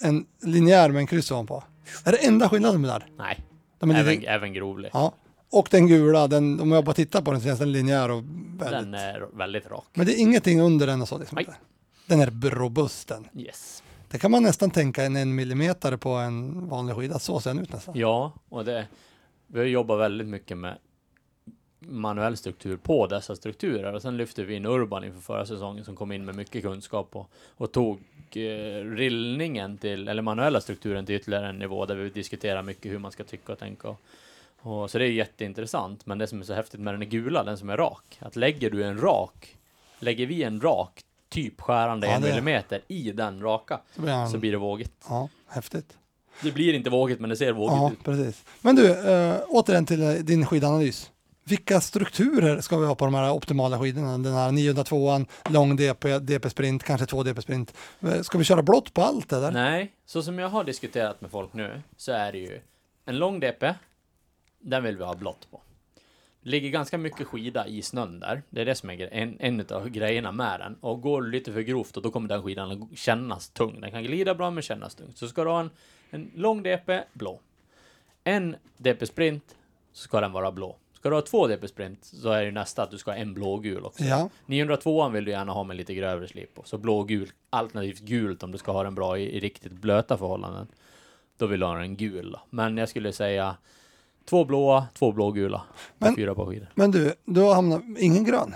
en 0.00 0.26
linjär 0.42 0.88
med 0.90 1.00
en 1.00 1.06
kryss 1.06 1.30
ovanpå. 1.30 1.64
Är 2.04 2.12
det 2.12 2.18
enda 2.26 2.48
skillnaden 2.48 2.80
med 2.80 2.90
där? 2.90 3.06
Nej, 3.18 3.44
De 3.78 3.90
är 3.90 3.94
även, 3.94 4.14
lite, 4.14 4.26
även 4.26 4.52
grovlig. 4.52 4.90
ja. 4.92 5.12
Och 5.52 5.68
den 5.70 5.86
gula, 5.86 6.26
den, 6.28 6.60
om 6.60 6.72
jag 6.72 6.84
bara 6.84 6.94
tittar 6.94 7.22
på 7.22 7.30
den 7.32 7.40
så 7.40 7.46
känns 7.46 7.58
den 7.58 7.72
linjär 7.72 8.10
och 8.10 8.22
väldigt... 8.58 8.70
Den 8.70 8.94
är 8.94 9.28
väldigt 9.32 9.66
rak. 9.66 9.84
Men 9.94 10.06
det 10.06 10.12
är 10.14 10.20
ingenting 10.20 10.60
under 10.60 10.86
den 10.86 11.02
och 11.02 11.08
så 11.08 11.18
liksom. 11.18 11.36
Nej. 11.36 11.56
Den 12.06 12.20
är 12.20 12.50
robust 12.50 13.08
den. 13.08 13.28
Yes. 13.34 13.82
Det 14.10 14.18
kan 14.18 14.30
man 14.30 14.42
nästan 14.42 14.70
tänka 14.70 15.04
en 15.04 15.16
en 15.16 15.34
millimeter 15.34 15.96
på 15.96 16.10
en 16.10 16.68
vanlig 16.68 16.96
skida. 16.96 17.18
Så 17.18 17.40
ser 17.40 17.50
den 17.50 17.58
ut 17.62 17.72
nästan. 17.72 17.94
Ja, 17.98 18.32
och 18.48 18.64
det, 18.64 18.86
vi 19.46 19.58
har 19.58 19.66
jobbat 19.66 19.98
väldigt 19.98 20.26
mycket 20.28 20.58
med 20.58 20.78
manuell 21.88 22.36
struktur 22.36 22.76
på 22.76 23.06
dessa 23.06 23.36
strukturer 23.36 23.92
och 23.92 24.02
sen 24.02 24.16
lyfte 24.16 24.44
vi 24.44 24.54
in 24.54 24.66
Urban 24.66 25.04
inför 25.04 25.20
förra 25.20 25.46
säsongen 25.46 25.84
som 25.84 25.96
kom 25.96 26.12
in 26.12 26.24
med 26.24 26.34
mycket 26.36 26.62
kunskap 26.62 27.08
och, 27.16 27.30
och 27.56 27.72
tog 27.72 27.98
eh, 28.34 28.84
rillningen 28.84 29.78
till, 29.78 30.08
eller 30.08 30.22
manuella 30.22 30.60
strukturen 30.60 31.06
till 31.06 31.14
ytterligare 31.14 31.48
en 31.48 31.58
nivå 31.58 31.86
där 31.86 31.94
vi 31.94 32.08
diskuterar 32.10 32.62
mycket 32.62 32.92
hur 32.92 32.98
man 32.98 33.12
ska 33.12 33.24
tycka 33.24 33.52
och 33.52 33.58
tänka. 33.58 33.88
Och, 33.88 34.00
och, 34.58 34.90
så 34.90 34.98
det 34.98 35.04
är 35.04 35.08
jätteintressant, 35.10 36.06
men 36.06 36.18
det 36.18 36.26
som 36.26 36.40
är 36.40 36.44
så 36.44 36.54
häftigt 36.54 36.80
med 36.80 36.94
den 36.94 37.02
är 37.02 37.06
gula, 37.06 37.44
den 37.44 37.58
som 37.58 37.70
är 37.70 37.76
rak, 37.76 38.18
att 38.18 38.36
lägger 38.36 38.70
du 38.70 38.84
en 38.84 39.00
rak, 39.00 39.56
lägger 39.98 40.26
vi 40.26 40.42
en 40.42 40.60
rak, 40.60 41.02
typ 41.28 41.60
skärande 41.60 42.06
Ja, 42.06 42.12
en 42.12 42.22
millimeter 42.22 42.80
i 42.88 43.12
den 43.12 43.40
raka, 43.40 43.80
Så 43.94 44.00
blir 44.02 44.12
han, 44.12 44.30
så 44.30 44.38
blir 44.38 44.52
det 44.52 44.58
vågigt. 44.58 44.92
Ja, 45.08 45.28
häftigt. 45.48 45.96
Det 46.42 46.52
blir 46.52 46.74
inte 46.74 46.90
vågigt, 46.90 47.20
men 47.20 47.30
det 47.30 47.36
ser 47.36 47.52
vågigt 47.52 47.76
Ja, 47.76 47.92
ut. 47.92 48.04
precis. 48.04 48.44
Men 48.60 48.76
du, 48.76 49.10
äh, 49.10 49.36
återigen 49.48 49.86
till 49.86 50.02
eh, 50.02 50.12
din 50.12 50.46
skidanalys. 50.46 51.10
Vilka 51.48 51.80
strukturer 51.80 52.60
ska 52.60 52.78
vi 52.78 52.86
ha 52.86 52.94
på 52.94 53.04
de 53.04 53.14
här 53.14 53.32
optimala 53.32 53.78
skidorna? 53.78 54.18
Den 54.18 54.32
här 54.32 54.50
902an, 54.50 55.26
lång 55.50 55.76
DP, 55.76 56.18
DP-sprint, 56.18 56.82
kanske 56.82 57.06
två 57.06 57.22
DP-sprint. 57.22 57.74
Eh, 58.00 58.20
ska 58.22 58.38
vi 58.38 58.44
köra 58.44 58.62
blått 58.62 58.94
på 58.94 59.02
allt 59.02 59.32
eller? 59.32 59.50
Nej, 59.50 59.92
så 60.06 60.22
som 60.22 60.38
jag 60.38 60.48
har 60.48 60.64
diskuterat 60.64 61.20
med 61.20 61.30
folk 61.30 61.52
nu 61.52 61.82
så 61.96 62.12
är 62.12 62.32
det 62.32 62.38
ju 62.38 62.60
en 63.04 63.18
lång 63.18 63.40
DP. 63.40 63.74
Den 64.58 64.82
vill 64.82 64.96
vi 64.96 65.04
ha 65.04 65.14
blått 65.14 65.50
på. 65.50 65.60
Det 66.42 66.50
ligger 66.50 66.70
ganska 66.70 66.98
mycket 66.98 67.26
skida 67.26 67.66
i 67.66 67.82
snön 67.82 68.20
där. 68.20 68.42
Det 68.50 68.60
är 68.60 68.64
det 68.64 68.74
som 68.74 68.90
är 68.90 69.12
en, 69.12 69.36
en 69.40 69.66
av 69.70 69.88
grejerna 69.88 70.32
med 70.32 70.60
den. 70.60 70.76
Och 70.80 71.00
går 71.00 71.22
du 71.22 71.30
lite 71.30 71.52
för 71.52 71.60
grovt 71.60 71.96
och 71.96 72.02
då 72.02 72.10
kommer 72.10 72.28
den 72.28 72.42
skidan 72.42 72.70
att 72.70 72.98
kännas 72.98 73.48
tung. 73.48 73.80
Den 73.80 73.90
kan 73.90 74.02
glida 74.02 74.34
bra 74.34 74.50
men 74.50 74.62
kännas 74.62 74.94
tung. 74.94 75.12
Så 75.14 75.28
ska 75.28 75.44
du 75.44 75.50
ha 75.50 75.60
en, 75.60 75.70
en 76.10 76.30
lång 76.34 76.62
DP, 76.62 77.02
blå. 77.12 77.40
En 78.24 78.56
DP 78.76 79.06
sprint 79.06 79.56
så 79.92 80.02
ska 80.02 80.20
den 80.20 80.32
vara 80.32 80.52
blå. 80.52 80.76
Ska 81.06 81.10
du 81.10 81.16
ha 81.16 81.22
två 81.22 81.46
DP 81.46 81.68
sprint 81.68 82.04
så 82.04 82.30
är 82.30 82.44
det 82.44 82.50
nästa 82.50 82.82
att 82.82 82.90
du 82.90 82.98
ska 82.98 83.10
ha 83.10 83.16
en 83.18 83.34
blågul 83.34 83.84
också. 83.84 84.04
Ja, 84.04 84.28
902 84.46 85.08
vill 85.08 85.24
du 85.24 85.30
gärna 85.30 85.52
ha 85.52 85.64
med 85.64 85.76
lite 85.76 85.94
grövre 85.94 86.28
slip 86.28 86.54
på. 86.54 86.62
Så 86.64 86.78
blå-gul, 86.78 87.30
alternativt 87.50 88.00
gult 88.00 88.42
om 88.42 88.52
du 88.52 88.58
ska 88.58 88.72
ha 88.72 88.82
den 88.82 88.94
bra 88.94 89.18
i, 89.18 89.36
i 89.36 89.40
riktigt 89.40 89.72
blöta 89.72 90.18
förhållanden. 90.18 90.66
Då 91.38 91.46
vill 91.46 91.60
du 91.60 91.66
ha 91.66 91.74
den 91.74 91.96
gul. 91.96 92.32
då. 92.32 92.40
Men 92.50 92.76
jag 92.76 92.88
skulle 92.88 93.12
säga 93.12 93.56
två 94.24 94.44
blåa, 94.44 94.86
två 94.94 95.12
blågula. 95.12 95.62
Men- 95.98 96.16
fyra 96.16 96.34
par 96.34 96.46
skidor. 96.46 96.68
men 96.74 96.90
du, 96.90 97.14
du 97.24 97.40
har 97.40 97.54
hamnat, 97.54 97.82
ingen 97.98 98.24
grön? 98.24 98.54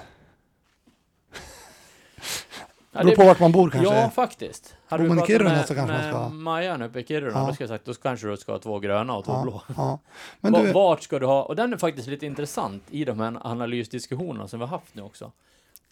Ja, 2.93 3.03
Beror 3.05 3.17
på 3.17 3.25
vart 3.25 3.41
man 3.41 3.53
bor 3.53 3.71
kanske? 3.71 3.95
ja, 3.95 4.11
faktiskt. 4.11 4.77
Hade 4.91 5.03
Bor 5.09 5.15
man 5.15 5.25
i 5.25 5.27
Kiruna 5.27 5.51
med, 5.51 5.67
så 5.67 5.75
kanske 5.75 5.93
man 5.97 6.03
ska 6.03 6.17
ha. 6.19 6.29
Majan 6.29 6.83
uppe 6.83 7.01
i 7.01 7.05
Kiruna, 7.07 7.39
Ja. 7.39 7.47
då 7.47 7.53
ska 7.55 7.63
jag 7.65 7.69
sagt, 7.69 7.85
då 7.85 7.95
kanske 7.95 8.27
du 8.29 8.37
ska 8.37 8.53
ha 8.53 8.59
två 8.59 8.79
gröna 8.79 9.17
och 9.17 9.25
två 9.25 9.33
ja, 9.33 9.43
blå. 9.43 9.63
ja. 9.77 9.99
Men 10.41 10.53
du, 10.53 10.73
Vart 10.73 11.03
ska 11.03 11.19
du 11.19 11.27
ha? 11.27 11.43
Och 11.43 11.57
den 11.57 11.73
är 11.73 11.77
faktiskt 11.77 12.09
lite 12.09 12.27
intressant 12.27 12.83
i 12.91 13.05
de 13.05 13.21
här 13.21 13.37
analysdiskussionerna 13.41 14.49
som 14.49 14.59
vi 14.61 14.67
har 14.67 14.71
haft 14.79 14.95
nu 14.95 15.03
också. 15.03 15.33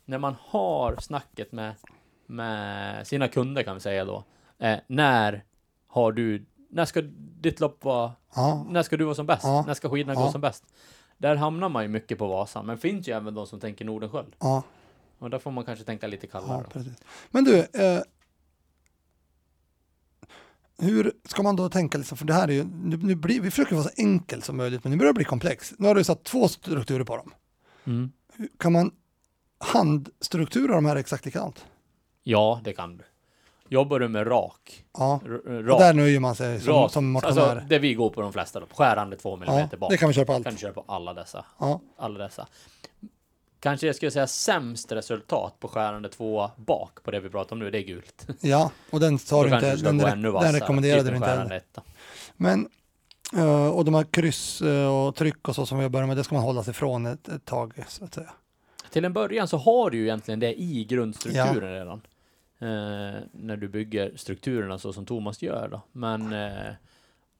När 0.05 0.19
man 0.19 0.37
har 0.41 0.97
snacket 1.01 1.53
med, 1.53 1.75
med 2.27 3.07
sina 3.07 3.29
kunder 3.29 3.63
kan 3.63 3.75
vi 3.75 3.81
säga 3.81 4.05
då. 4.05 4.25
Eh, 4.59 4.79
när 4.87 5.45
har 5.89 6.13
du, 6.13 6.47
när 6.71 6.85
ska 6.85 7.01
ditt 7.41 7.61
lopp 7.61 7.85
vara, 7.85 8.13
ja, 8.35 8.67
när 8.69 8.83
ska 8.83 8.97
du 8.97 9.05
vara 9.05 9.15
som 9.15 9.27
bäst? 9.27 9.45
När 9.45 9.75
ska 9.75 9.89
skidorna 9.91 10.15
gå 10.15 10.31
som 10.33 10.41
bäst? 10.41 10.65
Där 11.19 11.37
hamnar 11.37 11.69
man 11.69 11.83
ju 11.83 11.89
mycket 11.89 12.19
på 12.19 12.27
Vasan, 12.27 12.67
men 12.67 12.79
finns 12.79 13.09
ju 13.09 13.13
även 13.13 13.35
de 13.35 13.47
som 13.47 13.61
tänker 13.61 13.85
Nordenskiöld. 13.85 14.37
ja, 14.39 14.63
Och 15.19 15.31
där 15.31 15.39
får 15.39 15.51
man 15.51 15.65
kanske 15.65 15.85
tänka 15.85 16.07
lite 16.07 16.27
kallare. 16.27 16.65
Men 17.31 17.45
du, 17.45 17.59
eh, 17.59 18.01
hur 20.79 21.13
ska 21.25 21.43
man 21.43 21.57
då 21.57 21.69
tänka 21.69 21.99
liksom, 21.99 22.19
för 22.19 22.25
det 22.25 22.33
här 22.35 22.49
är 22.49 22.53
ju, 22.53 22.65
nu, 22.65 22.97
nu 22.97 23.15
blir, 23.15 23.41
vi 23.41 23.51
försöker 23.51 23.75
vara 23.75 23.85
så 23.85 23.91
enkelt 23.97 24.45
som 24.45 24.57
möjligt, 24.57 24.85
men 24.85 24.91
det 24.93 24.99
börjar 24.99 25.13
bli 25.13 25.25
komplext. 25.25 25.73
Nu 25.79 25.89
har 25.89 25.95
du 25.95 26.05
satt 26.05 26.25
två 26.25 26.49
strukturer 26.49 27.05
på 27.05 27.17
dem. 27.17 27.33
Mm. 27.87 28.13
Kan 28.59 28.73
man 28.73 28.91
handstruktura 29.59 30.75
de 30.75 30.85
här 30.87 30.97
exakt 30.97 31.25
likadant? 31.25 31.65
Ja, 32.23 32.61
det 32.65 32.73
kan 32.73 32.97
du. 32.97 33.05
Jobbar 33.71 34.01
du 34.01 34.09
med 34.09 34.27
rak, 34.27 34.85
Ja, 34.99 35.21
r- 35.27 35.49
och 35.49 35.65
rak, 35.67 35.79
där 35.81 35.95
nöjer 35.95 36.21
man 36.21 36.35
sig 36.35 36.61
som, 36.61 36.73
rak 36.75 36.93
som 36.93 37.11
motionär. 37.11 37.43
alltså 37.49 37.69
det 37.69 37.79
vi 37.79 37.95
går 37.95 38.11
på 38.11 38.21
de 38.21 38.33
flesta 38.33 38.61
då, 38.61 38.67
skärande 38.75 39.17
två 39.17 39.31
ja, 39.31 39.37
millimeter 39.37 39.77
bak. 39.77 39.91
det 39.91 39.97
kan 39.97 40.09
vi 40.09 40.15
köra 40.15 40.25
på 40.25 40.33
kan 40.33 40.43
du 40.43 40.49
allt. 40.49 40.61
köra 40.61 40.73
på 40.73 40.85
alla 40.89 41.15
dessa. 41.15 41.45
Ja, 41.59 41.81
Alla 41.99 42.19
dessa. 42.25 42.47
Kanske 43.61 43.87
jag 43.87 43.97
skulle 43.97 44.11
säga 44.11 44.27
sämst 44.27 44.93
resultat 44.93 45.61
på 45.61 45.69
skärande 45.69 46.09
två 46.09 46.51
bak 46.57 47.03
på 47.03 47.11
det 47.11 47.21
vi 47.21 47.29
pratar 47.31 47.53
om 47.57 47.59
nu, 47.59 47.71
det 47.71 47.79
är 47.79 47.83
gult. 47.83 48.27
ja, 48.41 48.71
och 48.91 49.01
den 49.01 49.19
tar 49.19 49.45
du 49.49 49.55
inte, 49.55 49.77
den, 49.77 50.01
re- 50.01 50.23
den 50.23 50.33
vassare, 50.33 50.57
rekommenderade 50.57 51.03
typ 51.03 51.11
du 51.11 51.17
inte 51.17 51.29
heller. 51.29 51.63
Men, 52.37 52.69
eh, 53.37 53.69
och 53.69 53.85
de 53.85 53.95
här 53.95 54.05
kryss 54.05 54.61
eh, 54.63 54.97
och 54.97 55.15
tryck 55.15 55.49
och 55.49 55.55
så 55.55 55.67
som 55.67 55.79
vi 55.79 55.83
har 55.85 55.91
börjat 55.91 56.09
med, 56.09 56.17
det 56.17 56.25
ska 56.25 56.35
man 56.35 56.45
hålla 56.45 56.63
sig 56.65 56.71
ifrån 56.71 57.07
ett, 57.07 57.29
ett 57.29 57.45
tag 57.45 57.85
så 57.89 58.05
att 58.05 58.15
säga. 58.15 58.31
Till 58.91 59.05
en 59.05 59.13
början 59.13 59.49
så 59.49 59.57
har 59.57 59.91
du 59.91 59.99
ju 59.99 60.05
egentligen 60.05 60.41
det 60.41 60.61
i 60.61 60.85
grundstrukturen 60.85 61.73
redan. 61.75 62.01
Eh, 62.61 63.21
när 63.33 63.57
du 63.57 63.69
bygger 63.69 64.13
strukturerna 64.17 64.79
så 64.79 64.93
som 64.93 65.07
Thomas 65.07 65.43
gör 65.43 65.69
då. 65.69 65.81
Men 65.93 66.33
eh, 66.33 66.73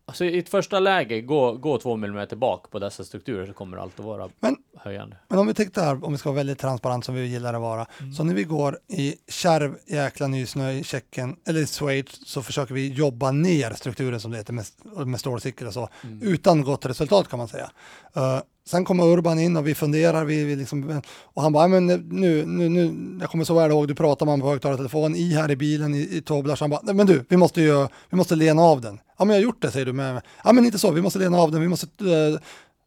alltså 0.09 0.25
i 0.25 0.39
ett 0.39 0.49
första 0.49 0.81
läge, 0.81 1.21
gå, 1.21 1.53
gå 1.53 1.79
två 1.79 1.97
millimeter 1.97 2.37
bak 2.37 2.71
på 2.71 2.79
dessa 2.79 3.05
strukturer 3.05 3.47
så 3.47 3.53
kommer 3.53 3.77
det 3.77 3.83
alltid 3.83 4.05
vara 4.05 4.29
Men- 4.41 4.57
höjande. 4.77 5.17
Men 5.29 5.39
om 5.39 5.47
vi 5.47 5.55
tänkte 5.55 5.83
här, 5.83 6.05
om 6.05 6.13
vi 6.13 6.19
ska 6.19 6.29
vara 6.29 6.37
väldigt 6.37 6.59
transparent 6.59 7.05
som 7.05 7.15
vi 7.15 7.27
gillar 7.27 7.55
att 7.55 7.61
vara, 7.61 7.87
Mm. 8.01 8.13
så 8.13 8.25
när 8.25 8.35
vi 8.35 8.45
går 8.45 8.79
i 8.89 9.15
kärv 9.29 9.75
jäkla 9.87 10.27
nysnö 10.27 10.71
i 10.73 10.85
Tjeckien, 10.85 11.37
eller 11.47 11.61
i 11.61 11.67
Schweiz, 11.67 12.07
så 12.29 12.43
försöker 12.43 12.75
vi 12.75 12.89
jobba 12.93 13.33
ner 13.33 13.71
strukturen 13.71 14.21
som 14.21 14.31
det 14.31 14.37
heter 14.37 14.53
med, 14.53 14.65
med 15.07 15.21
stålcykel 15.21 15.67
och 15.67 15.73
så, 15.75 15.89
Mm. 16.05 16.23
utan 16.23 16.63
gott 16.63 16.87
resultat 16.87 17.29
kan 17.29 17.39
man 17.39 17.49
säga. 17.49 17.71
Eh, 18.17 18.39
sen 18.67 18.85
kommer 18.85 19.05
Urban 19.05 19.39
in 19.39 19.57
och 19.57 19.67
vi 19.67 19.75
funderar, 19.75 20.25
vi, 20.25 20.45
vi 20.45 20.57
liksom, 20.57 21.03
och 21.23 21.43
han 21.43 21.53
bara, 21.53 21.65
"Ja, 21.65 21.69
men 21.69 21.87
nu, 21.87 22.45
nu, 22.47 22.69
nu, 22.69 22.95
jag 23.21 23.31
kommer 23.31 23.45
så 23.45 23.55
väl 23.55 23.71
ihåg, 23.71 23.89
du 23.89 23.95
pratar 23.95 24.27
med 24.27 24.33
honom 24.33 24.45
på 24.45 24.51
högtalartelefon 24.51 25.17
i 25.17 25.33
här 25.35 25.51
i 25.51 25.57
bilen 25.57 25.95
i, 25.95 25.99
i 26.17 26.23
Toblach, 26.23 26.61
han 26.61 26.71
bara, 26.71 26.81
"Nej, 26.83 26.95
men 26.95 27.07
du, 27.07 27.25
vi 27.29 27.37
måste 27.37 27.61
ju, 27.61 27.89
vi 28.11 28.17
måste 28.17 28.37
lena 28.37 28.63
av 28.63 28.81
den. 28.81 28.99
Ja 29.19 29.25
men 29.25 29.29
jag 29.37 29.43
har 29.43 29.45
gjort 29.45 29.63
det 29.63 29.71
säger 29.71 29.87
du 29.87 29.93
med, 29.93 30.23
ja 30.45 30.53
men 30.53 30.65
inte 30.65 30.79
så, 30.79 30.91
vi 30.91 31.03
måste 31.03 31.19
lena 31.19 31.39
av 31.39 31.53
den, 31.53 31.61
vi 31.61 31.69
måste 31.69 31.87
eh, 31.87 32.41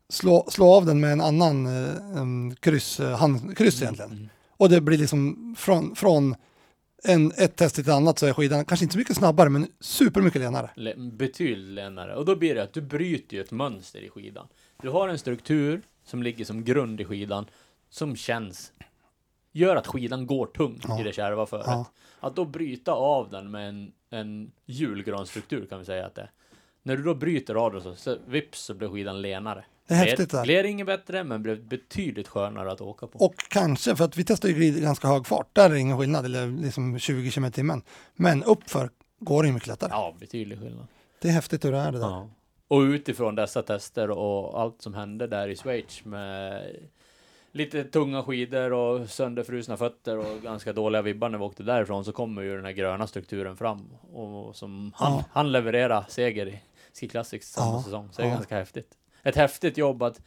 slå, 0.09 0.45
slå 0.49 0.73
av 0.73 0.85
den 0.85 0.99
med 0.99 1.11
en 1.11 1.21
annan 1.21 1.65
eh, 1.65 2.55
kryss, 2.59 2.99
eh, 2.99 3.17
handkryss 3.17 3.81
egentligen. 3.81 4.11
Mm. 4.11 4.29
Och 4.57 4.69
det 4.69 4.81
blir 4.81 4.97
liksom 4.97 5.55
från, 5.57 5.95
från 5.95 6.35
en, 7.03 7.31
ett 7.37 7.55
test 7.55 7.75
till 7.75 7.83
ett 7.83 7.89
annat 7.89 8.19
så 8.19 8.25
är 8.25 8.33
skidan 8.33 8.65
kanske 8.65 8.85
inte 8.85 8.93
så 8.93 8.99
mycket 8.99 9.15
snabbare 9.17 9.49
men 9.49 9.67
supermycket 9.79 10.41
lenare. 10.41 10.69
Le- 10.75 10.95
betydligt 10.95 11.75
lenare. 11.75 12.15
Och 12.15 12.25
då 12.25 12.35
blir 12.35 12.55
det 12.55 12.63
att 12.63 12.73
du 12.73 12.81
bryter 12.81 13.37
ju 13.37 13.41
ett 13.41 13.51
mönster 13.51 13.99
i 13.99 14.09
skidan. 14.09 14.47
Du 14.81 14.89
har 14.89 15.07
en 15.07 15.19
struktur 15.19 15.81
som 16.05 16.23
ligger 16.23 16.45
som 16.45 16.63
grund 16.63 17.01
i 17.01 17.05
skidan 17.05 17.45
som 17.89 18.15
känns 18.15 18.71
gör 19.51 19.75
att 19.75 19.87
skidan 19.87 20.27
går 20.27 20.45
tung 20.45 20.79
Ja. 20.87 20.99
i 20.99 21.03
det 21.03 21.13
kärva 21.13 21.45
föret. 21.45 21.65
Ja. 21.67 21.85
Att 22.19 22.35
då 22.35 22.45
bryta 22.45 22.91
av 22.91 23.29
den 23.29 23.51
med 23.51 23.69
en, 23.69 23.91
en 24.09 24.51
julgranstruktur 24.65 25.65
kan 25.65 25.79
vi 25.79 25.85
säga 25.85 26.05
att 26.05 26.15
det 26.15 26.21
är. 26.21 26.31
När 26.83 26.97
du 26.97 27.03
då 27.03 27.15
bryter 27.15 27.55
av 27.55 27.73
den 27.73 27.81
så, 27.81 27.95
så 27.95 28.17
vips 28.27 28.59
så 28.61 28.73
blir 28.73 28.89
skidan 28.89 29.21
lenare. 29.21 29.65
Det 29.87 29.93
är 29.93 29.97
häftigt 30.05 30.31
där. 30.31 30.43
Blir 30.43 30.63
inget 30.63 30.85
bättre 30.85 31.23
men 31.23 31.43
blev 31.43 31.63
betydligt 31.67 32.27
skönare 32.27 32.71
att 32.71 32.81
åka 32.81 33.07
på. 33.07 33.19
Och 33.25 33.35
kanske, 33.49 33.95
för 33.95 34.05
att 34.05 34.17
vi 34.17 34.23
testar 34.23 34.49
ju 34.49 34.55
glid 34.55 34.81
ganska 34.81 35.07
hög 35.07 35.27
fart, 35.27 35.49
där 35.53 35.65
är 35.65 35.69
det 35.69 35.79
ingen 35.79 35.97
skillnad, 35.97 36.25
eller 36.25 36.47
liksom 36.47 36.99
20 36.99 37.31
km 37.31 37.45
i 37.45 37.51
timmen. 37.51 37.81
Men 38.15 38.43
uppför 38.43 38.89
går 39.19 39.43
det 39.43 39.47
ju 39.47 39.53
mycket 39.53 39.67
lättare. 39.67 39.89
Ja, 39.93 40.15
betydlig 40.19 40.59
skillnad. 40.59 40.87
Det 41.21 41.27
är 41.27 41.31
häftigt 41.31 41.65
hur 41.65 41.71
det 41.71 41.77
är 41.77 41.91
det 41.91 41.99
där. 41.99 42.07
Ja. 42.07 42.29
Och 42.67 42.79
utifrån 42.79 43.35
dessa 43.35 43.61
tester 43.63 44.09
och 44.09 44.61
allt 44.61 44.81
som 44.81 44.93
hände 44.93 45.27
där 45.27 45.47
i 45.47 45.55
Schweiz 45.55 46.05
med 46.05 46.63
lite 47.51 47.83
tunga 47.83 48.23
skidor 48.23 48.73
och 48.73 49.09
sönderfrusna 49.09 49.77
fötter 49.77 50.17
och 50.17 50.41
ganska 50.41 50.73
dåliga 50.73 51.01
vibbar 51.01 51.29
när 51.29 51.37
vi 51.37 51.43
åkte 51.43 51.63
därifrån 51.63 52.05
så 52.05 52.11
kommer 52.11 52.41
ju 52.41 52.55
den 52.55 52.65
här 52.65 52.71
gröna 52.71 53.07
strukturen 53.07 53.57
fram 53.57 53.89
och 54.13 54.55
som 54.55 54.91
han, 54.95 55.13
Ja. 55.13 55.23
han 55.31 55.51
levererar 55.51 56.05
seger 56.09 56.45
i 56.47 56.61
Ski 56.99 57.07
Classics 57.07 57.51
samma 57.51 57.71
Ja, 57.77 57.83
säsong. 57.83 58.09
Så 58.11 58.21
det 58.21 58.27
är 58.27 58.29
ja. 58.29 58.35
ganska 58.35 58.55
häftigt. 58.55 58.97
Ett 59.23 59.35
häftigt 59.35 59.77
jobb 59.77 60.03
att 60.03 60.21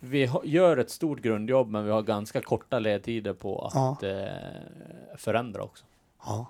vi 0.00 0.30
gör 0.44 0.76
ett 0.76 0.90
stort 0.90 1.20
grundjobb 1.20 1.68
men 1.70 1.84
vi 1.84 1.90
har 1.90 2.02
ganska 2.02 2.40
korta 2.40 2.78
ledtider 2.78 3.32
på 3.32 3.58
att 3.66 4.02
eh, 4.02 4.26
förändra 5.16 5.62
också. 5.62 5.84
Ja. 6.26 6.46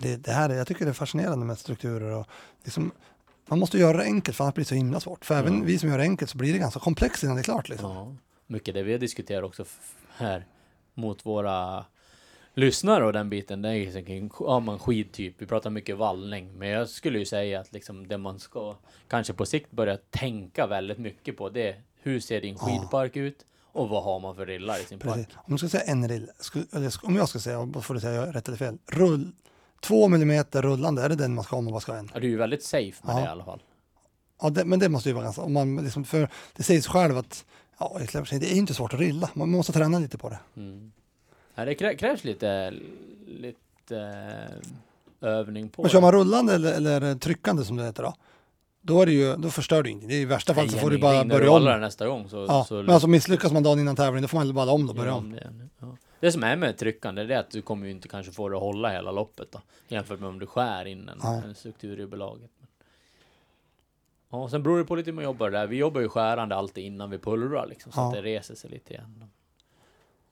Det, 0.00 0.16
det 0.16 0.32
här, 0.32 0.50
är- 0.50 0.54
jag 0.54 0.66
tycker 0.66 0.84
det 0.84 0.90
är 0.90 0.92
fascinerande 0.92 1.46
med 1.46 1.58
strukturer 1.58 2.10
och 2.16 2.26
liksom, 2.64 2.90
man 3.46 3.58
måste 3.58 3.78
göra 3.78 3.96
det 3.96 4.02
enkelt 4.04 4.36
för 4.36 4.44
annars 4.44 4.54
blir 4.54 4.64
det 4.64 4.68
så 4.68 4.74
himla 4.74 5.00
svårt. 5.00 5.24
För 5.24 5.34
även 5.34 5.64
vi 5.64 5.78
som 5.78 5.88
gör 5.88 5.98
det 5.98 6.04
enkelt 6.04 6.30
så 6.30 6.38
blir 6.38 6.52
det 6.52 6.58
ganska 6.58 6.80
komplext 6.80 7.22
innan 7.22 7.36
det 7.36 7.40
är 7.40 7.44
klart. 7.44 7.68
Liksom. 7.68 8.18
Mycket 8.50 8.74
det 8.74 8.82
vi 8.82 8.92
har 8.92 8.98
diskuterat 8.98 9.44
också 9.44 9.64
här 10.16 10.44
mot 10.94 11.26
våra 11.26 11.84
lyssnare 12.54 13.04
och 13.04 13.12
den 13.12 13.30
biten. 13.30 13.62
Det 13.62 13.68
är 13.68 13.74
liksom 13.84 14.04
kring 14.04 14.30
ja, 14.40 14.60
man 14.60 14.78
skidtyp. 14.78 15.34
Vi 15.38 15.46
pratar 15.46 15.70
mycket 15.70 15.96
vallning, 15.96 16.58
men 16.58 16.68
jag 16.68 16.88
skulle 16.88 17.18
ju 17.18 17.24
säga 17.26 17.60
att 17.60 17.72
liksom 17.72 18.08
det 18.08 18.18
man 18.18 18.38
ska 18.38 18.76
kanske 19.08 19.32
på 19.32 19.46
sikt 19.46 19.70
börja 19.70 19.96
tänka 19.96 20.66
väldigt 20.66 20.98
mycket 20.98 21.36
på 21.36 21.48
det. 21.48 21.68
är, 21.68 21.82
Hur 22.02 22.20
ser 22.20 22.40
din 22.40 22.56
Ja. 22.60 22.66
skidpark 22.66 23.16
ut 23.16 23.46
och 23.72 23.88
vad 23.88 24.02
har 24.04 24.20
man 24.20 24.36
för 24.36 24.46
rillar 24.46 24.80
i 24.80 24.84
sin 24.84 24.98
park? 24.98 25.14
Precis. 25.14 25.34
Om 25.36 25.52
du 25.52 25.58
ska 25.58 25.68
säga 25.68 25.82
en 25.82 26.08
rill, 26.08 26.30
eller 26.72 26.92
om 27.06 27.16
jag 27.16 27.28
ska 27.28 27.38
säga, 27.38 27.68
får 27.82 27.94
du 27.94 28.00
säga 28.00 28.32
rätt 28.32 28.48
eller 28.48 28.58
fel, 28.58 28.78
rull, 28.86 29.32
två 29.80 30.08
millimeter 30.08 30.62
rullande, 30.62 31.02
är 31.02 31.08
det 31.08 31.14
den 31.16 31.34
man 31.34 31.44
ska 31.44 31.56
ha 31.56 31.58
om 31.58 31.64
man 31.64 31.72
bara 31.72 31.80
ska 31.80 31.92
ha 31.92 31.98
en? 31.98 32.10
Ja, 32.14 32.20
du 32.20 32.26
är 32.26 32.30
ju 32.30 32.36
väldigt 32.36 32.64
safe 32.64 33.06
med 33.06 33.14
Ja. 33.14 33.18
det 33.18 33.24
i 33.24 33.28
alla 33.28 33.44
fall. 33.44 33.62
Ja, 34.42 34.50
det, 34.50 34.64
men 34.64 34.78
det 34.78 34.88
måste 34.88 35.08
ju 35.08 35.12
vara 35.14 35.24
ganska, 35.24 35.42
om 35.42 35.52
man 35.52 35.76
liksom, 35.76 36.04
för 36.04 36.28
det 36.56 36.62
sägs 36.62 36.86
själv 36.86 37.18
att 37.18 37.44
ja, 37.80 37.98
det 38.30 38.52
är 38.52 38.56
inte 38.56 38.74
svårt 38.74 38.94
att 38.94 39.00
rilla, 39.00 39.30
man 39.34 39.50
måste 39.50 39.72
träna 39.72 39.98
lite 39.98 40.18
på 40.18 40.28
det. 40.28 40.38
Mm. 40.56 40.92
Ja, 41.54 41.64
det 41.64 41.74
krä- 41.74 41.96
krävs 41.96 42.24
lite, 42.24 42.74
lite 43.26 43.96
eh, 45.20 45.28
övning 45.28 45.68
på 45.68 45.82
Men 45.82 45.90
kör 45.90 46.00
man 46.00 46.12
rullande 46.12 46.54
eller, 46.54 46.72
eller 46.72 47.14
tryckande 47.14 47.64
som 47.64 47.76
det 47.76 47.84
heter 47.84 48.02
då, 48.02 48.14
då, 48.82 49.02
är 49.02 49.06
det 49.06 49.12
ju, 49.12 49.36
då 49.36 49.50
förstör 49.50 49.82
du 49.82 49.90
ingenting. 49.90 50.10
I 50.10 50.24
värsta 50.24 50.54
fall 50.54 50.68
så 50.70 50.78
får 50.78 50.90
du 50.90 50.98
bara 50.98 51.24
börja 51.24 51.50
om. 51.50 51.64
nästa 51.80 52.06
gång 52.06 52.28
så, 52.28 52.44
Ja, 52.48 52.64
så 52.68 52.74
men 52.74 52.90
alltså 52.90 53.08
misslyckas 53.08 53.52
man 53.52 53.62
dagen 53.62 53.78
innan 53.78 53.96
tävling, 53.96 54.22
då 54.22 54.28
får 54.28 54.38
man 54.38 54.54
bara 54.54 54.70
om 54.70 54.88
och 54.88 54.94
börja 54.94 55.10
Ja, 55.10 55.16
om. 55.16 55.32
Det, 55.32 55.50
ja. 55.80 55.96
det 56.20 56.32
som 56.32 56.44
är 56.44 56.56
med 56.56 56.78
tryckande 56.78 57.24
det 57.24 57.34
är 57.34 57.38
att 57.38 57.50
du 57.50 57.62
kommer 57.62 57.86
ju 57.86 57.92
inte 57.92 58.08
kanske 58.08 58.32
få 58.32 58.48
det 58.48 58.56
att 58.56 58.62
hålla 58.62 58.88
hela 58.90 59.12
loppet 59.12 59.52
då, 59.52 59.60
jämfört 59.88 60.20
med 60.20 60.28
om 60.28 60.38
du 60.38 60.46
skär 60.46 60.84
in 60.84 61.08
en, 61.08 61.18
Nej. 61.24 61.42
en 61.44 61.54
struktur 61.54 62.00
i 62.00 62.06
belaget. 62.06 62.50
Ja, 64.30 64.48
sen 64.48 64.62
beror 64.62 64.78
det 64.78 64.84
på 64.84 64.96
lite 64.96 65.10
hur 65.10 65.14
man 65.14 65.24
jobbar 65.24 65.50
där. 65.50 65.66
Vi 65.66 65.76
jobbar 65.76 66.00
ju 66.00 66.08
skärande 66.08 66.54
alltid 66.56 66.84
innan 66.84 67.10
vi 67.10 67.18
pulvrar 67.18 67.66
liksom, 67.66 67.92
så 67.92 68.00
Ja. 68.00 68.06
att 68.08 68.14
det 68.14 68.22
reser 68.22 68.54
sig 68.54 68.70
lite 68.70 68.92
igen. 68.92 69.24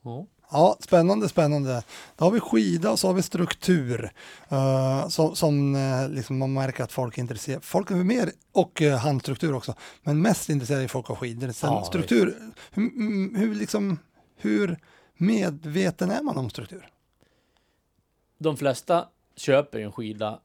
Ja. 0.02 0.26
Ja, 0.50 0.76
spännande, 0.80 1.28
spännande. 1.28 1.82
Då 2.16 2.24
har 2.24 2.30
vi 2.30 2.40
skida 2.40 2.90
och 2.90 2.98
så 2.98 3.06
har 3.06 3.14
vi 3.14 3.22
struktur. 3.22 4.11
eh, 4.48 5.08
som 5.08 5.34
som 5.37 5.74
eh, 5.76 6.08
liksom 6.08 6.38
man 6.38 6.52
märker 6.52 6.84
att 6.84 6.92
folk 6.92 7.18
är 7.18 7.22
intresserade. 7.22 7.61
Folk 7.64 7.90
är 7.90 7.94
mer, 7.94 8.30
och 8.52 8.80
uh, 8.82 8.94
handstruktur 8.96 9.54
också, 9.54 9.74
men 10.02 10.22
mest 10.22 10.48
intresserade 10.48 10.84
är 10.84 10.88
folk 10.88 11.11
av 11.11 11.16
skidor. 11.16 11.52
Sen 11.52 11.72
Ja, 11.72 11.84
struktur, 11.84 12.52
hur, 12.72 12.82
mm, 12.96 13.34
hur, 13.34 13.54
liksom, 13.54 13.98
hur 14.37 14.78
medveten 15.16 16.11
är 16.11 16.22
man 16.22 16.37
om 16.38 16.50
struktur? 16.50 16.90
De 18.38 18.56
flesta 18.56 19.08
köper 19.37 19.80
en 19.80 19.92
skida 19.92 20.40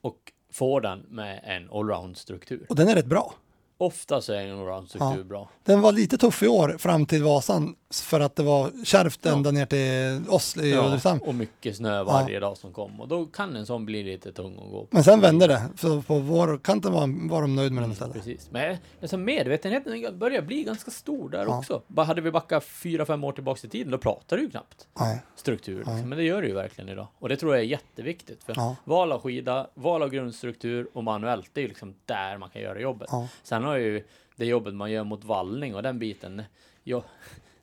och 0.00 0.32
får 0.52 0.80
den 0.80 0.98
med 1.08 1.40
en 1.44 1.70
allround-struktur. 1.70 2.66
Och 2.68 2.76
den 2.76 2.88
är 2.88 2.94
rätt 2.94 3.06
bra. 3.06 3.34
Ofta 3.78 4.20
så 4.20 4.32
är 4.32 4.40
en 4.46 4.58
allround-struktur 4.58 5.18
Ja. 5.18 5.24
bra. 5.24 5.48
Den 5.64 5.80
var 5.80 5.92
lite 5.92 6.18
tuff 6.18 6.42
i 6.42 6.48
år 6.48 6.76
fram 6.78 7.06
till 7.06 7.22
Vasan 7.22 7.74
för 7.90 8.20
att 8.20 8.36
det 8.36 8.42
var 8.42 8.70
kärvt 8.84 9.18
Ja. 9.22 9.32
ända 9.32 9.50
ner 9.50 9.66
till 9.66 10.30
oss 10.30 10.56
i 10.56 10.70
Ja, 10.70 10.86
Ulricehamn. 10.86 11.20
och 11.22 11.34
mycket 11.34 11.76
snö 11.76 12.02
varje 12.02 12.40
dag 12.40 12.56
som 12.56 12.72
kom. 12.72 13.00
Och 13.00 13.08
då 13.08 13.26
kan 13.26 13.56
en 13.56 13.66
sån 13.66 13.84
bli 13.86 14.02
lite 14.02 14.32
tung 14.32 14.52
att 14.52 14.70
gå 14.70 14.80
på. 14.80 14.88
Men 14.90 15.04
sen 15.04 15.20
vände 15.20 15.46
det, 15.46 15.62
så 15.78 16.02
på 16.02 16.18
vår 16.18 16.58
kanten 16.58 16.92
var, 16.92 17.28
var 17.30 17.40
de 17.42 17.54
nöjd 17.56 17.72
med 17.72 17.82
den 17.82 17.92
istället. 17.92 18.12
Precis. 18.14 18.48
Men 18.50 18.76
alltså, 19.02 19.16
medvetenheten 19.16 20.18
börjar 20.18 20.42
bli 20.42 20.62
ganska 20.62 20.90
stor 20.90 21.28
där 21.30 21.44
Ja. 21.44 21.58
också. 21.58 21.82
Bara 21.86 22.06
hade 22.06 22.20
vi 22.20 22.30
backat 22.30 22.64
fyra, 22.64 23.06
fem 23.06 23.24
år 23.24 23.32
tillbaka 23.32 23.66
i 23.66 23.70
tiden, 23.70 23.90
då 23.92 23.98
pratar 23.98 24.36
du 24.36 24.42
ju 24.42 24.50
knappt 24.50 24.88
Nej. 25.00 25.20
struktur. 25.36 25.76
Liksom. 25.78 26.08
Men 26.08 26.18
det 26.18 26.24
gör 26.24 26.42
du 26.42 26.48
ju 26.48 26.54
verkligen 26.54 26.88
idag. 26.90 27.06
Och 27.18 27.28
det 27.28 27.36
tror 27.36 27.54
jag 27.54 27.64
är 27.64 27.68
jätteviktigt. 27.68 28.44
För 28.44 28.52
Ja. 28.56 28.76
val 28.84 29.12
av 29.12 29.20
skida, 29.22 29.66
val 29.74 30.02
av 30.02 30.08
grundstruktur 30.10 30.88
och 30.92 31.04
manuellt, 31.04 31.50
det 31.52 31.60
är 31.60 31.62
ju 31.62 31.68
liksom 31.68 31.94
där 32.06 32.38
man 32.38 32.50
kan 32.50 32.62
göra 32.62 32.80
jobbet. 32.80 33.08
Ja. 33.12 33.28
Sen 33.42 33.64
har 33.64 33.76
ju 33.76 34.04
det 34.36 34.46
jobbet 34.46 34.74
man 34.74 34.90
gör 34.90 35.04
mot 35.04 35.24
vallning 35.24 35.74
och 35.74 35.82
den 35.82 35.98
biten, 35.98 36.42
ja, 36.84 37.02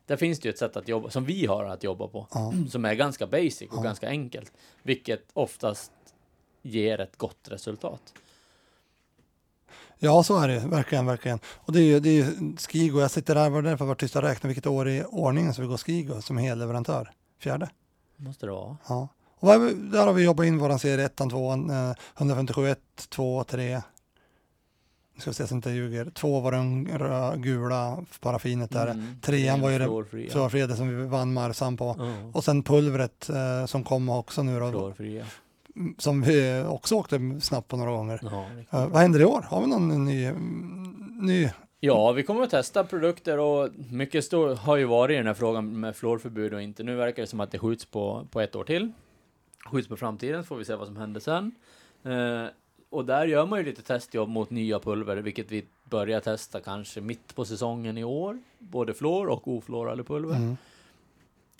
där 0.06 0.16
finns 0.16 0.40
det 0.40 0.48
ju 0.48 0.50
ett 0.52 0.58
sätt 0.58 0.76
att 0.76 0.88
jobba, 0.88 1.10
som 1.10 1.24
vi 1.24 1.46
har 1.46 1.64
att 1.64 1.84
jobba 1.84 2.08
på, 2.08 2.26
Ja. 2.34 2.52
som 2.70 2.84
är 2.84 2.94
ganska 2.94 3.26
basic 3.26 3.62
och 3.70 3.76
Ja. 3.78 3.82
ganska 3.82 4.08
enkelt, 4.08 4.52
vilket 4.82 5.24
oftast 5.32 5.92
ger 6.62 7.00
ett 7.00 7.16
gott 7.16 7.48
resultat. 7.48 8.02
Ja, 9.98 10.22
så 10.22 10.38
är 10.38 10.48
det 10.48 10.58
verkligen, 10.58 11.06
verkligen. 11.06 11.38
Och 11.46 11.72
det 11.72 11.78
är 11.80 11.84
ju, 11.84 12.00
det 12.00 12.08
är 12.08 12.12
ju 12.14 12.56
Skigo, 12.56 13.00
jag 13.00 13.10
sitter 13.10 13.34
där, 13.34 13.50
var 13.50 13.62
det 13.62 13.68
därför 13.68 13.84
jag 13.84 13.88
var 13.88 13.94
tyst 13.94 14.16
och 14.16 14.22
räkna 14.22 14.46
vilket 14.46 14.66
år 14.66 14.88
i 14.88 15.04
ordningen 15.04 15.54
som 15.54 15.62
vi 15.64 15.68
går 15.68 15.76
Skigo 15.76 16.22
som 16.22 16.36
helleverantör. 16.36 17.10
Fjärde. 17.40 17.70
Måste 18.16 18.46
det 18.46 18.52
vara. 18.52 18.76
Ja. 18.88 19.08
Och 19.38 19.48
där 19.74 20.06
har 20.06 20.12
vi 20.12 20.24
jobbat 20.24 20.46
in 20.46 20.58
våran 20.58 20.78
serie 20.78 21.04
1, 21.06 21.16
2, 21.30 21.52
eh, 21.52 21.92
157, 22.16 22.68
1, 22.68 22.78
2, 23.08 23.44
3. 23.44 23.82
Ska 25.18 25.30
vi 25.30 25.34
se 25.34 25.46
så 25.46 25.52
jag 25.54 25.58
inte 25.58 25.70
ljuger. 25.70 26.10
Två 26.10 26.40
var 26.40 26.52
den 26.52 26.86
rö- 26.88 27.36
gula 27.36 28.04
paraffinet 28.20 28.70
där. 28.70 28.86
Mm. 28.86 29.20
Trean 29.22 29.60
var 29.60 29.70
ju 29.70 29.78
den 29.78 29.88
Fluorfria. 29.88 30.30
Fluorfria 30.30 30.68
som 30.68 30.88
vi 30.88 31.06
vann 31.06 31.32
Marsan 31.32 31.76
på. 31.76 31.94
Ja, 31.98 32.30
Och 32.34 32.44
sen 32.44 32.62
pulvret 32.62 33.28
eh, 33.28 33.66
som 33.66 33.84
kom 33.84 34.08
också 34.08 34.42
nu 34.42 34.60
då, 34.60 34.70
fluorfria. 34.70 35.24
som 35.98 36.22
vi 36.22 36.64
också 36.68 36.94
åkte 36.94 37.20
snabbt 37.40 37.68
på 37.68 37.76
några 37.76 37.90
gånger. 37.90 38.20
Ja, 38.22 38.46
bra. 38.70 38.86
vad 38.86 39.02
händer 39.02 39.20
i 39.20 39.24
år? 39.24 39.44
Har 39.48 39.60
vi 39.60 39.66
någon 39.66 40.04
ny, 40.04 40.24
mm, 40.24 41.18
ny 41.20 41.50
Ja, 41.80 42.12
vi 42.12 42.22
kommer 42.22 42.42
att 42.42 42.50
testa 42.50 42.84
produkter 42.84 43.38
och 43.38 43.68
mycket 43.90 44.24
stor 44.24 44.54
har 44.54 44.76
ju 44.76 44.84
varit 44.84 45.14
i 45.14 45.16
den 45.16 45.26
här 45.26 45.34
frågan 45.34 45.80
med 45.80 45.96
fluorförbud 45.96 46.54
och 46.54 46.62
inte. 46.62 46.82
Nu 46.82 46.94
verkar 46.96 47.22
det 47.22 47.26
som 47.26 47.40
att 47.40 47.50
det 47.50 47.58
skjuts 47.58 47.84
på, 47.84 48.26
på 48.30 48.40
ett 48.40 48.56
år 48.56 48.64
till. 48.64 48.92
Skjuts 49.70 49.88
på 49.88 49.96
framtiden, 49.96 50.42
så 50.42 50.46
får 50.46 50.56
vi 50.56 50.64
se 50.64 50.74
vad 50.74 50.86
som 50.86 50.96
händer 50.96 51.20
sen. 51.20 51.52
Eh, 52.04 52.46
och 52.90 53.04
där 53.04 53.26
gör 53.26 53.46
man 53.46 53.58
ju 53.58 53.64
lite 53.64 53.82
testjobb 53.82 54.28
mot 54.28 54.50
nya 54.50 54.78
pulver, 54.78 55.16
vilket 55.16 55.52
vi 55.52 55.64
börjar 55.84 56.20
testa 56.20 56.60
kanske 56.60 57.00
mitt 57.00 57.34
på 57.34 57.44
säsongen 57.44 57.98
i 57.98 58.04
år. 58.04 58.42
Både 58.58 58.94
fluor 58.94 59.28
och 59.28 59.48
ofluorade 59.48 60.04
pulver. 60.04 60.36
Mm. 60.36 60.56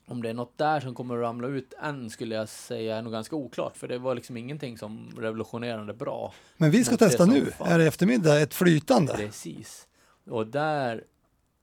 Om 0.09 0.23
det 0.23 0.29
är 0.29 0.35
något 0.35 0.59
där 0.59 0.81
som 0.81 0.95
kommer 0.95 1.15
att 1.15 1.21
ramla 1.21 1.49
ut 1.49 1.75
än 1.83 2.11
skulle 2.11 2.35
jag 2.35 2.49
säga 2.49 2.97
är 2.97 3.03
nog 3.03 3.13
ganska 3.13 3.37
oklart, 3.37 3.77
för 3.77 3.89
det 3.89 3.99
var 3.99 4.15
liksom 4.15 4.37
ingenting 4.37 4.79
som 4.79 5.11
revolutionerande 5.19 5.95
bra. 5.95 6.33
Men 6.57 6.71
vi 6.71 6.85
ska 6.85 6.97
testa 6.97 7.27
nu, 7.27 7.47
fan. 7.47 7.69
är 7.69 7.79
det 7.79 7.87
eftermiddag, 7.87 8.41
ett 8.41 8.55
flytande. 8.55 9.13
Precis. 9.13 9.89
Och 10.25 10.47
där 10.47 11.05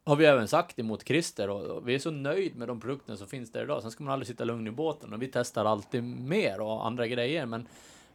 har 0.06 0.16
vi 0.16 0.26
även 0.26 0.48
sagt 0.48 0.80
emot 0.80 1.08
Christer 1.08 1.50
och 1.50 1.88
vi 1.88 1.96
är 1.96 2.00
så 2.00 2.12
nöjd 2.12 2.56
med 2.56 2.68
de 2.68 2.80
produkterna 2.80 3.18
som 3.18 3.28
finns 3.28 3.52
där 3.52 3.64
idag. 3.64 3.82
Sen 3.82 3.92
ska 3.92 4.04
man 4.04 4.14
aldrig 4.14 4.28
sitta 4.28 4.44
lugn 4.44 4.68
i 4.68 4.72
båten 4.72 5.14
och 5.14 5.22
vi 5.22 5.28
testar 5.28 5.66
alltid 5.66 6.04
mer 6.04 6.62
och 6.62 6.86
andra 6.86 7.08
grejer. 7.08 7.46
Men, 7.46 7.68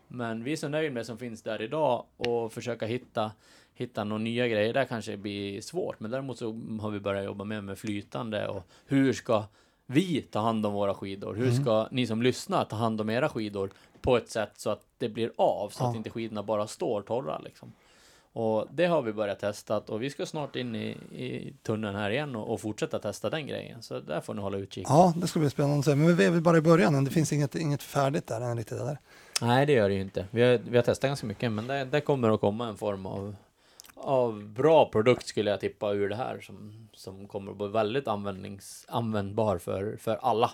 men 0.09 0.45
vi 0.45 0.53
är 0.53 0.57
så 0.57 0.69
nöjda 0.69 0.93
med 0.95 1.01
det 1.01 1.05
som 1.05 1.19
finns 1.19 1.43
där 1.43 1.63
idag 1.63 2.05
och 2.17 2.53
försöka 2.53 2.87
hitta, 2.87 3.33
hitta 3.75 4.05
några 4.05 4.23
nya 4.23 4.49
grejer. 4.49 4.73
Där 4.75 4.85
kanske 4.85 5.17
blir 5.17 5.61
svårt, 5.61 6.01
men 6.01 6.11
däremot 6.11 6.39
så 6.39 6.61
har 6.81 6.91
vi 6.91 7.01
börjat 7.01 7.25
jobba 7.25 7.45
mer 7.45 7.61
med 7.61 7.79
flytande 7.79 8.49
och 8.49 8.63
hur 8.87 9.13
ska 9.13 9.45
vi 9.87 10.23
ta 10.23 10.41
hand 10.41 10.67
om 10.67 10.73
våra 10.73 10.95
skidor? 10.95 11.35
Hur 11.35 11.49
Mm. 11.49 11.63
ska 11.63 11.89
ni 11.91 12.07
som 12.07 12.23
lyssnar 12.23 12.65
ta 12.65 12.77
hand 12.77 13.01
om 13.01 13.11
era 13.11 13.29
skidor 13.29 13.71
på 14.01 14.17
ett 14.17 14.31
sätt 14.31 14.51
så 14.57 14.71
att 14.71 14.87
det 14.99 15.09
blir 15.09 15.33
av, 15.37 15.69
så 15.69 15.85
Ja. 15.85 15.91
att 15.91 15.97
inte 15.97 16.11
skidorna 16.11 16.43
bara 16.43 16.67
står 16.67 17.03
torra 17.03 17.39
liksom. 17.39 17.73
Och 18.33 18.67
det 18.73 18.87
har 18.87 19.03
vi 19.03 19.13
börjat 19.13 19.39
testa 19.41 19.79
och 19.79 20.03
vi 20.03 20.11
ska 20.11 20.27
snart 20.27 20.57
in 20.57 20.75
i, 20.77 20.89
i 21.13 21.55
tunneln 21.63 21.97
här 21.97 22.11
igen 22.11 22.37
och, 22.37 22.53
och 22.53 22.61
fortsätta 22.61 22.99
testa 22.99 23.31
den 23.31 23.47
grejen. 23.47 23.83
Så 23.83 24.01
där 24.01 24.21
får 24.21 24.35
ni 24.35 24.41
hålla 24.43 24.59
utkik. 24.59 24.87
Ja, 24.89 25.13
det 25.17 25.27
ska 25.27 25.39
bli 25.41 25.51
spännande 25.51 25.79
att 25.79 25.85
se. 25.85 25.95
Men 25.95 26.17
vi 26.17 26.25
är 26.25 26.31
väl 26.31 26.41
bara 26.41 26.57
i 26.57 26.61
början. 26.61 27.05
Det 27.05 27.11
finns 27.11 27.33
inget, 27.33 27.55
inget 27.55 27.83
färdigt 27.83 28.27
där 28.27 28.41
än 28.41 28.57
riktigt. 28.57 28.81
Eller? 28.81 28.99
Nej, 29.43 29.67
det 29.67 29.73
gör 29.73 29.89
det 29.89 29.95
ju 29.95 30.01
inte. 30.01 30.27
Vi 30.31 30.43
har, 30.43 30.61
vi 30.71 30.77
har 30.77 30.83
testat 30.85 31.09
ganska 31.11 31.27
mycket, 31.27 31.53
men 31.53 31.67
det, 31.67 31.85
det 31.85 32.01
kommer 32.01 32.35
att 32.35 32.41
komma 32.41 32.69
en 32.69 32.77
form 32.77 33.07
av, 33.07 33.37
av 33.95 34.43
bra 34.45 34.89
produkt 34.91 35.27
skulle 35.27 35.51
jag 35.51 35.61
tippa 35.61 35.93
ur 35.93 36.09
det 36.09 36.17
här 36.17 36.41
som, 36.41 36.89
som 36.95 37.27
kommer 37.29 37.51
att 37.51 37.59
bli 37.59 37.69
väldigt 37.69 38.09
användnings, 38.09 38.85
användbar 38.89 39.59
för, 39.59 39.97
för 40.01 40.19
alla. 40.23 40.51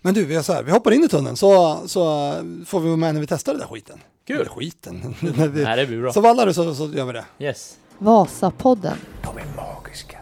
Men 0.00 0.14
du, 0.14 0.24
vi, 0.24 0.34
är 0.36 0.42
så 0.42 0.52
här, 0.52 0.62
vi 0.62 0.70
hoppar 0.70 0.90
in 0.90 1.04
i 1.04 1.08
tunneln 1.08 1.36
så, 1.36 1.82
så 1.86 2.32
får 2.66 2.80
vi 2.80 2.86
vara 2.86 2.96
med 2.96 3.14
när 3.14 3.20
vi 3.20 3.26
testar 3.26 3.52
den 3.52 3.60
där 3.60 3.68
skiten. 3.68 4.00
Kul. 4.26 4.36
Eller 4.36 4.50
skiten. 4.50 5.14
När 5.20 5.48
vi, 5.48 5.64
Nej, 5.64 5.76
det 5.76 5.86
blir 5.86 6.00
bra. 6.00 6.12
så 6.12 6.20
vallar 6.20 6.46
du 6.46 6.54
så, 6.54 6.74
så 6.74 6.86
gör 6.86 7.04
vi 7.04 7.12
det. 7.12 7.24
Yes. 7.38 7.78
Vasapodden. 7.98 8.96
De 9.22 9.38
är 9.38 9.46
magiska. 9.56 10.18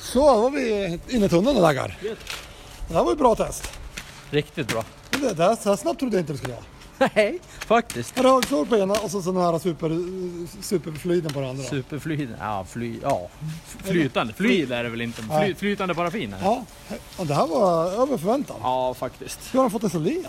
Så, 0.00 0.34
då 0.34 0.40
var 0.42 0.50
vi 0.50 1.00
inne 1.08 1.26
i 1.26 1.28
tunneln 1.28 1.56
och 1.56 1.62
laggar. 1.62 1.98
Det 2.88 2.94
här 2.94 3.04
var 3.04 3.12
ett 3.12 3.18
bra 3.18 3.34
test. 3.34 3.72
Riktigt 4.34 4.68
bra. 4.68 4.84
Det, 5.10 5.34
det 5.34 5.56
så 5.56 5.68
här 5.68 5.76
snabbt 5.76 6.00
trodde 6.00 6.16
jag 6.16 6.22
inte 6.22 6.32
det 6.32 6.38
skulle 6.38 6.54
vara. 6.54 6.64
Nej, 7.14 7.38
faktiskt. 7.58 8.20
Ragsåg 8.20 8.68
på 8.68 8.76
ena 8.76 8.94
och 8.94 9.10
så 9.10 9.22
sån 9.22 9.36
här 9.36 9.58
super, 9.58 9.90
superflyden 10.62 11.32
på 11.32 11.40
den 11.40 11.48
andra. 11.50 11.64
Superflyt, 11.64 12.28
ja, 12.40 12.66
fly, 12.70 12.98
ja. 13.02 13.28
Flytande, 13.84 14.32
flyt 14.32 14.70
är 14.70 14.84
det 14.84 14.90
väl 14.90 15.00
inte? 15.00 15.22
Fly, 15.22 15.54
flytande 15.54 15.94
paraffin? 15.94 16.30
det? 16.30 16.36
Ja, 16.42 16.64
och 17.16 17.26
det 17.26 17.34
här 17.34 17.46
var 17.46 17.86
över 18.02 18.18
förväntan. 18.18 18.56
ja, 18.62 18.94
faktiskt. 18.94 19.40
Hur 19.52 19.58
har 19.58 19.64
de 19.64 19.70
fått 19.70 19.80
den 19.80 19.90
så 19.90 19.98
len? 19.98 20.24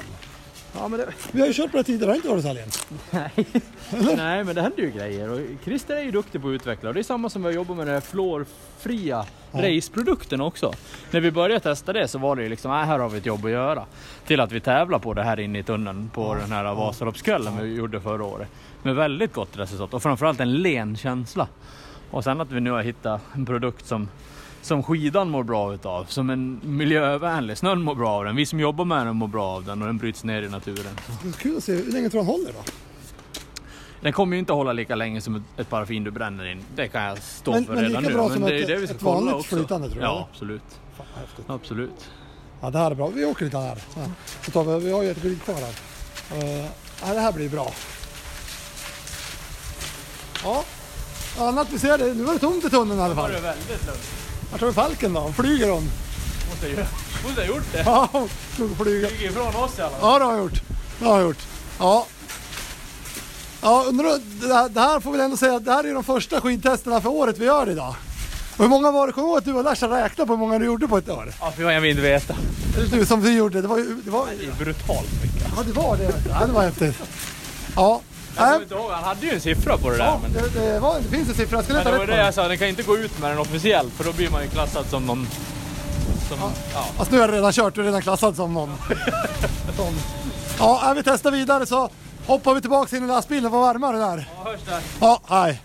Ja, 0.75 0.87
men 0.87 0.99
det, 0.99 1.07
Vi 1.31 1.39
har 1.39 1.47
ju 1.47 1.53
kört 1.53 1.71
på 1.71 1.77
det 1.77 1.83
tidigare, 1.83 2.05
det 2.05 2.11
har 2.11 2.15
inte 2.15 2.27
varit 2.27 2.41
så 2.41 2.47
här 2.47 2.55
len. 4.05 4.17
Nej, 4.17 4.43
men 4.43 4.55
det 4.55 4.61
händer 4.61 4.83
ju 4.83 4.91
grejer 4.91 5.29
och 5.31 5.39
Christer 5.63 5.95
är 5.95 6.01
ju 6.01 6.11
duktig 6.11 6.41
på 6.41 6.47
att 6.47 6.51
utveckla 6.51 6.89
och 6.89 6.93
det 6.93 7.01
är 7.01 7.03
samma 7.03 7.29
som 7.29 7.41
vi 7.43 7.47
har 7.47 7.53
jobbat 7.53 7.77
med 7.77 7.87
den 7.87 7.93
här 7.93 8.01
fluorfria 8.01 9.25
Ja. 9.51 9.61
raceprodukten 9.61 10.41
också. 10.41 10.73
När 11.11 11.19
vi 11.19 11.31
började 11.31 11.59
testa 11.59 11.93
det 11.93 12.07
så 12.07 12.17
var 12.19 12.35
det 12.35 12.43
ju 12.43 12.49
liksom, 12.49 12.71
äh, 12.71 12.77
här 12.77 12.99
har 12.99 13.09
vi 13.09 13.17
ett 13.17 13.25
jobb 13.25 13.45
att 13.45 13.51
göra. 13.51 13.85
Till 14.27 14.39
att 14.39 14.51
vi 14.51 14.59
tävlar 14.59 14.99
på 14.99 15.13
det 15.13 15.23
här 15.23 15.39
inne 15.39 15.59
i 15.59 15.63
tunneln 15.63 16.09
på 16.13 16.35
den 16.35 16.51
här 16.51 16.63
Vasaloppskvällen 16.75 17.57
vi 17.61 17.75
gjorde 17.75 18.01
förra 18.01 18.23
året. 18.25 18.47
Med 18.83 18.95
väldigt 18.95 19.33
gott 19.33 19.57
resultat 19.57 19.93
och 19.93 20.03
framförallt 20.03 20.39
en 20.39 20.53
len 20.53 20.97
känsla. 20.97 21.47
Och 22.11 22.23
sen 22.23 22.41
att 22.41 22.51
vi 22.51 22.59
nu 22.61 22.71
har 22.71 22.81
hittat 22.81 23.21
en 23.35 23.45
produkt 23.45 23.85
som 23.87 24.09
som 24.65 24.83
skidan 24.83 25.29
mår 25.29 25.43
bra 25.43 25.73
utav, 25.73 26.05
som 26.09 26.29
en 26.29 26.59
miljövänlig. 26.63 27.57
Snön 27.57 27.81
mår 27.81 27.95
bra 27.95 28.09
av 28.11 28.25
den, 28.25 28.35
vi 28.35 28.45
som 28.45 28.59
jobbar 28.59 28.85
med 28.85 29.05
den 29.07 29.15
mår 29.15 29.27
bra 29.27 29.45
av 29.55 29.63
den 29.65 29.81
och 29.81 29.87
den 29.87 29.97
bryts 29.97 30.23
ner 30.23 30.41
i 30.41 30.49
naturen. 30.49 30.95
Det 31.23 31.37
kul 31.37 31.57
att 31.57 31.63
se, 31.63 31.73
hur 31.73 31.91
länge 31.91 32.09
tror 32.09 32.21
du 32.21 32.25
han 32.25 32.35
håller 32.35 32.53
då? 32.53 32.59
Den 34.01 34.13
kommer 34.13 34.35
ju 34.35 34.39
inte 34.39 34.53
hålla 34.53 34.73
lika 34.73 34.95
länge 34.95 35.21
som 35.21 35.43
ett, 35.57 35.69
paraffin 35.69 36.03
du 36.03 36.11
bränner 36.11 36.45
in. 36.45 36.63
Det 36.75 36.87
kan 36.87 37.03
jag 37.03 37.17
stå 37.23 37.51
Men- 37.51 37.65
för 37.65 37.73
men 37.73 37.83
redan 37.83 38.01
lika 38.03 38.09
nu. 38.09 38.15
bra 38.17 38.29
som 38.29 38.41
men 38.41 38.49
det 38.49 38.57
är 38.57 38.61
ett- 38.61 38.67
det 38.67 38.75
vi 38.75 38.87
ska 38.87 38.95
ett 38.95 39.01
vanligt 39.01 39.33
också. 39.35 39.55
flytande, 39.55 39.89
tror 39.89 40.01
jag? 40.03 40.11
Ja, 40.11 40.27
absolut. 40.31 40.61
Fan. 40.97 41.05
Absolut. 41.47 42.09
Ja, 42.61 42.69
det 42.69 42.77
här 42.77 42.91
är 42.91 42.95
bra. 42.95 43.07
Vi 43.07 43.25
åker 43.25 43.45
lite 43.45 43.57
här. 43.57 43.77
Så 43.93 43.99
här. 43.99 44.09
Så 44.45 44.51
tar 44.51 44.63
vi, 44.63 44.85
vi 44.85 44.91
har 44.91 45.03
ju 45.03 45.11
ett 45.11 45.21
grid 45.21 45.41
kvar 45.43 45.55
här. 45.55 45.73
Uh, 46.43 46.65
ja, 47.05 47.13
det 47.13 47.19
här 47.19 47.31
blir 47.31 47.49
bra. 47.49 47.71
Ja, 50.43 50.63
annat 51.39 51.67
vi 51.71 51.79
ser 51.79 51.97
det. 51.97 52.13
Nu 52.13 52.23
var 52.23 52.33
det 52.33 52.39
tomt 52.39 52.65
i 52.65 52.69
tunneln 52.69 52.99
i 52.99 53.03
alla 53.03 53.15
fall. 53.15 53.31
väldigt 53.31 53.85
lugnt. 53.87 54.24
Vart 54.55 54.69
vi 54.69 54.73
Falken 54.73 55.13
då? 55.13 55.33
Flyger 55.37 55.69
hon? 55.69 55.89
Måste 56.49 56.67
ju 56.67 56.75
måste 57.23 57.41
ha 57.41 57.47
gjort 57.47 57.71
det. 57.73 57.83
Ja, 57.85 58.09
hon 58.11 58.29
flyger. 58.77 59.07
Flyger 59.07 59.29
ifrån 59.29 59.55
oss 59.55 59.79
i 59.79 59.81
alla 59.81 59.91
fall. 59.91 59.99
Ja, 60.01 60.19
det 60.19 60.25
har 60.25 60.33
jag 60.33 60.41
gjort. 60.41 60.61
Det 60.99 61.05
har 61.05 61.17
jag 61.19 61.27
gjort. 61.27 61.37
Ja. 61.79 62.05
Ja, 63.61 63.83
undrar, 63.87 64.19
det, 64.47 64.53
här, 64.53 64.69
det 64.69 64.79
här 64.81 64.99
får 64.99 65.11
vi 65.11 65.21
ändå 65.23 65.37
säga 65.37 65.59
det 65.59 65.71
här 65.71 65.83
är 65.83 65.93
de 65.93 66.03
första 66.03 66.41
skidtesterna 66.41 67.01
för 67.01 67.09
året 67.09 67.37
vi 67.37 67.45
gör 67.45 67.69
idag. 67.69 67.95
Och 68.57 68.63
hur 68.63 68.67
många 68.69 68.91
var 68.91 69.07
det? 69.07 69.13
Kommer 69.13 69.27
du 69.27 69.31
ihåg 69.31 69.37
att 69.37 69.45
du 69.45 69.53
och 69.53 69.63
Larsa 69.63 69.87
räknade 69.87 70.27
på 70.27 70.33
hur 70.33 70.39
många 70.39 70.59
du 70.59 70.65
gjorde 70.65 70.87
på 70.87 70.97
ett 70.97 71.09
år? 71.09 71.33
Ja, 71.41 71.51
för 71.51 71.71
jag 71.71 71.81
vill 71.81 71.91
inte 71.91 72.03
veta. 72.03 72.35
Eller 72.77 72.87
du 72.97 73.05
som 73.05 73.21
du 73.21 73.33
gjorde. 73.33 73.61
Det 73.61 73.67
var 73.67 73.77
ju... 73.77 74.01
Det 74.05 74.11
var, 74.11 74.27
Det 74.39 74.45
är 74.45 74.51
brutalt 74.65 75.09
mycket. 75.23 75.47
ja, 75.57 75.63
det 75.63 75.73
var 75.73 75.97
det. 75.97 76.13
Ja, 76.29 76.45
det 76.45 76.51
var 76.53 76.63
häftigt. 76.63 76.95
Ja. 77.75 78.01
Jag 78.37 78.43
Nej, 78.43 78.51
kommer 78.53 78.63
inte 78.63 78.75
ihåg, 78.75 78.91
han 78.91 79.03
hade 79.03 79.25
ju 79.25 79.31
en 79.33 79.41
siffra 79.41 79.77
på 79.77 79.89
det 79.89 79.97
där. 79.97 80.03
ja 80.05 80.19
Men, 80.23 80.33
det, 80.33 80.49
det, 80.49 80.79
var, 80.79 80.95
det 80.99 81.03
finns 81.17 81.29
en 81.29 81.35
siffra. 81.35 81.57
Jag 81.57 81.63
ska 81.65 81.73
men 81.73 81.79
leta 81.83 81.91
det 81.91 81.95
rätt 81.97 82.01
det 82.01 82.11
på 82.13 82.17
den. 82.17 82.25
jag 82.25 82.33
sa, 82.33 82.47
den 82.47 82.57
kan 82.57 82.67
inte 82.67 82.83
gå 82.83 82.97
ut 82.97 83.19
med 83.19 83.31
den 83.31 83.39
officiellt 83.39 83.93
för 83.93 84.03
då 84.03 84.13
blir 84.13 84.29
man 84.29 84.43
ju 84.43 84.49
klassad 84.49 84.85
som 84.85 85.05
någon... 85.05 85.27
Som, 86.29 86.37
ja. 86.73 86.85
Fast 86.97 87.11
nu 87.11 87.17
har 87.19 87.27
jag 87.27 87.35
redan 87.35 87.51
kört. 87.53 87.75
Du 87.75 87.81
är 87.81 87.85
redan 87.85 88.01
klassad 88.01 88.35
som 88.35 88.53
någon. 88.53 88.69
som. 89.77 89.93
Ja, 90.59 90.81
nej, 90.85 90.95
vi 90.95 91.03
testar 91.03 91.31
vidare 91.31 91.65
så 91.65 91.89
hoppar 92.27 92.53
vi 92.53 92.61
tillbaka 92.61 92.97
in 92.97 93.03
i 93.03 93.07
lastbilen. 93.07 93.51
Vad 93.51 93.61
varmare 93.61 93.97
där. 93.97 94.29
Ja, 94.43 94.51
hörs 94.51 94.61
där. 94.65 94.81
Ja, 95.01 95.21
hej. 95.27 95.61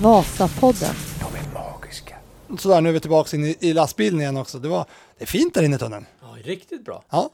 Vasapodden. 0.00 0.94
De 1.20 1.38
är 1.38 1.54
magiska. 1.54 2.14
Sådär, 2.58 2.80
nu 2.80 2.88
är 2.88 2.92
vi 2.92 3.00
tillbaka 3.00 3.36
in 3.36 3.44
i, 3.44 3.56
i 3.60 3.72
lastbilen 3.72 4.20
igen 4.20 4.36
också. 4.36 4.58
Det, 4.58 4.68
var, 4.68 4.84
det 5.18 5.24
är 5.24 5.28
fint 5.28 5.54
där 5.54 5.62
inne 5.62 5.76
i 5.76 5.78
tunneln. 5.78 6.06
Ja, 6.20 6.28
riktigt 6.44 6.84
bra. 6.84 7.02
Ja. 7.10 7.30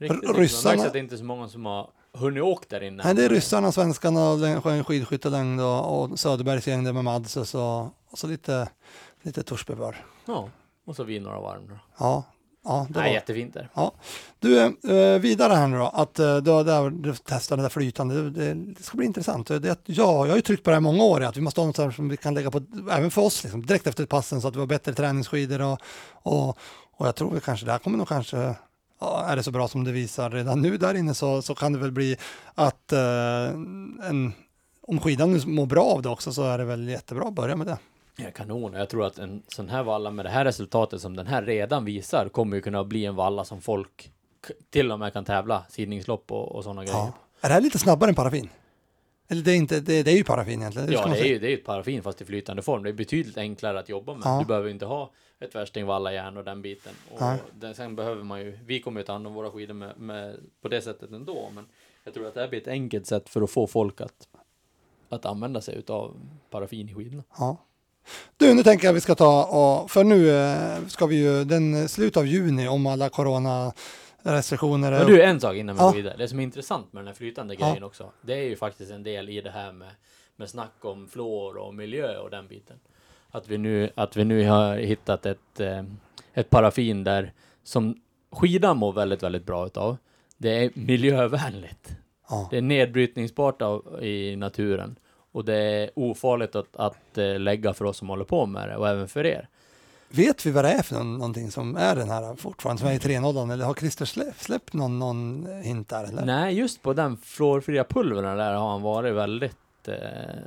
Riktigt. 0.00 0.22
Man 0.24 0.34
ryssarna- 0.36 0.74
märks 0.76 0.86
att 0.86 0.92
det 0.92 0.98
inte 0.98 1.14
är 1.14 1.16
så 1.16 1.24
många 1.24 1.48
som 1.48 1.66
har 1.66 1.86
hunnit 2.18 2.42
åkt 2.42 2.68
där 2.70 2.82
inne. 2.82 3.02
Nej, 3.04 3.14
det 3.14 3.24
är 3.24 3.28
ryssarna, 3.28 3.72
svenskarna, 3.72 4.84
skidskyttelängd 4.84 5.60
och, 5.60 6.02
och 6.02 6.18
Söderbergs 6.18 6.66
gäng 6.66 6.84
där 6.84 6.92
med 6.92 7.04
Mads 7.04 7.36
och 7.36 7.48
så, 7.48 7.90
och 8.10 8.18
så 8.18 8.26
lite, 8.26 8.68
lite 9.22 9.42
Torsbybar. 9.42 9.96
Ja, 10.26 10.48
och 10.86 10.96
så 10.96 11.04
vi 11.04 11.20
några 11.20 11.40
varv 11.40 11.68
då. 11.68 11.74
Ja, 11.98 12.24
ja, 12.64 12.86
det 12.90 13.00
Nej, 13.00 13.08
var. 13.08 13.14
jättefint 13.14 13.54
där. 13.54 13.68
Ja. 13.74 13.92
Du, 14.38 14.60
eh, 14.62 15.18
vidare 15.20 15.52
här 15.52 15.66
nu 15.66 15.78
då, 15.78 15.86
att 15.86 16.18
eh, 16.18 16.36
du, 16.36 16.50
har 16.50 16.64
där, 16.64 16.90
du 16.90 17.14
testar 17.24 17.56
det 17.56 17.62
där 17.62 17.70
flytande, 17.70 18.30
det, 18.30 18.54
det, 18.54 18.82
ska 18.82 18.96
bli 18.96 19.06
intressant. 19.06 19.46
Det, 19.46 19.66
ja, 19.86 20.26
jag 20.26 20.32
har 20.32 20.36
ju 20.36 20.42
tryckt 20.42 20.64
på 20.64 20.70
det 20.70 20.76
här 20.76 20.80
många 20.80 21.04
år, 21.04 21.22
att 21.22 21.36
vi 21.36 21.40
måste 21.40 21.60
ha 21.60 21.66
något 21.66 21.94
som 21.94 22.08
vi 22.08 22.16
kan 22.16 22.34
lägga 22.34 22.50
på, 22.50 22.62
även 22.90 23.10
för 23.10 23.22
oss, 23.22 23.42
liksom, 23.42 23.66
direkt 23.66 23.86
efter 23.86 24.06
passen 24.06 24.40
så 24.40 24.48
att 24.48 24.56
vi 24.56 24.60
har 24.60 24.66
bättre 24.66 24.94
träningsskidor 24.94 25.62
och, 25.62 25.80
och, 26.12 26.48
och 26.96 27.06
jag 27.06 27.14
tror 27.14 27.30
väl 27.30 27.40
kanske, 27.40 27.66
det 27.66 27.72
här 27.72 27.78
kommer 27.78 27.98
nog 27.98 28.08
kanske, 28.08 28.54
är 29.02 29.36
det 29.36 29.42
så 29.42 29.50
bra 29.50 29.68
som 29.68 29.84
det 29.84 29.92
visar 29.92 30.30
redan 30.30 30.62
nu 30.62 30.76
där 30.76 30.94
inne 30.94 31.14
så, 31.14 31.42
så 31.42 31.54
kan 31.54 31.72
det 31.72 31.78
väl 31.78 31.92
bli 31.92 32.16
att 32.54 32.92
eh, 32.92 33.48
en, 34.08 34.32
om 34.80 35.00
skidan 35.00 35.32
nu 35.32 35.46
mår 35.46 35.66
bra 35.66 35.84
av 35.84 36.02
det 36.02 36.08
också 36.08 36.32
så 36.32 36.42
är 36.42 36.58
det 36.58 36.64
väl 36.64 36.88
jättebra 36.88 37.28
att 37.28 37.34
börja 37.34 37.56
med 37.56 37.66
det. 37.66 37.78
Ja, 38.16 38.30
kanon. 38.34 38.72
Jag 38.72 38.88
tror 38.88 39.06
att 39.06 39.18
en 39.18 39.42
sån 39.48 39.68
här 39.68 39.82
valla 39.82 40.10
med 40.10 40.24
det 40.24 40.30
här 40.30 40.44
resultatet 40.44 41.00
som 41.00 41.16
den 41.16 41.26
här 41.26 41.42
redan 41.42 41.84
visar 41.84 42.28
kommer 42.28 42.56
ju 42.56 42.62
kunna 42.62 42.84
bli 42.84 43.04
en 43.04 43.14
valla 43.14 43.44
som 43.44 43.60
folk 43.60 44.10
till 44.70 44.92
och 44.92 44.98
med 44.98 45.12
kan 45.12 45.24
tävla 45.24 45.64
sidningslopp 45.68 46.32
och, 46.32 46.56
och 46.56 46.64
sådana 46.64 46.82
grejer. 46.82 46.96
Ja. 46.96 47.12
Är 47.40 47.48
det 47.48 47.54
här 47.54 47.60
lite 47.60 47.78
snabbare 47.78 48.08
än 48.08 48.14
paraffin? 48.14 48.48
Eller 49.28 49.42
det 49.42 49.52
är, 49.52 49.56
inte, 49.56 49.80
det, 49.80 50.02
det 50.02 50.10
är 50.10 50.16
ju 50.16 50.24
paraffin 50.24 50.60
egentligen. 50.60 50.92
Ja, 50.92 50.98
ska 50.98 51.08
man 51.08 51.16
det 51.16 51.24
är 51.24 51.28
ju 51.28 51.38
det 51.38 51.46
är 51.46 51.50
ju 51.50 51.56
ett 51.56 51.64
paraffin 51.64 52.02
fast 52.02 52.20
i 52.20 52.24
flytande 52.24 52.62
form. 52.62 52.82
Det 52.82 52.88
är 52.88 52.92
betydligt 52.92 53.38
enklare 53.38 53.78
att 53.78 53.88
jobba 53.88 54.14
med. 54.14 54.22
Ja. 54.24 54.38
Du 54.38 54.44
behöver 54.44 54.70
inte 54.70 54.86
ha 54.86 55.10
ett 55.42 55.54
värsting 55.54 55.86
vallajärn 55.86 56.36
och 56.36 56.44
den 56.44 56.62
biten. 56.62 56.92
Och 57.10 57.20
Nej. 57.20 57.38
den, 57.54 57.74
sen 57.74 57.96
behöver 57.96 58.22
man 58.24 58.40
ju, 58.40 58.58
vi 58.66 58.80
kommer 58.80 59.00
ju 59.00 59.04
ta 59.06 59.12
hand 59.12 59.26
om 59.26 59.34
våra 59.34 59.50
skidor 59.50 59.74
med, 59.74 59.98
med, 59.98 60.36
på 60.60 60.68
det 60.68 60.82
sättet 60.82 61.10
ändå. 61.10 61.50
Men 61.54 61.66
jag 62.04 62.14
tror 62.14 62.26
att 62.26 62.34
det 62.34 62.40
här 62.40 62.48
blir 62.48 62.60
ett 62.60 62.68
enkelt 62.68 63.06
sätt 63.06 63.28
för 63.28 63.42
att 63.42 63.50
få 63.50 63.66
folk 63.66 64.00
att, 64.00 64.28
att 65.08 65.26
använda 65.26 65.60
sig 65.60 65.74
utav 65.74 66.16
paraffin 66.50 66.88
i 66.88 66.94
skidorna. 66.94 67.22
Ja. 67.38 67.56
Du, 68.36 68.54
nu 68.54 68.62
tänker 68.62 68.86
jag 68.86 68.94
vi 68.94 69.00
ska 69.00 69.14
ta 69.14 69.44
och, 69.44 69.90
för 69.90 70.04
nu 70.04 70.30
eh, 70.30 70.86
ska 70.86 71.06
vi 71.06 71.16
ju, 71.16 71.44
den 71.44 71.88
slut 71.88 72.16
av 72.16 72.26
juni 72.26 72.68
om 72.68 72.86
alla 72.86 73.08
coronarestriktioner 73.08 74.92
är 74.92 74.98
Men 74.98 75.06
du, 75.06 75.22
en 75.22 75.40
sak 75.40 75.56
innan 75.56 75.76
vi 75.76 75.82
Ja. 75.82 75.86
går 75.86 75.96
vidare. 75.96 76.16
Det 76.16 76.28
som 76.28 76.38
är 76.38 76.42
intressant 76.42 76.92
med 76.92 77.00
den 77.00 77.06
här 77.06 77.14
flytande 77.14 77.54
Ja. 77.58 77.66
grejen 77.68 77.82
också. 77.82 78.12
Det 78.22 78.32
är 78.32 78.42
ju 78.42 78.56
faktiskt 78.56 78.90
en 78.90 79.02
del 79.02 79.28
i 79.28 79.40
det 79.40 79.50
här 79.50 79.72
med, 79.72 79.90
med 80.36 80.50
snack 80.50 80.84
om 80.84 81.08
fluor 81.08 81.56
och 81.56 81.74
miljö 81.74 82.18
och 82.18 82.30
den 82.30 82.48
biten. 82.48 82.80
Att 83.34 83.48
vi 83.48 83.58
nu, 83.58 83.90
att 83.94 84.16
vi 84.16 84.24
nu 84.24 84.48
har 84.48 84.76
hittat 84.76 85.26
ett, 85.26 85.60
eh, 85.60 85.82
ett 86.34 86.50
paraffin 86.50 87.04
där 87.04 87.32
som 87.64 87.96
skidan 88.32 88.76
mår 88.76 88.92
väldigt, 88.92 89.22
väldigt 89.22 89.46
bra 89.46 89.66
utav. 89.66 89.96
Det 90.36 90.64
är 90.64 90.70
miljövänligt. 90.74 91.96
Ja. 92.28 92.48
Det 92.50 92.56
är 92.58 92.62
nedbrytningsbart 92.62 93.62
av, 93.62 94.04
i 94.04 94.36
naturen. 94.36 94.96
Och 95.32 95.44
det 95.44 95.56
är 95.56 95.90
ofarligt 95.94 96.56
att, 96.56 96.76
att 96.76 97.18
eh, 97.18 97.38
lägga 97.38 97.74
för 97.74 97.84
oss 97.84 97.96
som 97.96 98.08
håller 98.08 98.24
på 98.24 98.46
med 98.46 98.68
det 98.68 98.76
och 98.76 98.88
även 98.88 99.08
för 99.08 99.26
er. 99.26 99.48
Vet 100.08 100.46
vi 100.46 100.50
vad 100.50 100.64
det 100.64 100.70
är 100.70 100.82
för 100.82 100.94
någon, 100.94 101.18
någonting 101.18 101.50
som 101.50 101.76
är 101.76 101.96
den 101.96 102.10
här 102.10 102.36
fortfarande, 102.36 102.80
som 102.80 102.88
är 102.88 102.94
i 102.94 102.98
3.0 102.98 103.52
eller 103.52 103.64
har 103.64 103.74
Christer 103.74 104.04
släppt, 104.04 104.42
släppt 104.42 104.72
någon, 104.72 104.98
någon 104.98 105.46
hint 105.62 105.88
där 105.88 106.04
eller? 106.04 106.24
Nej, 106.24 106.54
just 106.54 106.82
på 106.82 106.92
den 106.92 107.16
fluorfria 107.16 107.84
pulvern 107.84 108.24
där 108.24 108.54
har 108.54 108.70
han 108.70 108.82
varit 108.82 109.14
väldigt, 109.14 109.56
eh, 109.88 109.94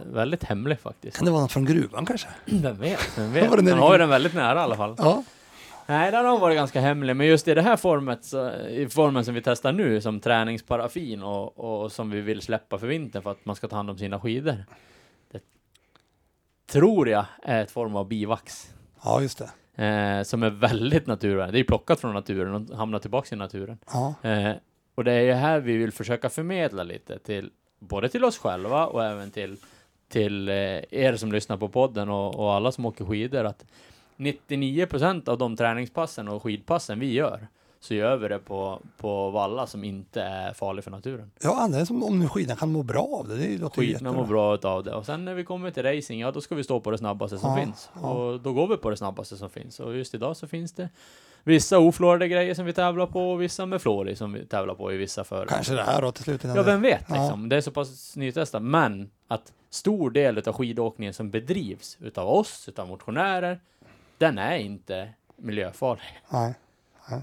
väldigt 0.05 0.43
hemlig 0.43 0.79
faktiskt. 0.79 1.17
Kan 1.17 1.25
det 1.25 1.31
vara 1.31 1.41
något 1.41 1.51
från 1.51 1.65
gruvan 1.65 2.05
kanske? 2.05 2.27
Vem 2.45 2.77
vet? 2.77 3.17
Vem 3.17 3.33
vet? 3.33 3.49
Han 3.49 3.65
vi- 3.65 3.71
har 3.71 3.91
ju 3.91 3.97
den 3.97 4.09
väldigt 4.09 4.33
nära 4.33 4.59
i 4.59 4.63
alla 4.63 4.75
fall. 4.75 4.95
Ja. 4.97 5.23
Nej, 5.87 6.11
där 6.11 6.23
har 6.23 6.39
varit 6.39 6.55
ganska 6.55 6.81
hemlig. 6.81 7.15
Men 7.15 7.27
just 7.27 7.47
i 7.47 7.53
det 7.53 7.61
här 7.61 7.77
formet, 7.77 8.25
så, 8.25 8.51
i 8.51 8.87
formen 8.89 9.25
som 9.25 9.33
vi 9.33 9.41
testar 9.41 9.71
nu, 9.71 10.01
som 10.01 10.19
träningsparaffin 10.19 11.23
och, 11.23 11.59
och 11.83 11.91
som 11.91 12.09
vi 12.11 12.21
vill 12.21 12.41
släppa 12.41 12.77
för 12.77 12.87
vintern 12.87 13.21
för 13.21 13.31
att 13.31 13.45
man 13.45 13.55
ska 13.55 13.67
ta 13.67 13.75
hand 13.75 13.89
om 13.89 13.97
sina 13.97 14.19
skidor. 14.19 14.65
Det 15.31 15.39
tror 16.71 17.09
jag 17.09 17.25
är 17.43 17.61
ett 17.63 17.71
form 17.71 17.95
av 17.95 18.07
bivax. 18.07 18.73
ja, 19.03 19.21
just 19.21 19.37
det. 19.37 19.49
Eh, 19.85 20.23
som 20.23 20.43
är 20.43 20.49
väldigt 20.49 21.07
naturvänligt. 21.07 21.53
Det 21.53 21.59
är 21.59 21.63
plockat 21.63 21.99
från 21.99 22.13
naturen 22.13 22.53
och 22.69 22.77
hamnar 22.77 22.99
tillbaka 22.99 23.35
i 23.35 23.37
naturen. 23.37 23.77
Ja. 23.93 24.13
Eh, 24.29 24.55
och 24.95 25.03
det 25.03 25.11
är 25.11 25.21
ju 25.21 25.33
här 25.33 25.59
vi 25.59 25.77
vill 25.77 25.91
försöka 25.91 26.29
förmedla 26.29 26.83
lite 26.83 27.19
till 27.19 27.49
både 27.87 28.09
till 28.09 28.25
oss 28.25 28.37
själva 28.37 28.85
och 28.87 29.03
även 29.03 29.31
till, 29.31 29.57
till 30.09 30.49
eh, 30.49 30.55
er 30.91 31.15
som 31.15 31.31
lyssnar 31.31 31.57
på 31.57 31.67
podden 31.69 32.09
och, 32.09 32.35
och 32.39 32.53
alla 32.53 32.71
som 32.71 32.85
åker 32.85 33.05
skidor 33.05 33.43
att 33.45 33.65
99% 34.29 35.29
av 35.29 35.37
de 35.37 35.57
träningspassen 35.57 36.27
och 36.27 36.43
skidpassen 36.43 36.99
vi 36.99 37.13
gör 37.13 37.47
så 37.79 37.93
gör 37.93 38.17
vi 38.17 38.27
det 38.27 38.39
på, 38.39 38.79
på 38.97 39.29
valla 39.29 39.67
som 39.67 39.83
inte 39.83 40.21
är 40.21 40.53
farlig 40.53 40.83
för 40.83 40.91
naturen. 40.91 41.31
Ja, 41.41 41.67
det 41.71 41.77
är 41.77 41.85
som 41.85 42.03
om 42.03 42.29
skidan 42.29 42.57
kan 42.57 42.71
må 42.71 42.83
bra 42.83 43.03
av 43.19 43.27
det. 43.27 43.35
Det 43.37 43.57
låter 43.57 43.81
Skidorna 43.81 44.13
mår 44.13 44.25
bra 44.25 44.57
av 44.63 44.83
det. 44.83 44.93
Och 44.95 45.05
sen 45.05 45.25
när 45.25 45.33
vi 45.33 45.43
kommer 45.43 45.71
till 45.71 45.83
racing, 45.83 46.21
ja 46.21 46.31
då 46.31 46.41
ska 46.41 46.55
vi 46.55 46.63
stå 46.63 46.79
på 46.79 46.91
det 46.91 46.97
snabbaste 46.97 47.37
som 47.37 47.49
Ja, 47.49 47.65
finns. 47.65 47.89
ja. 48.01 48.09
Och 48.09 48.39
då 48.39 48.53
går 48.53 48.67
vi 48.67 48.77
på 48.77 48.89
det 48.89 48.97
snabbaste 48.97 49.37
som 49.37 49.49
finns. 49.49 49.79
Och 49.79 49.95
just 49.95 50.13
idag 50.13 50.37
så 50.37 50.47
finns 50.47 50.71
det 50.73 50.89
vissa 51.45 51.79
oflorade 51.79 52.27
grejer 52.27 52.53
som 52.53 52.65
vi 52.65 52.73
tävlar 52.73 53.07
på 53.07 53.31
och 53.31 53.41
vissa 53.41 53.65
med 53.65 53.81
fluor 53.81 54.09
i 54.09 54.15
som 54.15 54.33
vi 54.33 54.45
tävlar 54.45 54.75
på 54.75 54.93
i 54.93 54.97
vissa 54.97 55.23
för. 55.23 55.45
Kanske 55.45 55.73
det 55.73 55.83
här 55.83 56.01
då 56.01 56.11
till 56.11 56.23
slut. 56.23 56.43
Ja, 56.43 56.63
vem 56.63 56.81
vet 56.81 57.05
Ja. 57.07 57.15
liksom. 57.15 57.49
Det 57.49 57.55
är 57.55 57.61
så 57.61 57.71
pass 57.71 58.15
nytestat. 58.15 58.63
Men 58.63 59.09
att 59.27 59.53
stor 59.69 60.11
del 60.11 60.37
av 60.37 60.53
skidåkningen 60.53 61.13
som 61.13 61.31
bedrivs 61.31 61.97
utav 62.01 62.29
oss, 62.29 62.69
utav 62.69 62.87
motionärer, 62.87 63.59
den 64.17 64.37
är 64.37 64.57
inte 64.57 65.09
miljöfarlig. 65.37 66.21
Nej. 66.29 66.53
Nej. 67.09 67.21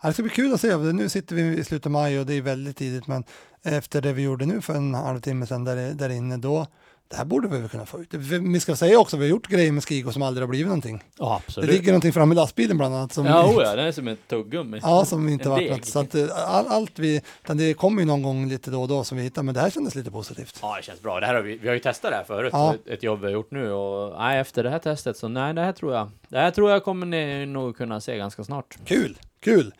Ja, 0.00 0.08
det 0.08 0.12
ska 0.12 0.22
bli 0.22 0.30
kul 0.30 0.54
att 0.54 0.60
se. 0.60 0.76
Nu 0.76 1.08
sitter 1.08 1.36
vi 1.36 1.42
i 1.42 1.64
slutet 1.64 1.86
av 1.86 1.92
maj 1.92 2.20
och 2.20 2.26
det 2.26 2.34
är 2.34 2.42
väldigt 2.42 2.76
tidigt, 2.76 3.06
men 3.06 3.24
efter 3.62 4.02
det 4.02 4.12
vi 4.12 4.22
gjorde 4.22 4.46
nu 4.46 4.60
för 4.60 4.74
en 4.74 4.94
halvtimme 4.94 5.46
sedan 5.46 5.64
där, 5.64 5.94
där 5.94 6.10
inne, 6.10 6.36
då 6.36 6.66
det 7.14 7.18
här 7.18 7.24
borde 7.24 7.48
vi 7.48 7.58
väl 7.58 7.68
kunna 7.68 7.86
få 7.86 8.00
ut. 8.00 8.14
Vi 8.14 8.60
ska 8.60 8.76
säga 8.76 8.98
också, 8.98 9.16
vi 9.16 9.24
har 9.24 9.30
gjort 9.30 9.46
grejer 9.46 9.72
med 9.72 9.84
Skigo 9.84 10.12
som 10.12 10.22
aldrig 10.22 10.42
har 10.42 10.48
blivit 10.48 10.66
någonting. 10.66 11.02
Ja, 11.18 11.42
absolut. 11.46 11.70
Det 11.70 11.76
ligger 11.76 11.92
någonting 11.92 12.12
framme 12.12 12.34
i 12.34 12.36
lastbilen 12.36 12.78
bland 12.78 12.94
annat. 12.94 13.12
Som 13.12 13.26
ja, 13.26 13.46
vi, 13.46 13.54
oh 13.54 13.62
den 13.62 13.78
är 13.78 13.92
som 13.92 14.08
ett 14.08 14.28
tuggummi. 14.28 14.80
Ja, 14.82 15.04
som 15.04 15.26
vi 15.26 15.32
inte 15.32 15.44
En 15.44 15.50
varit 15.50 15.70
något. 15.70 15.84
Så 15.84 15.98
att, 15.98 16.14
eh, 16.14 16.54
all, 16.54 16.66
allt 16.66 16.98
vi, 16.98 17.22
det 17.46 17.74
kommer 17.74 18.02
ju 18.02 18.06
någon 18.06 18.22
gång 18.22 18.48
lite 18.48 18.70
då 18.70 18.82
och 18.82 18.88
då 18.88 19.04
som 19.04 19.18
vi 19.18 19.24
hittar, 19.24 19.42
men 19.42 19.54
det 19.54 19.60
här 19.60 19.70
kändes 19.70 19.94
lite 19.94 20.10
positivt. 20.10 20.58
Ja, 20.62 20.76
det 20.76 20.82
känns 20.82 21.02
bra. 21.02 21.20
Det 21.20 21.26
här 21.26 21.34
har 21.34 21.42
vi, 21.42 21.58
vi 21.58 21.68
har 21.68 21.74
ju 21.74 21.80
testat 21.80 22.10
det 22.10 22.16
här 22.16 22.24
förut, 22.24 22.50
Ja. 22.52 22.74
ett, 22.86 23.02
jobb 23.02 23.20
vi 23.20 23.26
har 23.26 23.32
gjort 23.32 23.50
nu 23.50 23.72
och 23.72 24.18
nej, 24.18 24.38
efter 24.40 24.62
det 24.62 24.70
här 24.70 24.78
testet 24.78 25.16
så 25.16 25.28
nej, 25.28 25.54
det 25.54 25.60
här 25.60 25.72
tror 25.72 25.94
jag, 25.94 26.10
det 26.28 26.38
här 26.38 26.50
tror 26.50 26.70
jag 26.70 26.84
kommer 26.84 27.06
ni 27.06 27.46
nog 27.46 27.76
kunna 27.76 28.00
se 28.00 28.16
ganska 28.16 28.44
snart. 28.44 28.78
Kul, 28.84 29.18
kul. 29.40 29.74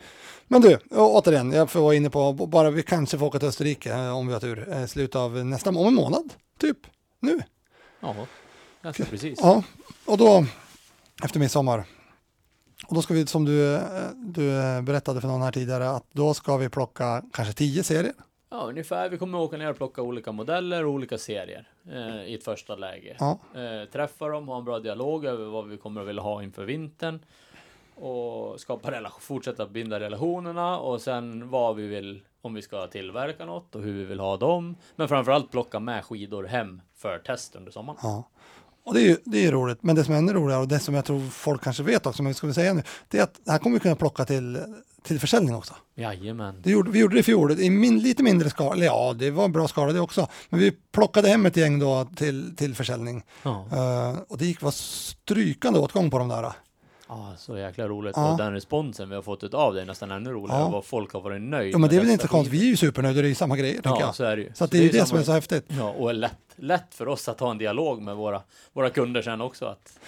Men 0.47 0.61
du, 0.61 0.77
återigen, 0.91 1.51
jag 1.51 1.69
får 1.69 1.81
vara 1.81 1.95
inne 1.95 2.09
på, 2.09 2.33
bara 2.33 2.69
vi 2.71 2.83
kanske 2.83 3.17
får 3.17 3.25
åka 3.25 3.39
till 3.39 3.47
Österrike 3.47 3.93
eh, 3.93 4.17
om 4.17 4.27
vi 4.27 4.33
har 4.33 4.39
tur, 4.39 4.73
eh, 4.73 4.85
slutet 4.85 5.15
av 5.15 5.45
nästa, 5.45 5.69
om 5.69 5.87
en 5.87 5.93
månad, 5.93 6.33
typ, 6.59 6.77
nu. 7.25 7.39
Ja, 7.99 8.15
ganska 8.81 9.05
precis. 9.05 9.39
Ja, 9.41 9.63
och 10.05 10.17
då 10.17 10.45
efter 11.23 11.39
midsommar. 11.39 11.83
Och 12.87 12.95
då 12.95 13.01
ska 13.01 13.13
vi, 13.13 13.27
som 13.27 13.45
du, 13.45 13.79
du 14.15 14.49
berättade 14.81 15.21
för 15.21 15.27
någon 15.27 15.41
här 15.41 15.51
tidigare, 15.51 15.89
att 15.89 16.05
då 16.11 16.33
ska 16.33 16.57
vi 16.57 16.69
plocka 16.69 17.23
kanske 17.33 17.53
tio 17.53 17.83
serier. 17.83 18.13
Ja, 18.49 18.61
ungefär. 18.61 19.09
Vi 19.09 19.17
kommer 19.17 19.37
åka 19.37 19.57
ner 19.57 19.69
och 19.69 19.77
plocka 19.77 20.01
olika 20.01 20.31
modeller 20.31 20.85
och 20.85 20.91
olika 20.91 21.17
serier 21.17 21.67
eh, 21.91 22.23
i 22.23 22.33
ett 22.35 22.43
första 22.43 22.75
läge. 22.75 23.15
Ja, 23.19 23.39
Eh, 23.55 23.89
träffa 23.91 24.27
dem, 24.27 24.47
ha 24.47 24.57
en 24.57 24.65
bra 24.65 24.79
dialog 24.79 25.25
över 25.25 25.45
vad 25.45 25.67
vi 25.67 25.77
kommer 25.77 26.01
att 26.01 26.07
vilja 26.07 26.21
ha 26.21 26.43
inför 26.43 26.65
vintern. 26.65 27.19
Och 27.95 28.59
skapa 28.59 28.91
relation, 28.91 29.21
fortsätta 29.21 29.65
binda 29.67 29.99
relationerna 29.99 30.79
och 30.79 31.01
sen 31.01 31.49
vad 31.49 31.75
vi 31.75 31.87
vill, 31.87 32.21
om 32.41 32.53
vi 32.53 32.61
ska 32.61 32.87
tillverka 32.87 33.45
något 33.45 33.75
och 33.75 33.81
hur 33.81 33.93
vi 33.93 34.05
vill 34.05 34.19
ha 34.19 34.37
dem. 34.37 34.75
Men 34.95 35.07
framförallt 35.07 35.51
plocka 35.51 35.79
med 35.79 36.05
skidor 36.05 36.43
hem 36.43 36.81
för 36.97 37.19
test 37.19 37.55
under 37.55 37.71
sommaren. 37.71 37.99
ja. 38.03 38.23
Och 38.85 38.93
det 38.93 39.01
är 39.01 39.07
ju 39.07 39.17
det 39.25 39.45
är 39.45 39.51
roligt, 39.51 39.83
men 39.83 39.95
det 39.95 40.03
som 40.03 40.13
är 40.13 40.17
ännu 40.17 40.33
roligare 40.33 40.61
och 40.61 40.67
det 40.67 40.79
som 40.79 40.95
jag 40.95 41.05
tror 41.05 41.29
folk 41.29 41.63
kanske 41.63 41.83
vet 41.83 42.05
också, 42.05 42.23
men 42.23 42.29
vi 42.29 42.33
ska 42.33 42.47
väl 42.47 42.53
säga 42.53 42.73
nu, 42.73 42.83
det 43.07 43.19
är 43.19 43.23
att 43.23 43.39
det 43.45 43.51
här 43.51 43.59
kommer 43.59 43.73
vi 43.73 43.79
kunna 43.79 43.95
plocka 43.95 44.25
till, 44.25 44.59
till 45.03 45.19
försäljning 45.19 45.55
också. 45.55 45.73
Jajamän. 45.95 46.61
Det 46.63 46.71
gjorde, 46.71 46.91
vi 46.91 46.99
gjorde 46.99 47.15
det 47.15 47.19
i 47.19 47.23
fjol 47.23 47.51
i 47.51 47.69
min, 47.69 47.99
lite 47.99 48.23
mindre 48.23 48.49
skala, 48.49 48.73
eller 48.73 48.85
ja, 48.85 49.13
det 49.13 49.31
var 49.31 49.45
en 49.45 49.51
bra 49.51 49.67
skala 49.67 49.93
det 49.93 49.99
också, 49.99 50.27
men 50.49 50.59
vi 50.59 50.71
plockade 50.71 51.27
hem 51.27 51.45
ett 51.45 51.57
gäng 51.57 51.79
då 51.79 52.07
till, 52.15 52.55
till 52.55 52.75
försäljning. 52.75 53.23
Ja. 53.43 53.65
Eh, 53.71 54.19
och 54.27 54.37
det 54.37 54.45
gick 54.45 54.61
var 54.61 54.71
strykande 54.71 55.79
åtgång 55.79 56.11
på 56.11 56.17
de 56.17 56.27
där. 56.27 56.51
Ja, 57.07 57.33
så 57.37 57.57
jäkla 57.57 57.87
roligt. 57.87 58.13
Ja. 58.15 58.31
Och 58.31 58.37
den 58.37 58.53
responsen 58.53 59.09
vi 59.09 59.15
har 59.15 59.21
fått 59.21 59.53
av 59.53 59.73
det 59.73 59.81
är 59.81 59.85
nästan 59.85 60.11
ännu 60.11 60.29
roligare. 60.31 60.59
Ja. 60.61 60.69
Vad 60.69 60.85
folk 60.85 61.13
har 61.13 61.21
varit 61.21 61.41
nöjda 61.41 61.71
Ja, 61.71 61.77
men 61.77 61.89
det 61.89 61.95
är 61.95 61.99
väl 61.99 62.09
inte 62.09 62.21
så 62.21 62.27
konstigt, 62.27 62.53
vi 62.53 62.65
är 62.65 62.69
ju 62.69 62.77
supernöjda, 62.77 63.21
det 63.21 63.27
är 63.27 63.29
ju 63.29 63.35
samma 63.35 63.57
grejer 63.57 63.81
Ja, 63.83 63.97
jag. 63.99 64.15
så 64.15 64.23
är 64.23 64.35
det 64.35 64.41
ju. 64.41 64.51
Så 64.53 64.63
att 64.63 64.71
det 64.71 64.77
är 64.77 64.81
ju 64.81 64.89
det 64.89 64.97
som 64.97 65.07
samma- 65.07 65.19
är 65.19 65.23
så 65.23 65.31
häftigt. 65.31 65.65
Ja, 65.67 65.89
och 65.89 66.13
lätt, 66.13 66.31
lätt 66.55 66.93
för 66.95 67.07
oss 67.07 67.27
att 67.29 67.39
ha 67.39 67.51
en 67.51 67.57
dialog 67.57 68.01
med 68.01 68.15
våra, 68.15 68.41
våra 68.73 68.89
kunder 68.89 69.21
sen 69.21 69.41
också. 69.41 69.65
Att, 69.65 69.99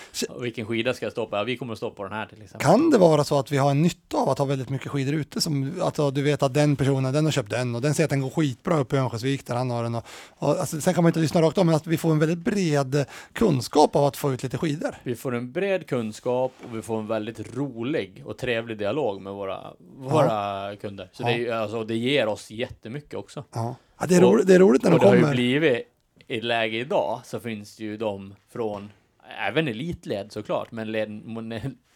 vilken 0.42 0.66
skida 0.66 0.94
ska 0.94 1.06
jag 1.06 1.12
stå 1.12 1.26
på? 1.26 1.36
Ja, 1.36 1.44
vi 1.44 1.58
kommer 1.58 1.74
att 1.74 1.78
stå 1.78 1.92
på 1.92 2.04
den 2.04 2.14
här 2.14 2.26
till 2.26 2.42
exempel. 2.44 2.66
Kan 2.68 2.90
det 2.90 2.98
vara 2.98 3.24
så 3.24 3.40
att 3.40 3.52
vi 3.52 3.58
har 3.58 3.72
en 3.72 3.82
nytta 3.82 4.18
av 4.18 4.30
att 4.30 4.38
ha 4.38 4.46
väldigt 4.46 4.70
mycket 4.70 4.92
skidor 4.92 5.14
ute? 5.14 5.42
Som, 5.42 5.74
att 5.82 5.98
ja, 5.98 6.12
du 6.12 6.22
vet 6.22 6.44
att 6.44 6.54
den 6.54 6.76
personen, 6.76 7.14
den 7.14 7.26
har 7.26 7.32
köpt 7.32 7.50
den 7.50 7.76
och 7.76 7.82
den 7.82 7.94
säger 7.94 8.06
att 8.06 8.10
den 8.10 8.22
går 8.22 8.30
skitbra 8.30 8.78
uppe 8.80 8.96
i 8.96 9.00
Örnsköldsvik 9.00 9.48
där 9.48 9.56
han 9.56 9.70
har 9.72 9.84
den. 9.84 9.96
Och, 9.96 10.04
och, 10.38 10.50
alltså, 10.50 10.82
sen 10.82 10.94
kan 10.94 11.04
man 11.04 11.10
inte 11.10 11.20
lyssna 11.20 11.42
rakt 11.42 11.58
om, 11.58 11.68
men 11.68 11.76
att 11.76 11.88
vi 11.88 11.98
får 11.98 12.12
en 12.12 12.20
väldigt 12.20 12.38
bred 12.40 13.06
kunskap 13.34 13.96
av 13.96 14.06
att 14.06 14.18
få 14.18 14.34
ut 14.34 14.44
lite 14.44 14.58
skidor. 14.58 14.96
Vi 15.04 15.16
får 15.16 15.36
en 15.36 15.52
bred 15.52 15.88
kunskap 15.88 16.54
och 16.64 16.78
vi 16.78 16.82
får 16.82 17.00
en 17.00 17.08
väldigt 17.08 17.56
rolig 17.58 18.24
och 18.26 18.38
trevlig 18.38 18.78
dialog 18.78 19.22
med 19.22 19.34
våra, 19.34 19.60
våra 19.98 20.76
kunder. 20.76 21.10
Så 21.14 21.24
Ja. 21.24 21.28
det, 21.38 21.52
alltså, 21.52 21.84
det 21.84 21.96
ger 21.96 22.28
oss 22.28 22.52
jättemycket 22.52 23.14
också. 23.14 23.44
Ja. 23.54 23.76
Ja, 24.00 24.06
det, 24.06 24.16
är 24.16 24.22
roligt, 24.22 24.48
det 24.48 24.56
är 24.56 24.60
roligt 24.60 24.84
när 24.84 24.90
de 24.90 24.96
Och 24.96 25.02
det 25.02 25.08
har 25.08 25.16
ju 25.16 25.22
kommer. 25.22 25.34
blivit, 25.34 25.84
i 26.28 26.38
ett 26.38 26.44
läge 26.44 26.78
idag, 26.78 27.22
så 27.24 27.40
finns 27.40 27.76
det 27.76 27.84
ju 27.84 27.98
de 27.98 28.36
från, 28.50 28.92
även 29.40 29.68
elitled 29.68 30.32
såklart, 30.32 30.72
men 30.72 30.92
led, 30.92 31.10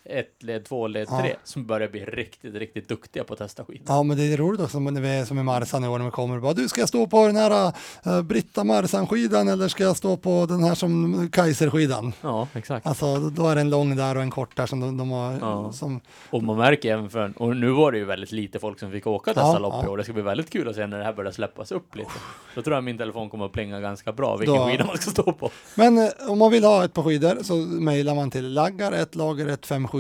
ett, 0.06 0.44
led 0.44 0.66
två, 0.66 0.88
led 0.88 1.08
Ja. 1.12 1.20
tre, 1.22 1.36
som 1.44 1.66
börjar 1.66 1.88
bli 1.90 2.06
riktigt, 2.06 2.56
riktigt 2.56 2.88
duktiga 2.90 3.24
på 3.24 3.34
att 3.34 3.40
testa 3.40 3.66
skidor. 3.66 3.86
Ja, 3.88 4.04
men 4.04 4.18
det 4.18 4.34
är 4.34 4.38
roligt 4.38 4.62
också 4.62 4.80
när 4.80 5.02
vi 5.02 5.10
är 5.10 5.26
som 5.26 5.40
i 5.40 5.44
Marsan 5.44 5.84
i 5.84 5.88
år 5.88 5.98
när 5.98 6.06
vi 6.06 6.12
kommer 6.12 6.36
och 6.36 6.42
bara 6.42 6.54
du 6.54 6.68
ska 6.70 6.82
jag 6.82 6.90
stå 6.90 7.08
på 7.08 7.28
den 7.28 7.36
här 7.36 7.74
uh, 8.08 8.22
Britta 8.22 8.64
Marsan-skidan 8.64 9.48
eller 9.48 9.68
ska 9.68 9.84
jag 9.84 9.98
stå 9.98 10.18
på 10.18 10.46
den 10.50 10.64
här 10.64 10.76
som 10.76 11.30
Kaiser-skidan? 11.32 12.14
Ja, 12.22 12.48
exakt. 12.54 12.88
Alltså 12.88 13.18
då 13.30 13.48
är 13.48 13.56
det 13.56 13.62
en 13.62 13.70
lång 13.70 13.96
där 13.96 14.16
och 14.16 14.22
en 14.22 14.32
kort 14.32 14.56
där 14.56 14.66
som 14.66 14.80
de, 14.80 14.98
de 14.98 15.12
har. 15.12 15.38
Ja. 15.42 15.72
Som, 15.72 16.02
Och 16.30 16.44
man 16.44 16.58
märker 16.58 16.94
även 16.94 17.10
för, 17.10 17.34
och 17.38 17.56
nu 17.56 17.70
var 17.70 17.92
det 17.92 17.98
ju 17.98 18.06
väldigt 18.06 18.32
lite 18.32 18.60
folk 18.60 18.80
som 18.80 18.92
fick 18.92 19.08
åka 19.08 19.34
dessa 19.34 19.46
Ja, 19.46 19.60
lopp 19.60 19.74
ja. 19.84 19.90
år. 19.90 19.98
Det 19.98 20.04
ska 20.04 20.14
bli 20.14 20.22
väldigt 20.24 20.50
kul 20.50 20.70
att 20.70 20.76
se 20.76 20.88
när 20.88 20.98
det 20.98 21.04
här 21.04 21.14
börjar 21.14 21.32
släppas 21.32 21.72
upp 21.72 21.96
lite. 21.96 22.10
Då 22.56 22.62
tror 22.62 22.76
jag 22.76 22.84
min 22.84 22.98
telefon 22.98 23.30
kommer 23.30 23.46
att 23.46 23.52
plinga 23.52 23.80
ganska 23.80 24.12
bra 24.12 24.38
vilken 24.38 24.56
Då- 24.58 24.66
skida 24.68 24.86
man 24.86 24.98
ska 24.98 25.12
stå 25.12 25.34
på. 25.34 25.50
Men 25.76 25.98
eh, 25.98 26.08
om 26.28 26.38
man 26.40 26.52
vill 26.52 26.64
ha 26.64 26.84
ett 26.86 26.94
par 26.94 27.04
skidor 27.04 27.38
så 27.44 27.56
mejlar 27.56 28.16
man 28.16 28.32
till 28.32 28.54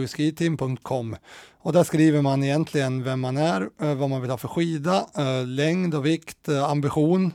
laggar1lager157skiteam.com 0.05 1.15
och 1.63 1.73
där 1.73 1.83
skriver 1.83 2.21
man 2.21 2.43
egentligen 2.43 3.03
vem 3.03 3.19
man 3.21 3.37
är, 3.37 3.61
eh, 3.81 3.95
vad 3.95 4.09
man 4.09 4.21
vill 4.21 4.29
ha 4.29 4.37
för 4.37 4.47
skida, 4.47 5.05
eh, 5.17 5.45
längd 5.47 5.95
och 5.95 6.05
vikt, 6.05 6.47
eh, 6.49 6.63
ambition 6.63 7.33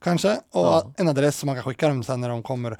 kanske 0.00 0.30
och 0.32 0.40
Ja. 0.66 0.92
en 0.96 1.08
adress 1.08 1.38
som 1.38 1.46
man 1.46 1.56
kan 1.56 1.64
skicka 1.64 1.88
dem 1.88 2.02
sen 2.02 2.20
när 2.20 2.28
de 2.28 2.42
kommer. 2.42 2.76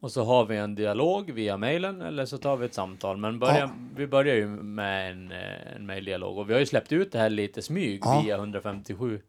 Och 0.00 0.10
så 0.12 0.24
har 0.24 0.44
vi 0.46 0.56
en 0.56 0.74
dialog 0.74 1.30
via 1.30 1.56
mejlen 1.56 2.00
eller 2.02 2.24
så 2.26 2.38
tar 2.38 2.56
vi 2.56 2.66
ett 2.66 2.74
samtal. 2.74 3.16
Men 3.16 3.38
börja, 3.38 3.58
Ja. 3.58 3.70
vi 3.96 4.06
börjar 4.06 4.34
ju 4.36 4.46
med 4.48 5.10
en, 5.10 5.32
en 5.76 5.86
mejldialog 5.86 6.38
och 6.38 6.48
vi 6.48 6.52
har 6.52 6.60
ju 6.60 6.66
släppt 6.66 6.92
ut 6.92 7.12
det 7.12 7.18
här 7.18 7.30
lite 7.30 7.62
smyg 7.62 8.00
Ja. 8.04 8.22
via 8.24 8.36
157 8.36 9.20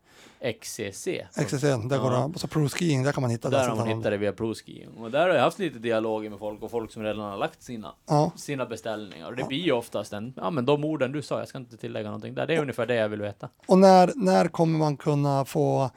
XCC. 0.43 1.07
XCC, 1.35 1.61
där 1.61 1.97
går 1.99 2.11
Ja. 2.13 2.19
det, 2.19 2.23
och 2.33 2.39
så 2.39 2.47
Pro 2.47 2.69
Skiing, 2.69 3.03
där 3.03 3.11
kan 3.11 3.21
man 3.21 3.31
hitta 3.31 3.49
det. 3.49 3.57
Där 3.57 3.69
har 3.69 3.75
man 3.75 3.87
hittat 3.87 4.03
det 4.03 4.17
via 4.17 4.33
ProSki. 4.33 4.87
Och 4.97 5.11
där 5.11 5.27
har 5.29 5.35
jag 5.35 5.41
haft 5.41 5.59
lite 5.59 5.79
dialoger 5.79 6.29
med 6.29 6.39
folk 6.39 6.61
och 6.61 6.71
folk 6.71 6.91
som 6.91 7.03
redan 7.03 7.19
har 7.19 7.37
lagt 7.37 7.63
sina, 7.63 7.95
Ja. 8.07 8.31
sina 8.35 8.65
beställningar. 8.65 9.27
Och 9.27 9.35
det 9.35 9.43
blir 9.47 9.57
ju 9.59 9.71
oftast 9.71 10.13
en, 10.13 10.33
ja 10.37 10.49
men 10.49 10.65
de 10.65 10.83
orden 10.85 11.11
du 11.11 11.21
sa, 11.21 11.39
jag 11.39 11.47
ska 11.47 11.57
inte 11.57 11.77
tillägga 11.77 12.07
någonting 12.07 12.35
där. 12.35 12.47
Det 12.47 12.55
är 12.55 12.61
ungefär 12.61 12.85
det 12.85 12.95
jag 12.95 13.09
vill 13.09 13.21
veta. 13.21 13.49
Och 13.67 13.77
när, 13.77 14.11
när 14.15 14.47
kommer 14.47 14.79
man 14.79 14.97
kunna 14.97 15.45
få, 15.45 15.89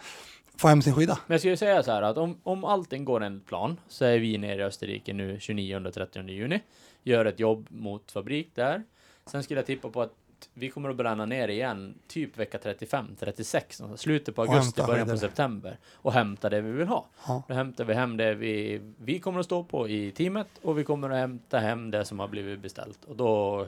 få 0.57 0.69
hem 0.69 0.83
sin 0.83 0.95
skida? 0.95 1.19
Men 1.27 1.35
jag 1.35 1.41
skulle 1.41 1.57
säga 1.57 1.83
så 1.83 1.93
här 1.93 2.03
att 2.03 2.17
om, 2.19 2.41
om 2.43 2.65
allting 2.65 3.05
går 3.05 3.23
enligt 3.25 3.47
plan 3.47 3.81
så 3.89 4.05
är 4.05 4.19
vi 4.19 4.39
nere 4.39 4.61
i 4.61 4.65
Österrike 4.65 5.13
nu 5.13 5.37
29 5.41 5.77
och 5.87 5.95
30 5.95 6.29
juni. 6.31 6.61
Gör 7.03 7.25
ett 7.25 7.41
jobb 7.41 7.67
mot 7.71 8.13
fabrik 8.13 8.51
där. 8.55 8.83
Sen 9.31 9.43
skulle 9.43 9.61
jag 9.61 9.67
tippa 9.67 9.89
på 9.89 10.03
att 10.03 10.13
vi 10.55 10.71
kommer 10.71 10.91
att 10.91 10.97
bränna 10.97 11.27
ner 11.27 11.49
igen 11.49 11.95
typ 12.07 12.39
vecka 12.39 12.59
35, 12.59 13.07
36, 13.19 13.81
någonstans. 13.81 14.01
slutet 14.01 14.35
på 14.35 14.43
augusti, 14.43 14.83
början 14.87 15.09
på 15.09 15.17
september 15.17 15.79
och 15.95 16.13
hämta 16.13 16.51
det 16.51 16.61
vi 16.61 16.71
vill 16.71 16.89
ha. 16.89 17.07
Ja. 17.27 17.43
Då 17.49 17.55
hämtar 17.55 17.85
vi 17.85 17.95
hem 17.95 18.17
det 18.17 18.35
vi, 18.35 18.81
vi 18.99 19.19
kommer 19.19 19.41
att 19.41 19.47
stå 19.47 19.65
på 19.65 19.89
i 19.89 20.11
teamet 20.11 20.49
och 20.63 20.79
vi 20.79 20.85
kommer 20.85 21.11
att 21.11 21.19
hämta 21.19 21.59
hem 21.59 21.91
det 21.91 22.05
som 22.05 22.21
har 22.21 22.29
blivit 22.29 22.61
beställt. 22.61 23.05
Och 23.05 23.17
då 23.17 23.67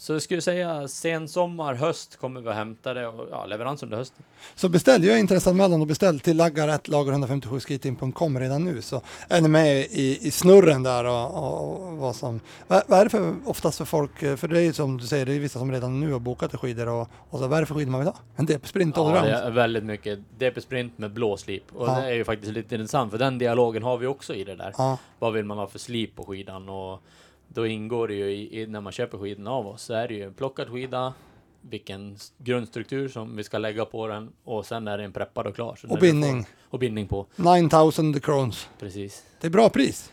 så 0.00 0.12
jag 0.12 0.22
skulle 0.22 0.40
säga 0.40 0.88
sen 0.88 1.28
sommar, 1.28 1.74
höst 1.74 2.16
kommer 2.16 2.40
vi 2.40 2.48
att 2.48 2.54
hämta 2.54 2.94
det 2.94 3.06
och 3.06 3.28
ja, 3.30 3.46
leverans 3.46 3.82
under 3.82 3.96
hösten. 3.96 4.24
Så 4.54 4.68
beställ, 4.68 5.04
jag 5.04 5.14
är 5.14 5.18
intresseanmälan 5.20 5.80
och 5.80 5.86
beställ 5.86 6.20
till 6.20 6.40
laggar1lager157skiteam.com 6.40 8.40
redan 8.40 8.64
nu 8.64 8.82
så 8.82 9.02
är 9.28 9.40
ni 9.40 9.48
med 9.48 9.76
i, 9.90 10.18
i 10.26 10.30
snurren 10.30 10.82
där 10.82 11.04
och, 11.04 11.34
och, 11.34 11.96
vad 11.96 12.16
som, 12.16 12.40
vad, 12.66 12.82
vad 12.86 13.00
är 13.00 13.04
det 13.04 13.10
för 13.10 13.34
oftast 13.44 13.78
för 13.78 13.84
folk, 13.84 14.22
eh, 14.22 14.36
för 14.36 14.48
det 14.48 14.58
är 14.58 14.62
ju 14.62 14.72
som 14.72 14.98
du 14.98 15.06
säger, 15.06 15.26
det 15.26 15.34
är 15.34 15.38
vissa 15.40 15.58
som 15.58 15.72
redan 15.72 16.00
nu 16.00 16.12
har 16.12 16.20
bokat 16.20 16.54
skidor 16.60 16.88
och, 16.88 17.08
och 17.30 17.38
så 17.38 17.46
vad 17.46 17.56
är 17.56 17.60
det 17.60 17.66
för 17.66 17.74
skidor 17.74 17.90
man 17.90 18.00
vill 18.00 18.08
ha? 18.08 18.16
En 18.36 18.46
DP-sprint 18.46 18.96
Ja, 18.96 19.08
allround? 19.08 19.26
är 19.28 19.50
väldigt 19.50 19.84
mycket 19.84 20.18
DP 20.38 20.60
Sprint 20.60 20.98
med 20.98 21.12
blå 21.12 21.36
slip. 21.36 21.64
Och 21.72 21.88
Ja. 21.88 22.00
det 22.00 22.06
är 22.06 22.14
ju 22.14 22.24
faktiskt 22.24 22.52
lite 22.52 22.74
intressant, 22.74 23.10
för 23.10 23.18
den 23.18 23.38
dialogen 23.38 23.82
har 23.82 23.98
vi 23.98 24.06
också 24.06 24.34
i 24.34 24.44
det 24.44 24.56
där. 24.56 24.74
Ja, 24.78 24.98
Vad 25.18 25.32
vill 25.32 25.44
man 25.44 25.58
ha 25.58 25.66
för 25.66 25.78
slip 25.78 26.16
på 26.16 26.24
skidan? 26.24 26.68
Och 26.68 27.02
då 27.48 27.66
ingår 27.66 28.08
det 28.08 28.14
ju 28.14 28.30
i, 28.30 28.62
i 28.62 28.66
när 28.66 28.80
man 28.80 28.92
köper 28.92 29.18
skidan 29.18 29.46
av 29.46 29.66
oss, 29.66 29.82
så 29.82 29.94
är 29.94 30.08
det 30.08 30.14
ju 30.14 30.22
en 30.22 30.34
plockad 30.34 30.68
skida, 30.68 31.14
vilken 31.60 32.16
grundstruktur 32.38 33.08
som 33.08 33.36
vi 33.36 33.44
ska 33.44 33.58
lägga 33.58 33.84
på 33.84 34.06
den 34.06 34.32
och 34.44 34.66
sen 34.66 34.88
är 34.88 34.98
den 34.98 35.12
preppad 35.12 35.46
och 35.46 35.54
klar. 35.54 35.78
Och 35.88 35.98
bindning. 35.98 36.42
Får, 36.44 36.50
och 36.70 36.78
bindning 36.78 37.06
på, 37.06 37.26
9000 37.36 38.20
crowns. 38.20 38.68
precis. 38.78 39.24
Det 39.40 39.46
är 39.46 39.50
bra 39.50 39.68
pris. 39.68 40.12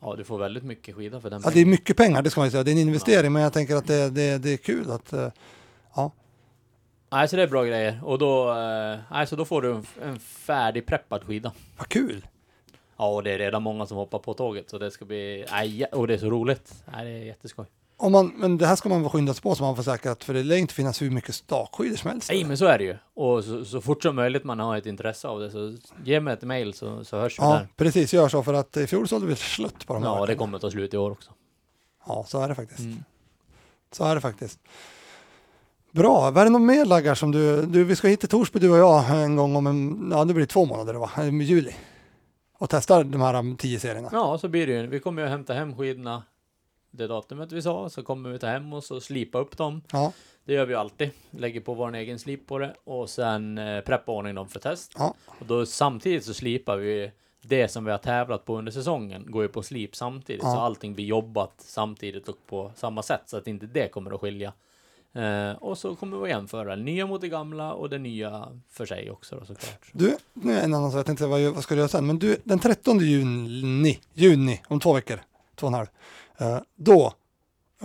Ja, 0.00 0.14
du 0.16 0.24
får 0.24 0.38
väldigt 0.38 0.64
mycket 0.64 0.96
skida 0.96 1.20
för 1.20 1.30
den 1.30 1.42
Ja, 1.44 1.50
det 1.54 1.60
är 1.60 1.66
mycket 1.66 1.96
pengar, 1.96 2.22
det 2.22 2.30
ska 2.30 2.40
man 2.40 2.46
ju 2.46 2.50
säga. 2.50 2.62
Det 2.62 2.70
är 2.70 2.72
en 2.72 2.78
investering, 2.78 3.32
men 3.32 3.42
jag 3.42 3.52
tänker 3.52 3.76
att 3.76 3.86
det, 3.86 4.10
det, 4.10 4.38
det 4.38 4.52
är 4.52 4.56
kul 4.56 4.90
att, 4.90 5.12
eh, 5.12 5.28
ja. 5.94 6.12
Nej, 7.10 7.28
så 7.28 7.36
det 7.36 7.42
är 7.42 7.48
bra 7.48 7.64
grejer. 7.64 8.00
Och 8.04 8.18
då, 8.18 8.50
eh, 8.50 8.98
nej, 9.10 9.26
så 9.26 9.36
då 9.36 9.44
får 9.44 9.62
du 9.62 9.72
en, 9.72 9.86
en 10.02 10.18
färdig 10.18 10.86
preppad 10.86 11.24
skida. 11.24 11.52
Vad 11.78 11.88
kul! 11.88 12.26
Ja, 13.00 13.06
och 13.08 13.22
det 13.22 13.30
är 13.32 13.38
redan 13.38 13.62
många 13.62 13.86
som 13.86 13.96
hoppar 13.96 14.18
på 14.18 14.34
tåget, 14.34 14.70
så 14.70 14.78
det 14.78 14.90
ska 14.90 15.04
bli... 15.04 15.46
Nej, 15.50 15.84
och 15.84 16.06
det 16.06 16.14
är 16.14 16.18
så 16.18 16.30
roligt. 16.30 16.74
Nej, 16.92 17.04
det 17.04 17.10
är 17.10 17.24
jätteskoj. 17.24 17.66
Om 17.96 18.12
man, 18.12 18.32
men 18.36 18.58
det 18.58 18.66
här 18.66 18.76
ska 18.76 18.88
man 18.88 19.02
vara 19.02 19.10
skynda 19.10 19.34
sig 19.34 19.42
på 19.42 19.54
så 19.54 19.62
man 19.62 19.76
får 19.76 19.82
säkrat, 19.82 20.24
för 20.24 20.34
det 20.34 20.42
lär 20.42 20.56
inte 20.56 20.74
finnas 20.74 21.02
hur 21.02 21.10
mycket 21.10 21.34
stakskidor 21.34 21.96
som 21.96 22.10
helst. 22.10 22.28
Nej, 22.30 22.44
men 22.44 22.58
så 22.58 22.66
är 22.66 22.78
det 22.78 22.84
ju. 22.84 22.96
Och 23.14 23.44
så, 23.44 23.64
så 23.64 23.80
fort 23.80 24.02
som 24.02 24.16
möjligt 24.16 24.44
man 24.44 24.58
har 24.60 24.76
ett 24.76 24.86
intresse 24.86 25.28
av 25.28 25.40
det, 25.40 25.50
så 25.50 25.76
ge 26.04 26.20
mig 26.20 26.34
ett 26.34 26.42
mail 26.42 26.74
så, 26.74 27.04
så 27.04 27.18
hörs 27.18 27.38
vi 27.38 27.42
Ja, 27.42 27.52
där. 27.52 27.68
precis, 27.76 28.12
gör 28.12 28.28
så 28.28 28.42
för 28.42 28.54
att 28.54 28.76
i 28.76 28.86
fjol 28.86 29.08
sålde 29.08 29.26
vi 29.26 29.36
slut 29.36 29.86
på 29.86 29.94
de 29.94 30.02
här 30.02 30.10
Ja, 30.10 30.26
det 30.26 30.34
kommer 30.34 30.58
ta 30.58 30.70
slut 30.70 30.94
i 30.94 30.96
år 30.96 31.10
också. 31.10 31.30
Ja, 32.06 32.24
så 32.28 32.40
är 32.40 32.48
det 32.48 32.54
faktiskt. 32.54 32.80
Mm. 32.80 33.04
Så 33.92 34.04
är 34.04 34.14
det 34.14 34.20
faktiskt. 34.20 34.58
Bra, 35.90 36.30
vad 36.30 36.38
är 36.38 36.44
det 36.44 36.50
något 36.50 36.62
mer 36.62 36.84
laggar 36.84 37.14
som 37.14 37.32
du, 37.32 37.62
du, 37.66 37.84
vi 37.84 37.96
ska 37.96 38.08
hit 38.08 38.20
till 38.20 38.28
Torsby 38.28 38.58
du 38.58 38.70
och 38.70 38.78
jag 38.78 39.22
en 39.22 39.36
gång 39.36 39.56
om 39.56 39.66
en, 39.66 40.08
ja 40.12 40.24
det 40.24 40.34
blir 40.34 40.46
två 40.46 40.64
månader 40.64 40.94
va, 40.94 41.10
i 41.18 41.42
juli. 41.42 41.72
Och 42.60 42.70
testar 42.70 43.04
de 43.04 43.20
här 43.20 43.34
um, 43.34 43.56
tio 43.56 43.80
serierna. 43.80 44.08
Ja, 44.12 44.38
så 44.38 44.48
blir 44.48 44.66
det 44.66 44.72
ju. 44.72 44.86
Vi 44.86 45.00
kommer 45.00 45.22
ju 45.22 45.28
hämta 45.28 45.54
hem 45.54 45.76
skidorna 45.76 46.22
det 46.90 47.06
datumet 47.06 47.52
vi 47.52 47.62
sa, 47.62 47.88
så 47.88 48.02
kommer 48.02 48.30
vi 48.30 48.38
ta 48.38 48.46
hem 48.46 48.72
oss 48.72 48.90
och 48.90 49.02
slipa 49.02 49.38
upp 49.38 49.56
dem. 49.56 49.82
Ja, 49.92 50.12
Det 50.44 50.52
gör 50.52 50.66
vi 50.66 50.74
alltid. 50.74 51.10
Lägger 51.30 51.60
på 51.60 51.74
vår 51.74 51.94
egen 51.94 52.18
slip 52.18 52.46
på 52.46 52.58
det 52.58 52.74
och 52.84 53.10
sen 53.10 53.58
eh, 53.58 53.80
preppa 53.80 54.12
ordning 54.12 54.34
dem 54.34 54.48
för 54.48 54.60
test. 54.60 54.92
ja, 54.98 55.14
Och 55.26 55.46
då 55.46 55.66
samtidigt 55.66 56.24
så 56.24 56.34
slipar 56.34 56.76
vi 56.76 57.10
det 57.42 57.68
som 57.68 57.84
vi 57.84 57.90
har 57.90 57.98
tävlat 57.98 58.44
på 58.44 58.58
under 58.58 58.72
säsongen 58.72 59.30
går 59.30 59.42
ju 59.42 59.48
på 59.48 59.62
slip 59.62 59.96
samtidigt. 59.96 60.42
Ja. 60.42 60.52
Så 60.54 60.58
allting 60.60 60.94
blir 60.94 61.04
jobbat 61.04 61.54
samtidigt 61.58 62.28
och 62.28 62.36
på 62.46 62.72
samma 62.76 63.02
sätt 63.02 63.22
så 63.26 63.36
att 63.36 63.46
inte 63.46 63.66
det 63.66 63.88
kommer 63.88 64.14
att 64.14 64.20
skilja. 64.20 64.52
Eh, 65.12 65.52
och 65.52 65.78
så 65.78 65.96
kommer 65.96 66.16
vi 66.16 66.22
att 66.22 66.28
jämföra 66.28 66.76
det 66.76 66.82
nya 66.82 67.06
mot 67.06 67.20
det 67.20 67.28
gamla 67.28 67.72
och 67.72 67.90
det 67.90 67.98
nya 67.98 68.48
för 68.70 68.86
sig 68.86 69.10
också 69.10 69.36
då 69.36 69.46
såklart. 69.46 69.90
du, 69.92 70.16
nu 70.32 70.52
är 70.52 70.64
en 70.64 70.74
annan 70.74 70.90
sak, 70.90 70.98
jag 70.98 71.06
tänkte 71.06 71.26
vad, 71.26 71.40
vad 71.40 71.62
ska 71.62 71.74
du 71.74 71.78
göra 71.78 71.88
sen, 71.88 72.06
men 72.06 72.18
du, 72.18 72.36
den 72.44 72.58
13 72.58 72.98
juni, 72.98 74.00
juni, 74.14 74.62
om 74.68 74.80
två 74.80 74.92
veckor, 74.92 75.20
två 75.56 75.66
och 75.66 75.72
en 75.72 75.74
halv, 75.74 75.86
eh, 76.38 76.62
då 76.76 77.12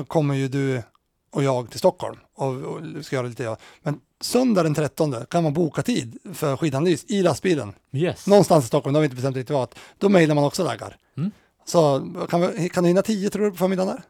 kommer 0.08 0.36
ju 0.36 0.48
du 0.48 0.84
och 1.32 1.44
jag 1.44 1.70
till 1.70 1.80
Stockholm 1.80 2.18
och, 2.36 2.48
och 2.48 3.06
ska 3.06 3.16
göra 3.16 3.28
lite, 3.28 3.44
ja. 3.44 3.58
men 3.82 4.00
söndag 4.22 4.64
den 4.64 4.76
13 4.76 5.16
kan 5.30 5.44
man 5.44 5.54
boka 5.54 5.82
tid 5.82 6.18
för 6.34 6.58
skidanalys 6.58 7.06
i 7.08 7.22
lastbilen. 7.22 7.74
Yes! 7.92 8.28
någonstans 8.28 8.66
i 8.66 8.68
Stockholm, 8.68 8.94
det 8.94 8.98
har 8.98 9.02
vi 9.02 9.06
inte 9.06 9.16
bestämt 9.16 9.36
riktigt 9.36 9.54
vad, 9.54 9.76
då 9.98 10.10
mejlar 10.10 10.36
man 10.36 10.44
också 10.44 10.64
laggar. 10.64 10.98
Mm. 11.18 11.32
Så 11.66 12.08
kan, 12.30 12.42
vi, 12.42 12.70
kan 12.70 12.84
du 12.84 12.88
hinna 12.88 13.02
tio 13.02 13.30
tror 13.30 13.46
du 13.46 13.52
på 13.52 13.58
förmiddagen 13.58 13.96
där? 13.96 14.04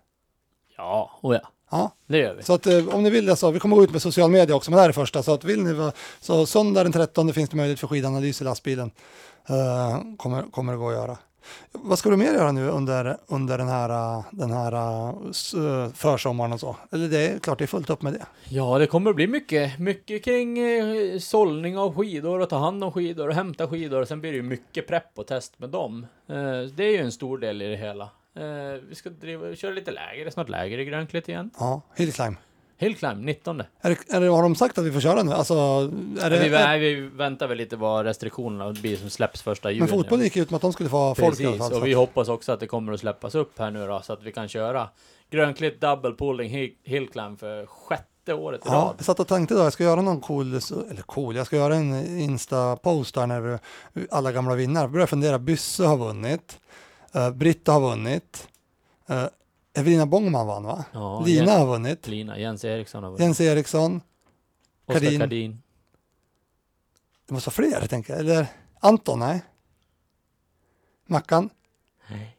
Ja, 0.78 1.20
och 1.22 1.36
ja. 1.36 1.42
Ja, 1.78 1.92
Det 2.08 2.18
gör 2.18 2.34
vi. 2.36 2.44
så 2.44 2.54
att 2.54 2.68
eh, 2.68 2.88
om 2.96 3.04
ni 3.04 3.10
vill 3.10 3.26
det 3.26 3.36
så, 3.36 3.52
vi 3.52 3.60
kommer 3.60 3.76
gå 3.76 3.84
ut 3.84 3.92
med 3.92 4.02
social 4.02 4.32
media 4.32 4.56
också, 4.56 4.72
men 4.72 4.76
det 4.76 4.82
här 4.82 4.90
är 4.90 4.94
första, 4.94 5.24
så 5.24 5.34
att 5.34 5.44
vill 5.44 5.64
ni 5.64 5.74
vara, 5.74 5.92
så 6.22 6.46
söndag 6.46 6.84
den 6.84 6.92
13 6.92 7.34
finns 7.34 7.50
det 7.50 7.58
möjlighet 7.58 7.80
för 7.80 7.88
skidanalys 7.88 8.42
i 8.42 8.44
lastbilen. 8.44 8.92
Eh, 9.50 10.00
kommer, 10.18 10.42
kommer 10.52 10.74
det 10.74 10.80
gå 10.80 10.90
att 10.90 10.96
göra. 10.96 11.18
Vad 11.72 12.00
ska 12.00 12.10
du 12.10 12.18
mer 12.18 12.34
göra 12.34 12.52
nu 12.52 12.70
under, 12.70 13.18
under 13.28 13.58
den 13.58 13.68
här, 13.68 13.90
eh, 14.18 14.24
den 14.32 14.52
här 14.52 14.72
eh, 14.72 15.14
s- 15.30 15.54
eh, 15.54 15.90
försommaren 15.94 16.54
och 16.54 16.60
så? 16.60 16.76
Eller 16.92 17.08
det 17.08 17.28
är 17.28 17.40
klart, 17.40 17.58
det 17.58 17.66
är 17.66 17.68
fullt 17.68 17.90
upp 17.90 18.02
med 18.02 18.14
det. 18.14 18.26
Ja, 18.50 18.78
det 18.80 18.88
kommer 18.88 19.10
att 19.10 19.16
bli 19.16 19.28
mycket, 19.28 19.80
mycket 19.80 20.24
kring 20.24 20.60
eh, 20.60 21.20
sållning 21.20 21.78
av 21.78 21.96
skidor 21.96 22.40
och 22.40 22.50
ta 22.50 22.58
hand 22.58 22.84
om 22.84 22.92
skidor 22.92 23.28
och 23.28 23.34
hämta 23.36 23.68
skidor. 23.68 24.02
Och 24.02 24.08
sen 24.08 24.22
blir 24.22 24.32
det 24.32 24.38
ju 24.38 24.44
mycket 24.44 24.88
prepp 24.88 25.12
och 25.20 25.28
test 25.28 25.54
med 25.60 25.70
dem. 25.70 26.06
Eh, 26.30 26.36
det 26.76 26.84
är 26.84 26.92
ju 26.92 26.98
en 26.98 27.12
stor 27.12 27.38
del 27.38 27.62
i 27.62 27.68
det 27.68 27.78
hela. 27.78 28.10
Eh, 28.36 28.82
vi 28.90 28.96
ska 28.96 29.10
driva, 29.10 29.56
köra 29.56 29.72
lite 29.72 29.92
är 29.92 30.30
snart 30.30 30.50
läger 30.50 30.78
i 30.78 30.86
Grönklitt 30.86 31.30
igen. 31.30 31.50
Ja, 31.60 31.82
Hillclimb. 31.96 32.36
Hillclimb, 32.78 33.24
19. 33.26 33.60
Är 33.82 33.90
det, 33.90 33.98
är 34.16 34.22
det, 34.22 34.28
har 34.28 34.44
de 34.44 34.56
sagt 34.56 34.78
att 34.78 34.86
vi 34.86 34.92
får 34.92 35.00
köra 35.02 35.24
nu? 35.24 35.32
Alltså, 35.32 35.54
är 36.22 36.30
det, 36.30 36.40
vi, 36.40 36.50
nej, 36.50 36.80
vi 36.80 37.02
väntar 37.02 37.48
väl 37.48 37.58
lite 37.58 37.76
vad 37.76 38.06
restriktionerna 38.06 38.72
blir 38.74 38.98
som 38.98 39.10
släpps 39.10 39.42
första 39.42 39.72
juni. 39.72 39.80
men 39.80 39.88
fotboll 39.90 40.22
gick 40.22 40.38
ut 40.38 40.50
med 40.50 40.56
att 40.56 40.62
de 40.62 40.74
skulle 40.74 40.90
få 40.90 40.98
ha 40.98 41.16
folk 41.16 41.40
i 41.40 41.46
alla 41.46 41.52
Precis, 41.58 41.70
fall. 41.70 41.82
och 41.82 41.88
vi 41.88 41.94
hoppas 41.94 42.30
också 42.30 42.52
att 42.52 42.60
det 42.60 42.68
kommer 42.68 42.94
att 42.94 43.00
släppas 43.00 43.36
upp 43.36 43.60
här 43.60 43.72
nu 43.72 43.88
då, 43.88 44.02
så 44.02 44.14
att 44.14 44.24
vi 44.24 44.32
kan 44.32 44.48
köra 44.48 44.90
Grönklitt 45.30 45.82
double 45.82 46.12
pulling 46.16 46.50
hill- 46.50 46.74
hillclimb 46.84 47.40
för 47.40 47.66
sjätte 47.66 48.34
året 48.34 48.60
i 48.62 48.64
Ja, 48.70 48.74
rad. 48.74 48.94
jag 48.98 49.06
satt 49.06 49.20
och 49.20 49.28
tänkte 49.28 49.56
då, 49.56 49.60
jag 49.62 49.74
ska 49.74 49.84
göra 49.84 50.02
någon 50.02 50.22
cool, 50.22 50.48
eller 50.48 51.02
cool, 51.02 51.36
jag 51.36 51.46
ska 51.46 51.56
göra 51.56 51.76
en 51.76 52.20
Insta-post 52.20 53.16
där 53.16 53.28
när 53.28 53.60
alla 54.12 54.32
gamla 54.32 54.56
vinnare. 54.56 54.84
Jag 54.84 54.92
började 54.92 55.10
fundera, 55.10 55.40
Bysse 55.40 55.84
har 55.84 55.98
vunnit, 55.98 56.60
uh, 57.16 57.32
Britta 57.32 57.72
har 57.72 57.82
vunnit, 57.82 58.48
uh, 59.10 59.26
Evelina 59.74 60.06
Bångman 60.06 60.48
vann 60.48 60.64
va? 60.64 60.86
Ja, 60.94 61.20
Lina 61.26 61.46
Jens, 61.46 61.52
har 61.52 61.66
vunnit, 61.66 62.08
Lina, 62.08 62.40
Jens 62.40 62.66
Eriksson 62.66 63.04
har 63.04 63.12
vunnit. 63.12 63.22
Jens 63.22 63.42
Eriksson, 63.42 64.02
Oskar 64.86 65.00
Kadin. 65.00 65.20
Kadin. 65.20 65.62
det 67.28 67.34
måste 67.34 67.50
vara 67.50 67.54
fler 67.54 67.88
tänker 67.88 68.14
jag, 68.14 68.20
eller 68.20 68.48
Anton, 68.80 69.20
nej? 69.20 69.44
Mackan, 71.08 71.50
Nej. 72.10 72.38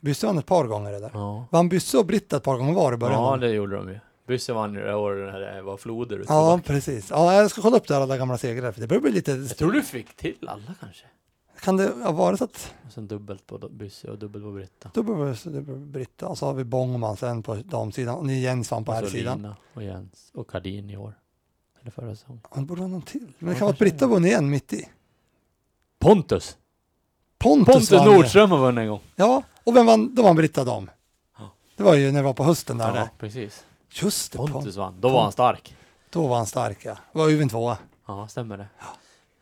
Bysse 0.00 0.26
vann 0.26 0.38
ett 0.38 0.46
par 0.46 0.64
gånger 0.64 0.92
det 0.92 1.00
där. 1.00 1.10
Ja. 1.14 1.46
Vann 1.50 1.68
Bysse 1.68 1.98
och 1.98 2.06
Britta 2.06 2.36
ett 2.36 2.42
par 2.42 2.56
gånger 2.56 2.74
var 2.74 2.92
i 2.92 2.96
början? 2.96 3.22
ja, 3.22 3.36
det 3.36 3.50
gjorde 3.50 3.76
de 3.76 3.88
ju. 3.88 3.98
Bysse 4.26 4.52
vann 4.52 4.74
ju 4.74 4.80
det 4.80 4.94
året 4.94 5.32
när 5.32 5.40
det 5.40 5.62
var 5.62 5.76
floder 5.76 6.24
ja, 6.28 6.60
precis. 6.64 7.10
Ja, 7.10 7.34
jag 7.34 7.50
ska 7.50 7.62
kolla 7.62 7.76
upp 7.76 7.88
det 7.88 7.94
här, 7.94 8.00
alla 8.00 8.16
gamla 8.16 8.38
segrar, 8.38 8.72
för 8.72 8.80
det 8.80 8.86
börjar 8.86 9.00
bli 9.00 9.10
lite... 9.10 9.32
Jag 9.32 9.56
tror 9.56 9.72
du 9.72 9.82
fick 9.82 10.16
till 10.16 10.48
alla 10.48 10.74
kanske. 10.80 11.06
Kan 11.64 11.76
det 11.76 11.92
ha 12.04 12.12
varit 12.12 12.40
att 12.42 12.74
Och 12.86 12.92
sen 12.92 13.06
dubbelt 13.06 13.46
på 13.46 13.58
Bysse 13.58 14.10
och 14.10 14.18
dubbelt 14.18 14.44
på 14.44 14.50
Britta. 14.52 14.90
Dubbel, 14.94 15.36
dubbel 15.44 15.76
Britta 15.76 16.28
och 16.28 16.38
så 16.38 16.46
har 16.46 16.54
vi 16.54 16.64
Bångman 16.64 17.16
sen 17.16 17.42
på 17.42 17.54
damsidan 17.54 18.14
och 18.14 18.26
ni 18.26 18.40
Jens 18.40 18.70
vann 18.70 18.84
på 18.84 18.92
Och 18.92 18.96
här 18.96 19.04
så 19.04 19.10
sidan. 19.10 19.36
Lina 19.38 19.56
och 19.74 19.82
Jens 19.82 20.30
och 20.34 20.50
Kadin 20.50 20.90
i 20.90 20.96
år. 20.96 21.18
Eller 21.80 21.90
förra 21.90 22.16
säsongen. 22.16 22.40
Ja, 22.50 22.60
Det 22.60 22.66
borde 22.66 22.80
vara 22.80 22.90
någon 22.90 23.02
till. 23.02 23.32
Men 23.38 23.48
det 23.48 23.52
Ja, 23.54 23.58
kan 23.58 23.64
vara 23.66 23.72
att 23.72 23.78
Britta 23.78 24.06
vunnit 24.06 24.28
igen 24.30 24.50
mitt 24.50 24.72
i. 24.72 24.88
Pontus! 25.98 26.56
Pontus, 27.38 27.66
Pontus 27.74 27.90
vann 27.90 28.10
ju. 28.10 28.16
Nordström 28.16 28.50
har 28.50 28.58
vunnit 28.58 28.82
en 28.82 28.88
gång. 28.88 29.00
Ja, 29.16 29.42
och 29.64 29.76
vem 29.76 29.86
vann? 29.86 30.14
Då 30.14 30.22
vann 30.22 30.36
Britta 30.36 30.64
dam. 30.64 30.90
Ja. 31.38 31.50
Det 31.76 31.82
var 31.82 31.94
ju 31.94 32.12
när 32.12 32.20
det 32.20 32.24
var 32.24 32.34
på 32.34 32.44
hösten 32.44 32.78
där. 32.78 32.88
Ja, 32.88 32.94
det. 32.94 33.10
precis. 33.18 33.64
Just 34.02 34.32
det, 34.32 34.38
Pontus. 34.38 34.76
Vann. 34.76 35.00
Då 35.00 35.08
var 35.08 35.22
han 35.22 35.32
stark. 35.32 35.76
Då 36.10 36.26
var 36.26 36.36
han 36.36 36.46
stark 36.46 36.84
ja. 36.84 36.96
Var 37.12 37.28
Uvin 37.28 37.48
tvåa. 37.48 37.78
Ja, 38.06 38.28
stämmer 38.28 38.56
det. 38.58 38.66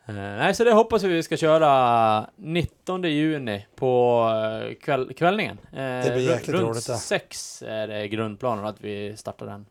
Eh, 0.06 0.14
nej, 0.14 0.54
så 0.54 0.64
det 0.64 0.72
hoppas 0.72 1.02
vi 1.02 1.08
vi 1.08 1.22
ska 1.22 1.36
köra 1.36 2.26
19 2.36 3.02
juni 3.02 3.66
på 3.76 4.22
uh, 4.68 4.74
kväll, 4.74 5.14
kvällningen. 5.14 5.58
Uh, 5.58 6.12
blir 6.12 6.18
jäkligt 6.18 6.48
runt 6.48 6.68
roligt 6.68 6.86
det. 6.86 6.96
sex 6.96 7.62
är 7.66 7.88
det 7.88 8.08
grundplanen 8.08 8.64
att 8.64 8.80
vi 8.80 9.16
startar 9.16 9.46
den. 9.46 9.66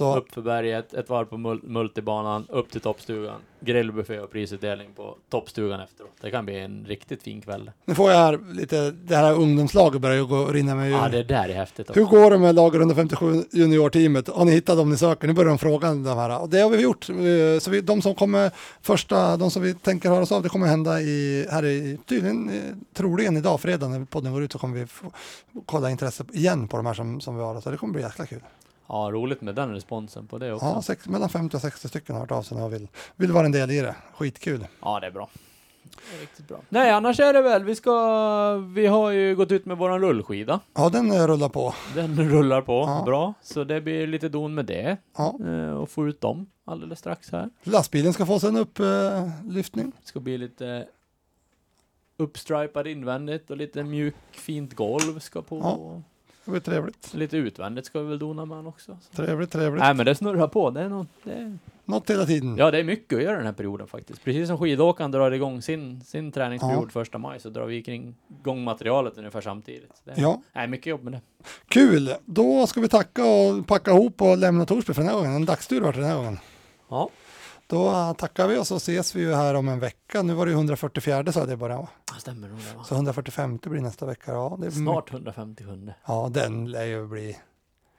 Så 0.00 0.16
Upp 0.16 0.32
för 0.34 0.42
berget, 0.42 0.94
ett 0.94 1.08
varv 1.08 1.24
på 1.24 1.36
mul 1.36 1.60
multibanan, 1.62 2.46
upp 2.48 2.70
till 2.70 2.80
toppstugan, 2.80 3.40
grillbuffé 3.60 4.18
och 4.20 4.30
prisutdelning 4.32 4.88
på 4.96 5.16
toppstugan 5.30 5.80
efteråt. 5.80 6.10
Det 6.20 6.30
kan 6.30 6.44
bli 6.44 6.58
en 6.60 6.84
riktigt 6.88 7.22
fin 7.22 7.40
kväll. 7.40 7.70
nu 7.84 7.94
får 7.94 8.10
jag 8.10 8.18
här 8.18 8.54
lite, 8.54 8.90
det 8.90 9.16
här 9.16 9.34
ungdomslaget 9.34 10.00
börjar 10.00 10.16
ju 10.16 10.26
gå 10.26 10.46
rinna 10.46 10.86
ur. 10.86 10.90
Ja, 10.90 11.08
det 11.08 11.22
där 11.22 11.48
är 11.48 11.54
häftigt 11.54 11.90
också. 11.90 12.00
Hur 12.00 12.06
går 12.06 12.30
det 12.30 12.38
med 12.38 12.54
lager 12.54 12.80
under 12.80 12.94
57 12.94 13.44
juniorteamet? 13.50 14.28
Har 14.28 14.44
ni 14.44 14.52
hittat 14.52 14.76
dem 14.76 14.90
ni 14.90 14.96
söker? 14.96 15.26
Nu 15.28 15.32
börjar 15.34 15.48
de 15.48 15.58
fråga 15.58 15.88
de 15.88 16.04
här. 16.06 16.40
Och 16.42 16.48
det 16.48 16.60
har 16.60 16.70
vi 16.70 16.82
gjort. 16.82 17.08
Eh, 17.10 17.14
Så 17.60 17.70
vi, 17.70 17.80
de 17.80 18.02
som 18.02 18.14
kommer 18.14 18.50
första, 18.82 19.36
de 19.36 19.50
som 19.50 19.62
vi 19.62 19.74
tänker 19.74 20.08
höra 20.08 20.22
oss 20.22 20.32
av, 20.32 20.42
det 20.42 20.48
kommer 20.48 20.66
hända 20.66 21.00
i, 21.00 21.46
här 21.50 21.64
i, 21.64 21.98
tydligen, 22.06 22.48
eh, 22.48 22.76
troligen 22.94 23.36
idag, 23.36 23.60
fredag 23.60 23.88
när 23.88 24.04
podden 24.04 24.32
går 24.32 24.42
ut 24.42 24.52
så 24.52 24.58
kommer 24.58 24.78
vi 24.78 24.86
få, 24.86 25.12
kolla 25.66 25.90
intresse 25.90 26.24
igen 26.32 26.68
på 26.68 26.76
de 26.76 26.86
här 26.86 26.94
som, 26.94 27.20
som 27.20 27.36
vi 27.36 27.42
har. 27.42 27.60
Så 27.60 27.70
det 27.70 27.76
kommer 27.76 27.92
bli 27.92 28.02
jäkla 28.02 28.26
kul. 28.26 28.40
Ja, 28.92 29.10
roligt 29.12 29.40
med 29.40 29.54
den 29.54 29.70
responsen 29.74 30.26
på 30.26 30.38
det 30.38 30.52
också. 30.52 30.66
Ja, 30.66 30.72
Ja, 30.74 30.82
sex, 30.82 31.08
mellan 31.08 31.28
50 31.28 31.56
och 31.56 31.60
60 31.60 31.88
stycken 31.88 32.14
har 32.14 32.20
hört 32.20 32.30
av 32.30 32.42
sig 32.42 32.62
och 32.62 32.72
vill, 32.72 32.88
vill 33.16 33.32
vara 33.32 33.46
en 33.46 33.52
del 33.52 33.70
i 33.70 33.80
det. 33.80 33.94
Skitkul. 34.14 34.66
det 35.00 35.06
är 35.06 35.10
bra. 35.10 35.28
Det 36.10 36.16
är 36.16 36.20
riktigt 36.20 36.48
bra. 36.48 36.60
Nej, 36.68 36.90
annars 36.90 37.20
är 37.20 37.32
det 37.32 37.42
väl, 37.42 37.64
vi 37.64 37.74
ska, 37.74 38.54
vi 38.56 38.86
har 38.86 39.10
ju 39.10 39.36
gått 39.36 39.52
ut 39.52 39.66
med 39.66 39.76
våran 39.78 40.00
rullskida. 40.00 40.60
Ja, 40.74 40.88
den 40.88 41.10
eh, 41.12 41.26
rullar 41.26 41.48
på. 41.48 41.74
Den 41.94 42.30
rullar 42.30 42.62
på 42.62 42.72
Ja. 42.72 43.02
bra, 43.06 43.34
så 43.42 43.64
det 43.64 43.80
blir 43.80 44.06
lite 44.06 44.28
don 44.28 44.54
med 44.54 44.66
det. 44.66 44.96
Ja. 45.16 45.38
Eh, 45.46 45.70
och 45.72 45.90
få 45.90 46.08
ut 46.08 46.20
dem 46.20 46.46
alldeles 46.64 46.98
strax 46.98 47.32
här. 47.32 47.50
Lastbilen 47.62 48.12
ska 48.12 48.26
få 48.26 48.40
sig 48.40 48.48
en 48.48 48.56
upplyftning. 48.56 49.92
Det 50.00 50.06
ska 50.08 50.20
bli 50.20 50.38
lite 50.38 50.86
uppstripad 52.16 52.86
invändigt 52.86 53.50
och 53.50 53.56
lite 53.56 53.82
mjukt 53.84 54.16
fint 54.36 54.74
golv 54.74 55.18
ska 55.18 55.42
på. 55.42 55.58
Ja. 55.58 56.02
Det 56.44 56.50
blir 56.50 56.60
trevligt. 56.60 57.14
Lite 57.14 57.36
utvändigt 57.36 57.86
ska 57.86 58.00
vi 58.00 58.08
väl 58.08 58.18
dona 58.18 58.44
med 58.44 58.66
också. 58.66 58.98
Trevligt, 59.16 59.50
trevligt. 59.52 59.80
Nej 59.80 59.94
men 59.94 60.06
det 60.06 60.14
snurrar 60.14 60.48
på. 60.48 60.70
Det 60.70 60.80
är 60.80 60.88
något, 60.88 61.08
det 61.24 61.32
är... 61.32 61.58
Något 61.84 62.10
hela 62.10 62.26
tiden. 62.26 62.56
Ja 62.56 62.70
det 62.70 62.78
är 62.78 62.84
mycket 62.84 63.16
att 63.18 63.22
göra 63.24 63.36
den 63.36 63.46
här 63.46 63.52
perioden 63.52 63.86
faktiskt. 63.86 64.24
Precis 64.24 64.48
som 64.48 64.58
skidåkaren 64.58 65.10
drar 65.10 65.30
igång 65.30 65.62
sin, 65.62 66.00
sin 66.04 66.32
träningsperiod 66.32 66.84
Ja. 66.84 66.90
första 66.92 67.18
maj 67.18 67.40
så 67.40 67.50
drar 67.50 67.66
vi 67.66 67.82
kring 67.82 68.14
igång 68.40 68.64
materialet 68.64 69.18
ungefär 69.18 69.40
samtidigt. 69.40 70.02
Det 70.04 70.10
är, 70.10 70.20
Ja. 70.22 70.42
Nej, 70.52 70.68
mycket 70.68 70.86
jobb 70.86 71.02
med 71.02 71.12
det. 71.12 71.20
Kul! 71.68 72.14
Då 72.24 72.66
ska 72.66 72.80
vi 72.80 72.88
tacka 72.88 73.24
och 73.24 73.66
packa 73.66 73.90
ihop 73.90 74.22
och 74.22 74.36
lämna 74.38 74.66
Torsby 74.66 74.92
för 74.94 75.02
den 75.02 75.08
här 75.10 75.16
gången. 75.16 75.32
En 75.32 75.44
dagstur 75.44 75.80
vart 75.80 75.94
det 75.94 76.00
den 76.00 76.10
här 76.10 76.16
gången. 76.16 76.38
Ja, 76.88 77.10
Då 77.70 78.14
tackar 78.18 78.48
vi 78.48 78.58
och 78.58 78.66
så 78.66 78.76
ses 78.76 79.14
vi 79.14 79.20
ju 79.20 79.34
här 79.34 79.54
om 79.54 79.68
en 79.68 79.80
vecka. 79.80 80.22
Nu 80.22 80.34
var 80.34 80.46
det 80.46 80.50
ju 80.52 80.56
144 80.56 81.32
sa 81.32 81.40
jag 81.40 81.48
det 81.48 81.56
början 81.56 81.78
va? 81.80 81.88
stämmer 82.18 82.48
det 82.48 82.54
va? 82.54 82.84
Så 82.84 82.94
145 82.94 83.56
blir 83.62 83.80
nästa 83.80 84.06
vecka. 84.06 84.32
Ja, 84.32 84.56
det 84.60 84.66
är 84.66 84.70
Snart 84.70 85.12
157. 85.12 85.92
Ja, 86.06 86.28
den 86.32 86.70
lär 86.70 86.84
ju 86.84 87.06
bli. 87.06 87.36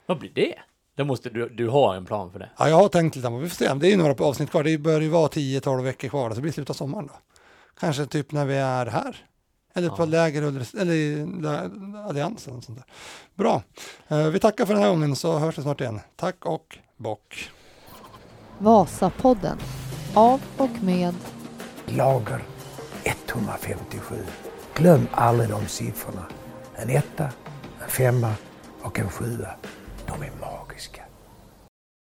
Vad 0.06 0.20
blir 0.20 0.32
det? 0.36 0.56
Det 0.96 1.04
måste 1.04 1.30
du, 1.30 1.50
du 1.50 1.70
ha 1.70 1.96
en 1.96 2.06
plan 2.06 2.32
för 2.32 2.40
det. 2.40 2.50
Ja, 2.58 2.70
jag 2.70 2.76
har 2.76 2.88
tänkt 2.88 3.16
lite, 3.16 3.30
men 3.30 3.40
vi 3.42 3.50
får 3.50 3.56
se. 3.56 3.74
Det 3.74 3.88
är 3.88 3.92
ju 3.92 3.98
några 3.98 4.26
avsnitt 4.26 4.52
kvar. 4.52 4.64
Det 4.64 4.78
bör 4.78 5.02
ju 5.02 5.10
vara 5.10 5.28
10-12 5.28 5.84
veckor 5.84 6.08
kvar, 6.10 6.30
så 6.30 6.36
det 6.36 6.42
blir 6.42 6.52
slutet 6.52 6.70
av 6.70 6.74
sommaren 6.74 7.08
då. 7.08 7.14
Kanske 7.80 8.06
typ 8.06 8.32
när 8.32 8.46
vi 8.46 8.56
är 8.58 8.86
här. 8.86 9.26
Eller 9.74 9.90
på 9.90 10.02
Ja. 10.02 10.06
läger 10.06 10.42
eller, 10.42 10.94
i 10.94 11.28
alliansen. 12.10 12.56
Och 12.56 12.64
sånt 12.64 12.78
där. 12.78 12.86
Bra. 13.36 13.64
Eh, 14.08 14.28
Vi 14.28 14.40
tackar 14.40 14.66
för 14.66 14.74
den 14.74 14.84
här 14.84 14.90
gången 14.90 15.16
så 15.16 15.38
hörs 15.38 15.58
vi 15.58 15.62
snart 15.62 15.82
igen. 15.82 16.00
Tack 16.16 16.46
och 16.46 16.78
bock. 16.98 17.50
Vasapodden. 18.64 19.58
Av 20.14 20.42
och 20.58 20.84
med 20.84 21.16
Lager 21.86 22.44
157. 23.04 24.16
Glöm 24.74 25.08
aldrig 25.12 25.50
de 25.50 25.68
siffrorna. 25.68 26.26
En 26.76 26.90
etta, 26.90 27.30
en 27.84 27.90
femma 27.90 28.34
och 28.82 29.00
en 29.00 29.10
sjua. 29.10 29.50
De 30.06 30.22
är 30.22 30.32
magiska. 30.42 31.02